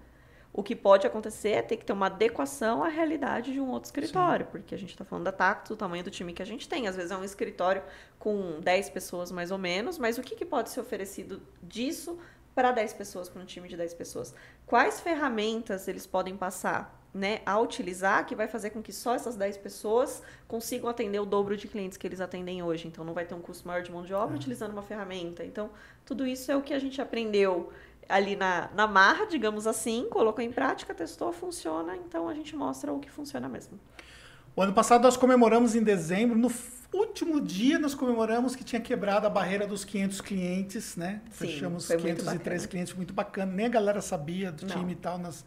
O 0.52 0.62
que 0.62 0.76
pode 0.76 1.04
acontecer 1.04 1.50
é 1.50 1.62
ter 1.62 1.76
que 1.76 1.84
ter 1.84 1.92
uma 1.92 2.06
adequação 2.06 2.84
à 2.84 2.88
realidade 2.88 3.52
de 3.52 3.60
um 3.60 3.70
outro 3.70 3.88
escritório, 3.88 4.46
porque 4.46 4.72
a 4.72 4.78
gente 4.78 4.90
está 4.90 5.04
falando 5.04 5.24
da 5.24 5.32
Tactus, 5.32 5.72
o 5.72 5.76
tamanho 5.76 6.04
do 6.04 6.12
time 6.12 6.32
que 6.32 6.40
a 6.40 6.46
gente 6.46 6.68
tem. 6.68 6.86
Às 6.86 6.94
vezes 6.94 7.10
é 7.10 7.16
um 7.16 7.24
escritório 7.24 7.82
com 8.20 8.60
10 8.60 8.90
pessoas 8.90 9.32
mais 9.32 9.50
ou 9.50 9.58
menos, 9.58 9.98
mas 9.98 10.16
o 10.16 10.22
que, 10.22 10.36
que 10.36 10.44
pode 10.44 10.70
ser 10.70 10.80
oferecido 10.80 11.42
disso 11.60 12.16
para 12.54 12.70
10 12.70 12.92
pessoas, 12.92 13.28
para 13.28 13.42
um 13.42 13.44
time 13.44 13.68
de 13.68 13.76
10 13.76 13.94
pessoas? 13.94 14.32
Quais 14.64 15.00
ferramentas 15.00 15.88
eles 15.88 16.06
podem 16.06 16.36
passar? 16.36 17.03
Né, 17.14 17.40
a 17.46 17.60
utilizar 17.60 18.26
que 18.26 18.34
vai 18.34 18.48
fazer 18.48 18.70
com 18.70 18.82
que 18.82 18.92
só 18.92 19.14
essas 19.14 19.36
10 19.36 19.58
pessoas 19.58 20.20
consigam 20.48 20.88
atender 20.88 21.20
o 21.20 21.24
dobro 21.24 21.56
de 21.56 21.68
clientes 21.68 21.96
que 21.96 22.04
eles 22.04 22.20
atendem 22.20 22.60
hoje. 22.60 22.88
Então, 22.88 23.04
não 23.04 23.14
vai 23.14 23.24
ter 23.24 23.34
um 23.34 23.40
custo 23.40 23.68
maior 23.68 23.82
de 23.82 23.92
mão 23.92 24.02
de 24.02 24.12
obra 24.12 24.34
é. 24.34 24.36
utilizando 24.36 24.72
uma 24.72 24.82
ferramenta. 24.82 25.44
Então, 25.44 25.70
tudo 26.04 26.26
isso 26.26 26.50
é 26.50 26.56
o 26.56 26.60
que 26.60 26.74
a 26.74 26.78
gente 26.78 27.00
aprendeu 27.00 27.72
ali 28.08 28.34
na, 28.34 28.68
na 28.74 28.86
marra, 28.88 29.26
digamos 29.26 29.66
assim, 29.66 30.08
colocou 30.10 30.44
em 30.44 30.50
prática, 30.50 30.92
testou, 30.92 31.32
funciona. 31.32 31.96
Então, 31.96 32.28
a 32.28 32.34
gente 32.34 32.56
mostra 32.56 32.92
o 32.92 32.98
que 32.98 33.10
funciona 33.10 33.48
mesmo. 33.48 33.78
O 34.56 34.62
ano 34.62 34.72
passado 34.72 35.02
nós 35.02 35.16
comemoramos 35.16 35.76
em 35.76 35.82
dezembro, 35.82 36.36
no 36.36 36.50
último 36.92 37.40
dia 37.40 37.78
nós 37.78 37.94
comemoramos 37.94 38.54
que 38.54 38.62
tinha 38.62 38.80
quebrado 38.80 39.26
a 39.26 39.30
barreira 39.30 39.66
dos 39.66 39.84
500 39.84 40.20
clientes, 40.20 40.96
né? 40.96 41.22
Sim, 41.30 41.46
Fechamos 41.46 41.88
503 41.88 42.66
clientes, 42.66 42.92
muito 42.92 43.12
bacana. 43.12 43.52
Nem 43.52 43.66
a 43.66 43.68
galera 43.68 44.00
sabia 44.00 44.52
do 44.52 44.66
Não. 44.66 44.76
time 44.76 44.92
e 44.92 44.96
tal, 44.96 45.18
nós 45.18 45.44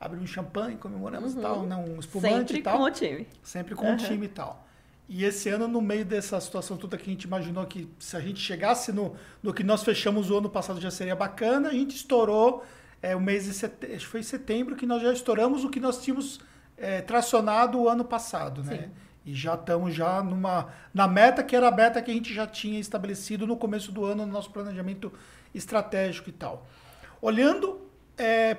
abrimos 0.00 0.30
champanhe, 0.30 0.76
comemoramos 0.76 1.34
Uhum. 1.34 1.42
tal, 1.42 1.62
né? 1.64 1.76
um 1.76 2.00
espumante 2.00 2.34
Sempre 2.36 2.58
e 2.58 2.62
tal. 2.62 2.78
com 2.78 2.84
o 2.84 2.90
time. 2.90 3.28
Sempre 3.42 3.74
com 3.74 3.86
Uhum. 3.86 3.94
o 3.94 3.96
time 3.98 4.26
e 4.26 4.28
tal. 4.30 4.66
E 5.08 5.24
esse 5.24 5.48
ano, 5.48 5.66
no 5.68 5.80
meio 5.82 6.04
dessa 6.04 6.40
situação 6.40 6.76
toda 6.76 6.96
que 6.96 7.02
a 7.02 7.12
gente 7.12 7.24
imaginou 7.24 7.66
que 7.66 7.88
se 7.98 8.16
a 8.16 8.20
gente 8.20 8.40
chegasse 8.40 8.92
no, 8.92 9.14
no 9.42 9.52
que 9.52 9.62
nós 9.64 9.82
fechamos 9.82 10.30
o 10.30 10.38
ano 10.38 10.48
passado 10.48 10.80
já 10.80 10.90
seria 10.90 11.16
bacana, 11.16 11.68
a 11.68 11.72
gente 11.72 11.96
estourou 11.96 12.64
é, 13.02 13.14
o 13.16 13.20
mês 13.20 13.44
de 13.44 13.52
setembro, 13.52 13.96
acho 13.96 14.04
que 14.06 14.10
foi 14.10 14.20
em 14.20 14.24
setembro 14.24 14.76
que 14.76 14.86
nós 14.86 15.02
já 15.02 15.12
estouramos 15.12 15.64
o 15.64 15.68
que 15.68 15.80
nós 15.80 16.00
tínhamos 16.02 16.40
é, 16.78 17.02
tracionado 17.02 17.78
o 17.80 17.88
ano 17.88 18.04
passado, 18.04 18.62
né? 18.62 18.76
Sim. 18.84 18.90
E 19.26 19.34
já 19.34 19.54
estamos 19.54 19.94
já 19.94 20.22
numa 20.22 20.68
na 20.94 21.06
meta 21.08 21.42
que 21.42 21.54
era 21.54 21.68
a 21.68 21.70
meta 21.72 22.00
que 22.00 22.10
a 22.10 22.14
gente 22.14 22.32
já 22.32 22.46
tinha 22.46 22.78
estabelecido 22.80 23.46
no 23.46 23.56
começo 23.56 23.90
do 23.92 24.04
ano 24.04 24.24
no 24.24 24.32
nosso 24.32 24.50
planejamento 24.50 25.12
estratégico 25.54 26.30
e 26.30 26.32
tal. 26.32 26.66
Olhando, 27.20 27.80
é, 28.16 28.56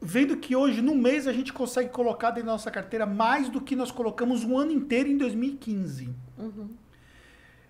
vendo 0.00 0.36
que 0.36 0.54
hoje 0.54 0.82
no 0.82 0.94
mês 0.94 1.26
a 1.26 1.32
gente 1.32 1.52
consegue 1.52 1.90
colocar 1.90 2.30
dentro 2.30 2.46
da 2.46 2.52
nossa 2.52 2.70
carteira 2.70 3.06
mais 3.06 3.48
do 3.48 3.60
que 3.60 3.74
nós 3.74 3.90
colocamos 3.90 4.44
um 4.44 4.56
ano 4.58 4.72
inteiro 4.72 5.08
em 5.08 5.16
2015. 5.16 6.14
Uhum. 6.38 6.68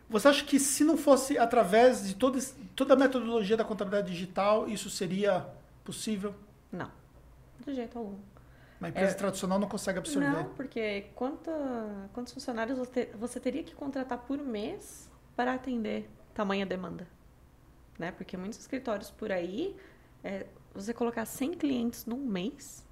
Você 0.08 0.28
acha 0.28 0.44
que 0.44 0.58
se 0.60 0.84
não 0.84 0.96
fosse 0.96 1.36
através 1.38 2.02
de 2.06 2.16
esse- 2.38 2.54
toda 2.76 2.94
a 2.94 2.96
metodologia 2.96 3.56
da 3.56 3.64
contabilidade 3.64 4.12
digital, 4.12 4.68
isso 4.68 4.88
seria 4.88 5.46
possível? 5.84 6.34
Não, 6.70 6.90
de 7.64 7.74
jeito 7.74 7.98
algum. 7.98 8.16
Uma 8.78 8.90
empresa 8.90 9.12
É. 9.12 9.14
tradicional 9.14 9.58
não 9.58 9.68
consegue 9.68 9.98
absorver. 9.98 10.28
Não, 10.30 10.44
porque 10.50 11.06
quanta, 11.14 11.50
quantos 12.12 12.32
funcionários 12.32 12.76
você, 12.78 13.06
você 13.18 13.40
teria 13.40 13.62
que 13.64 13.74
contratar 13.74 14.18
por 14.18 14.38
mês 14.38 15.10
para 15.34 15.54
atender 15.54 16.08
tamanha 16.34 16.66
demanda? 16.66 17.06
Né? 17.98 18.12
Porque 18.12 18.36
muitos 18.36 18.58
escritórios 18.58 19.10
por 19.10 19.32
aí, 19.32 19.74
é, 20.22 20.44
você 20.76 20.94
colocar 20.94 21.24
100 21.24 21.54
clientes 21.54 22.06
num 22.06 22.18
mês, 22.18 22.84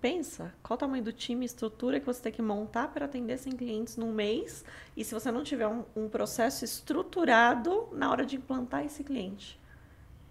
pensa 0.00 0.52
qual 0.62 0.74
o 0.74 0.78
tamanho 0.78 1.04
do 1.04 1.12
time, 1.12 1.46
estrutura 1.46 2.00
que 2.00 2.06
você 2.06 2.20
tem 2.20 2.32
que 2.32 2.42
montar 2.42 2.88
para 2.88 3.04
atender 3.04 3.38
100 3.38 3.52
clientes 3.52 3.96
num 3.96 4.12
mês 4.12 4.64
e 4.96 5.04
se 5.04 5.14
você 5.14 5.30
não 5.30 5.44
tiver 5.44 5.68
um, 5.68 5.84
um 5.94 6.08
processo 6.08 6.64
estruturado 6.64 7.88
na 7.92 8.10
hora 8.10 8.26
de 8.26 8.36
implantar 8.36 8.84
esse 8.84 9.04
cliente. 9.04 9.60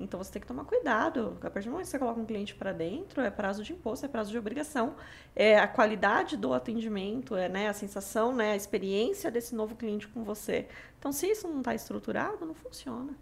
Então 0.02 0.22
você 0.22 0.32
tem 0.32 0.42
que 0.42 0.48
tomar 0.48 0.66
cuidado. 0.66 1.38
A 1.42 1.50
partir 1.50 1.68
do 1.68 1.72
momento 1.72 1.86
que 1.86 1.92
você 1.92 2.00
coloca 2.00 2.20
um 2.20 2.26
cliente 2.26 2.56
para 2.56 2.74
dentro, 2.74 3.22
é 3.22 3.30
prazo 3.30 3.64
de 3.64 3.72
imposto, 3.72 4.06
é 4.06 4.10
prazo 4.10 4.32
de 4.32 4.38
obrigação. 4.38 4.96
É 5.36 5.60
a 5.60 5.68
qualidade 5.68 6.36
do 6.36 6.54
atendimento, 6.54 7.36
é 7.36 7.48
né, 7.48 7.70
a 7.70 7.74
sensação, 7.74 8.36
né, 8.36 8.54
a 8.54 8.56
experiência 8.56 9.30
desse 9.30 9.54
novo 9.54 9.76
cliente 9.76 10.08
com 10.08 10.24
você. 10.24 10.68
Então, 10.98 11.12
se 11.12 11.28
isso 11.28 11.48
não 11.48 11.60
está 11.60 11.76
estruturado, 11.76 12.46
não 12.46 12.56
funciona. 12.56 13.14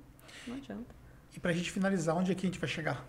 Não 0.48 0.56
adianta. 0.56 0.96
E 1.36 1.40
pra 1.40 1.52
gente 1.52 1.70
finalizar, 1.70 2.16
onde 2.16 2.32
é 2.32 2.36
que 2.36 2.46
a 2.46 2.50
gente 2.50 2.60
vai 2.60 2.70
chegar? 2.70 3.06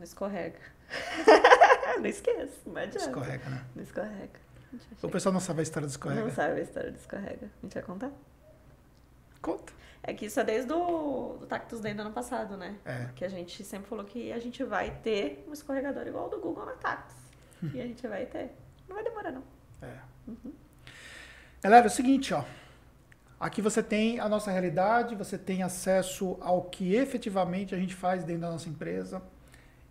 Não 0.00 0.04
escorrega. 0.04 0.58
não 2.00 2.06
esqueça, 2.06 2.54
não 2.64 2.76
adianta. 2.80 3.06
Escorrega, 3.06 3.50
né? 3.50 3.66
Não 3.76 3.82
escorrega. 3.82 4.40
O 5.02 5.10
pessoal 5.10 5.30
não 5.30 5.40
sabe 5.40 5.60
a 5.60 5.62
história 5.62 5.86
do 5.86 5.90
escorrega. 5.90 6.22
Não 6.22 6.30
sabe 6.30 6.58
a 6.58 6.62
história 6.62 6.90
do 6.90 6.96
escorrega. 6.96 7.50
A 7.58 7.66
gente 7.66 7.74
vai 7.74 7.82
contar? 7.82 8.10
Conta. 9.42 9.74
É 10.02 10.14
que 10.14 10.24
isso 10.24 10.40
é 10.40 10.44
desde 10.44 10.72
o 10.72 11.36
do 11.38 11.46
Tactus 11.46 11.80
Day 11.80 11.92
do 11.92 12.00
ano 12.00 12.12
passado, 12.12 12.56
né? 12.56 12.78
É. 12.86 13.10
Que 13.14 13.26
a 13.26 13.28
gente 13.28 13.62
sempre 13.62 13.90
falou 13.90 14.02
que 14.06 14.32
a 14.32 14.38
gente 14.38 14.64
vai 14.64 14.90
ter 15.02 15.44
um 15.46 15.52
escorregador 15.52 16.06
igual 16.06 16.24
ao 16.24 16.30
do 16.30 16.40
Google 16.40 16.64
na 16.64 16.72
Tactus. 16.72 17.16
e 17.74 17.78
a 17.78 17.86
gente 17.86 18.08
vai 18.08 18.24
ter. 18.24 18.52
Não 18.88 18.94
vai 18.94 19.04
demorar, 19.04 19.32
não. 19.32 19.44
É. 19.82 19.98
Galera, 21.62 21.84
é 21.84 21.88
o 21.88 21.90
seguinte, 21.90 22.32
ó. 22.32 22.42
Aqui 23.38 23.60
você 23.60 23.82
tem 23.82 24.18
a 24.18 24.30
nossa 24.30 24.50
realidade, 24.50 25.14
você 25.14 25.36
tem 25.36 25.62
acesso 25.62 26.38
ao 26.40 26.62
que 26.62 26.94
efetivamente 26.94 27.74
a 27.74 27.78
gente 27.78 27.94
faz 27.94 28.24
dentro 28.24 28.40
da 28.40 28.50
nossa 28.50 28.70
empresa. 28.70 29.22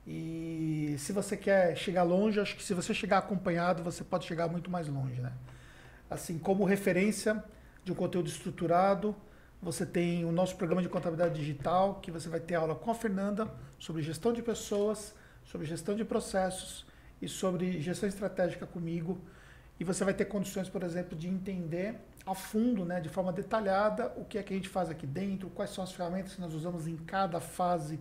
E 0.08 0.96
se 0.98 1.12
você 1.12 1.38
quer 1.38 1.76
chegar 1.76 2.04
longe, 2.04 2.40
acho 2.40 2.56
que 2.56 2.64
se 2.64 2.74
você 2.74 2.94
chegar 2.94 3.20
acompanhado, 3.20 3.84
você 3.84 4.04
pode 4.04 4.26
chegar 4.26 4.48
muito 4.48 4.70
mais 4.70 4.88
longe, 4.88 5.22
né? 5.22 5.32
Assim, 6.10 6.40
como 6.40 6.64
referência 6.64 7.44
de 7.84 7.92
um 7.92 7.96
conteúdo 7.96 8.28
estruturado, 8.28 9.16
você 9.62 9.86
tem 9.86 10.26
o 10.26 10.32
nosso 10.32 10.56
programa 10.56 10.82
de 10.82 10.90
contabilidade 10.90 11.36
digital, 11.36 12.00
que 12.02 12.10
você 12.10 12.30
vai 12.30 12.40
ter 12.40 12.56
aula 12.56 12.74
com 12.74 12.90
a 12.90 12.96
Fernanda 12.96 13.52
sobre 13.78 14.02
gestão 14.02 14.34
de 14.34 14.42
pessoas, 14.42 15.14
sobre 15.44 15.68
gestão 15.68 15.96
de 15.96 16.06
processos 16.06 16.86
e 17.22 17.28
sobre 17.28 17.80
gestão 17.82 18.08
estratégica 18.08 18.66
comigo. 18.66 19.20
E 19.80 19.84
você 19.84 20.04
vai 20.04 20.14
ter 20.14 20.26
condições, 20.26 20.70
por 20.70 20.84
exemplo, 20.84 21.18
de 21.18 21.28
entender 21.28 21.96
a 22.26 22.34
fundo, 22.34 22.86
né, 22.86 23.00
de 23.00 23.10
forma 23.10 23.32
detalhada, 23.32 24.14
o 24.16 24.26
que 24.26 24.38
é 24.38 24.44
que 24.44 24.54
a 24.54 24.56
gente 24.56 24.70
faz 24.70 24.90
aqui 24.90 25.08
dentro, 25.08 25.50
quais 25.50 25.72
são 25.72 25.84
as 25.84 25.92
ferramentas 25.92 26.36
que 26.36 26.42
nós 26.42 26.54
usamos 26.54 26.88
em 26.88 26.96
cada 26.98 27.40
fase 27.40 28.00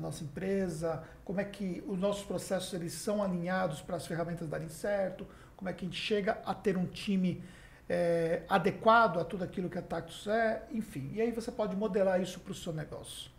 nossa 0.00 0.24
empresa, 0.24 1.04
como 1.24 1.40
é 1.40 1.44
que 1.44 1.82
os 1.86 1.98
nossos 1.98 2.24
processos 2.24 2.72
eles 2.74 2.92
são 2.92 3.22
alinhados 3.22 3.80
para 3.80 3.96
as 3.96 4.06
ferramentas 4.06 4.48
darem 4.48 4.68
certo, 4.68 5.26
como 5.56 5.68
é 5.68 5.72
que 5.72 5.84
a 5.84 5.88
gente 5.88 6.00
chega 6.00 6.32
a 6.44 6.54
ter 6.54 6.76
um 6.76 6.86
time 6.86 7.42
é, 7.88 8.42
adequado 8.48 9.18
a 9.18 9.24
tudo 9.24 9.44
aquilo 9.44 9.68
que 9.68 9.78
a 9.78 9.82
Tactus 9.82 10.26
é, 10.26 10.66
enfim. 10.70 11.10
E 11.12 11.20
aí 11.20 11.30
você 11.30 11.52
pode 11.52 11.76
modelar 11.76 12.20
isso 12.20 12.40
para 12.40 12.52
o 12.52 12.54
seu 12.54 12.72
negócio. 12.72 13.30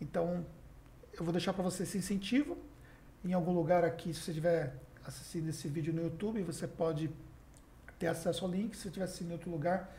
Então, 0.00 0.44
eu 1.12 1.24
vou 1.24 1.32
deixar 1.32 1.52
para 1.52 1.62
você 1.62 1.84
esse 1.84 1.96
incentivo. 1.98 2.58
Em 3.24 3.32
algum 3.32 3.52
lugar 3.52 3.84
aqui, 3.84 4.12
se 4.12 4.20
você 4.20 4.30
estiver 4.32 4.74
assistindo 5.04 5.48
esse 5.48 5.68
vídeo 5.68 5.92
no 5.92 6.02
YouTube, 6.02 6.42
você 6.42 6.66
pode 6.66 7.10
ter 7.98 8.08
acesso 8.08 8.44
ao 8.44 8.50
link. 8.50 8.74
Se 8.74 8.82
você 8.82 8.88
estiver 8.88 9.04
assistindo 9.04 9.30
em 9.30 9.32
outro 9.32 9.50
lugar, 9.50 9.94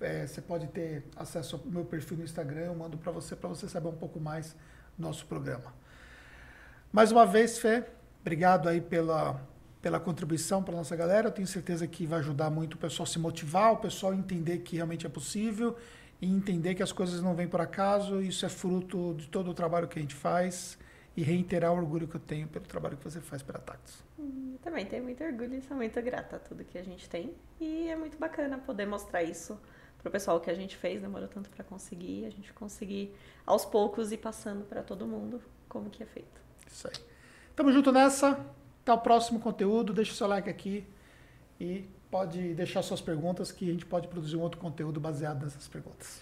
é, 0.00 0.26
você 0.26 0.40
pode 0.40 0.66
ter 0.68 1.04
acesso 1.16 1.56
ao 1.56 1.70
meu 1.70 1.84
perfil 1.84 2.16
no 2.16 2.24
Instagram. 2.24 2.62
Eu 2.62 2.74
mando 2.74 2.96
para 2.96 3.12
você, 3.12 3.36
para 3.36 3.48
você 3.48 3.68
saber 3.68 3.88
um 3.88 3.96
pouco 3.96 4.18
mais 4.18 4.56
nosso 4.98 5.26
programa. 5.26 5.72
Mais 6.92 7.10
uma 7.10 7.26
vez, 7.26 7.58
Fê, 7.58 7.84
obrigado 8.20 8.68
aí 8.68 8.80
pela, 8.80 9.40
pela 9.82 9.98
contribuição 9.98 10.62
para 10.62 10.76
nossa 10.76 10.94
galera. 10.94 11.28
Eu 11.28 11.32
tenho 11.32 11.46
certeza 11.48 11.86
que 11.86 12.06
vai 12.06 12.20
ajudar 12.20 12.50
muito 12.50 12.74
o 12.74 12.78
pessoal 12.78 13.06
se 13.06 13.18
motivar, 13.18 13.72
o 13.72 13.76
pessoal 13.78 14.14
entender 14.14 14.58
que 14.58 14.76
realmente 14.76 15.06
é 15.06 15.08
possível 15.08 15.76
e 16.22 16.26
entender 16.30 16.74
que 16.74 16.82
as 16.82 16.92
coisas 16.92 17.20
não 17.20 17.34
vêm 17.34 17.48
por 17.48 17.60
acaso. 17.60 18.22
Isso 18.22 18.46
é 18.46 18.48
fruto 18.48 19.14
de 19.18 19.28
todo 19.28 19.50
o 19.50 19.54
trabalho 19.54 19.88
que 19.88 19.98
a 19.98 20.02
gente 20.02 20.14
faz 20.14 20.78
e 21.16 21.22
reiterar 21.22 21.72
o 21.72 21.76
orgulho 21.76 22.08
que 22.08 22.16
eu 22.16 22.20
tenho 22.20 22.48
pelo 22.48 22.64
trabalho 22.64 22.96
que 22.96 23.04
você 23.04 23.20
faz 23.20 23.42
pela 23.42 23.58
Tactus. 23.58 24.02
Hum, 24.18 24.56
Também 24.62 24.86
tenho 24.86 25.02
muito 25.04 25.22
orgulho 25.22 25.54
e 25.54 25.60
sou 25.62 25.76
muito 25.76 26.00
grata 26.02 26.36
a 26.36 26.38
tudo 26.38 26.64
que 26.64 26.78
a 26.78 26.82
gente 26.82 27.08
tem. 27.08 27.34
E 27.60 27.88
é 27.88 27.96
muito 27.96 28.18
bacana 28.18 28.58
poder 28.58 28.86
mostrar 28.86 29.22
isso 29.22 29.58
pro 30.04 30.12
pessoal 30.12 30.38
que 30.38 30.50
a 30.50 30.54
gente 30.54 30.76
fez. 30.76 31.00
Demorou 31.00 31.26
tanto 31.26 31.48
para 31.48 31.64
conseguir. 31.64 32.26
A 32.26 32.30
gente 32.30 32.52
conseguir 32.52 33.12
aos 33.46 33.64
poucos 33.64 34.12
ir 34.12 34.18
passando 34.18 34.64
para 34.64 34.82
todo 34.82 35.06
mundo 35.06 35.40
como 35.66 35.88
que 35.88 36.02
é 36.02 36.06
feito. 36.06 36.40
Isso 36.70 36.86
aí. 36.86 36.94
Tamo 37.56 37.72
junto 37.72 37.90
nessa. 37.90 38.38
Até 38.82 38.92
o 38.92 38.98
próximo 38.98 39.40
conteúdo. 39.40 39.94
Deixa 39.94 40.12
o 40.12 40.14
seu 40.14 40.26
like 40.26 40.48
aqui 40.48 40.86
e 41.58 41.88
pode 42.10 42.54
deixar 42.54 42.82
suas 42.82 43.00
perguntas 43.00 43.50
que 43.50 43.68
a 43.68 43.72
gente 43.72 43.86
pode 43.86 44.06
produzir 44.06 44.36
um 44.36 44.42
outro 44.42 44.60
conteúdo 44.60 45.00
baseado 45.00 45.42
nessas 45.42 45.66
perguntas. 45.66 46.20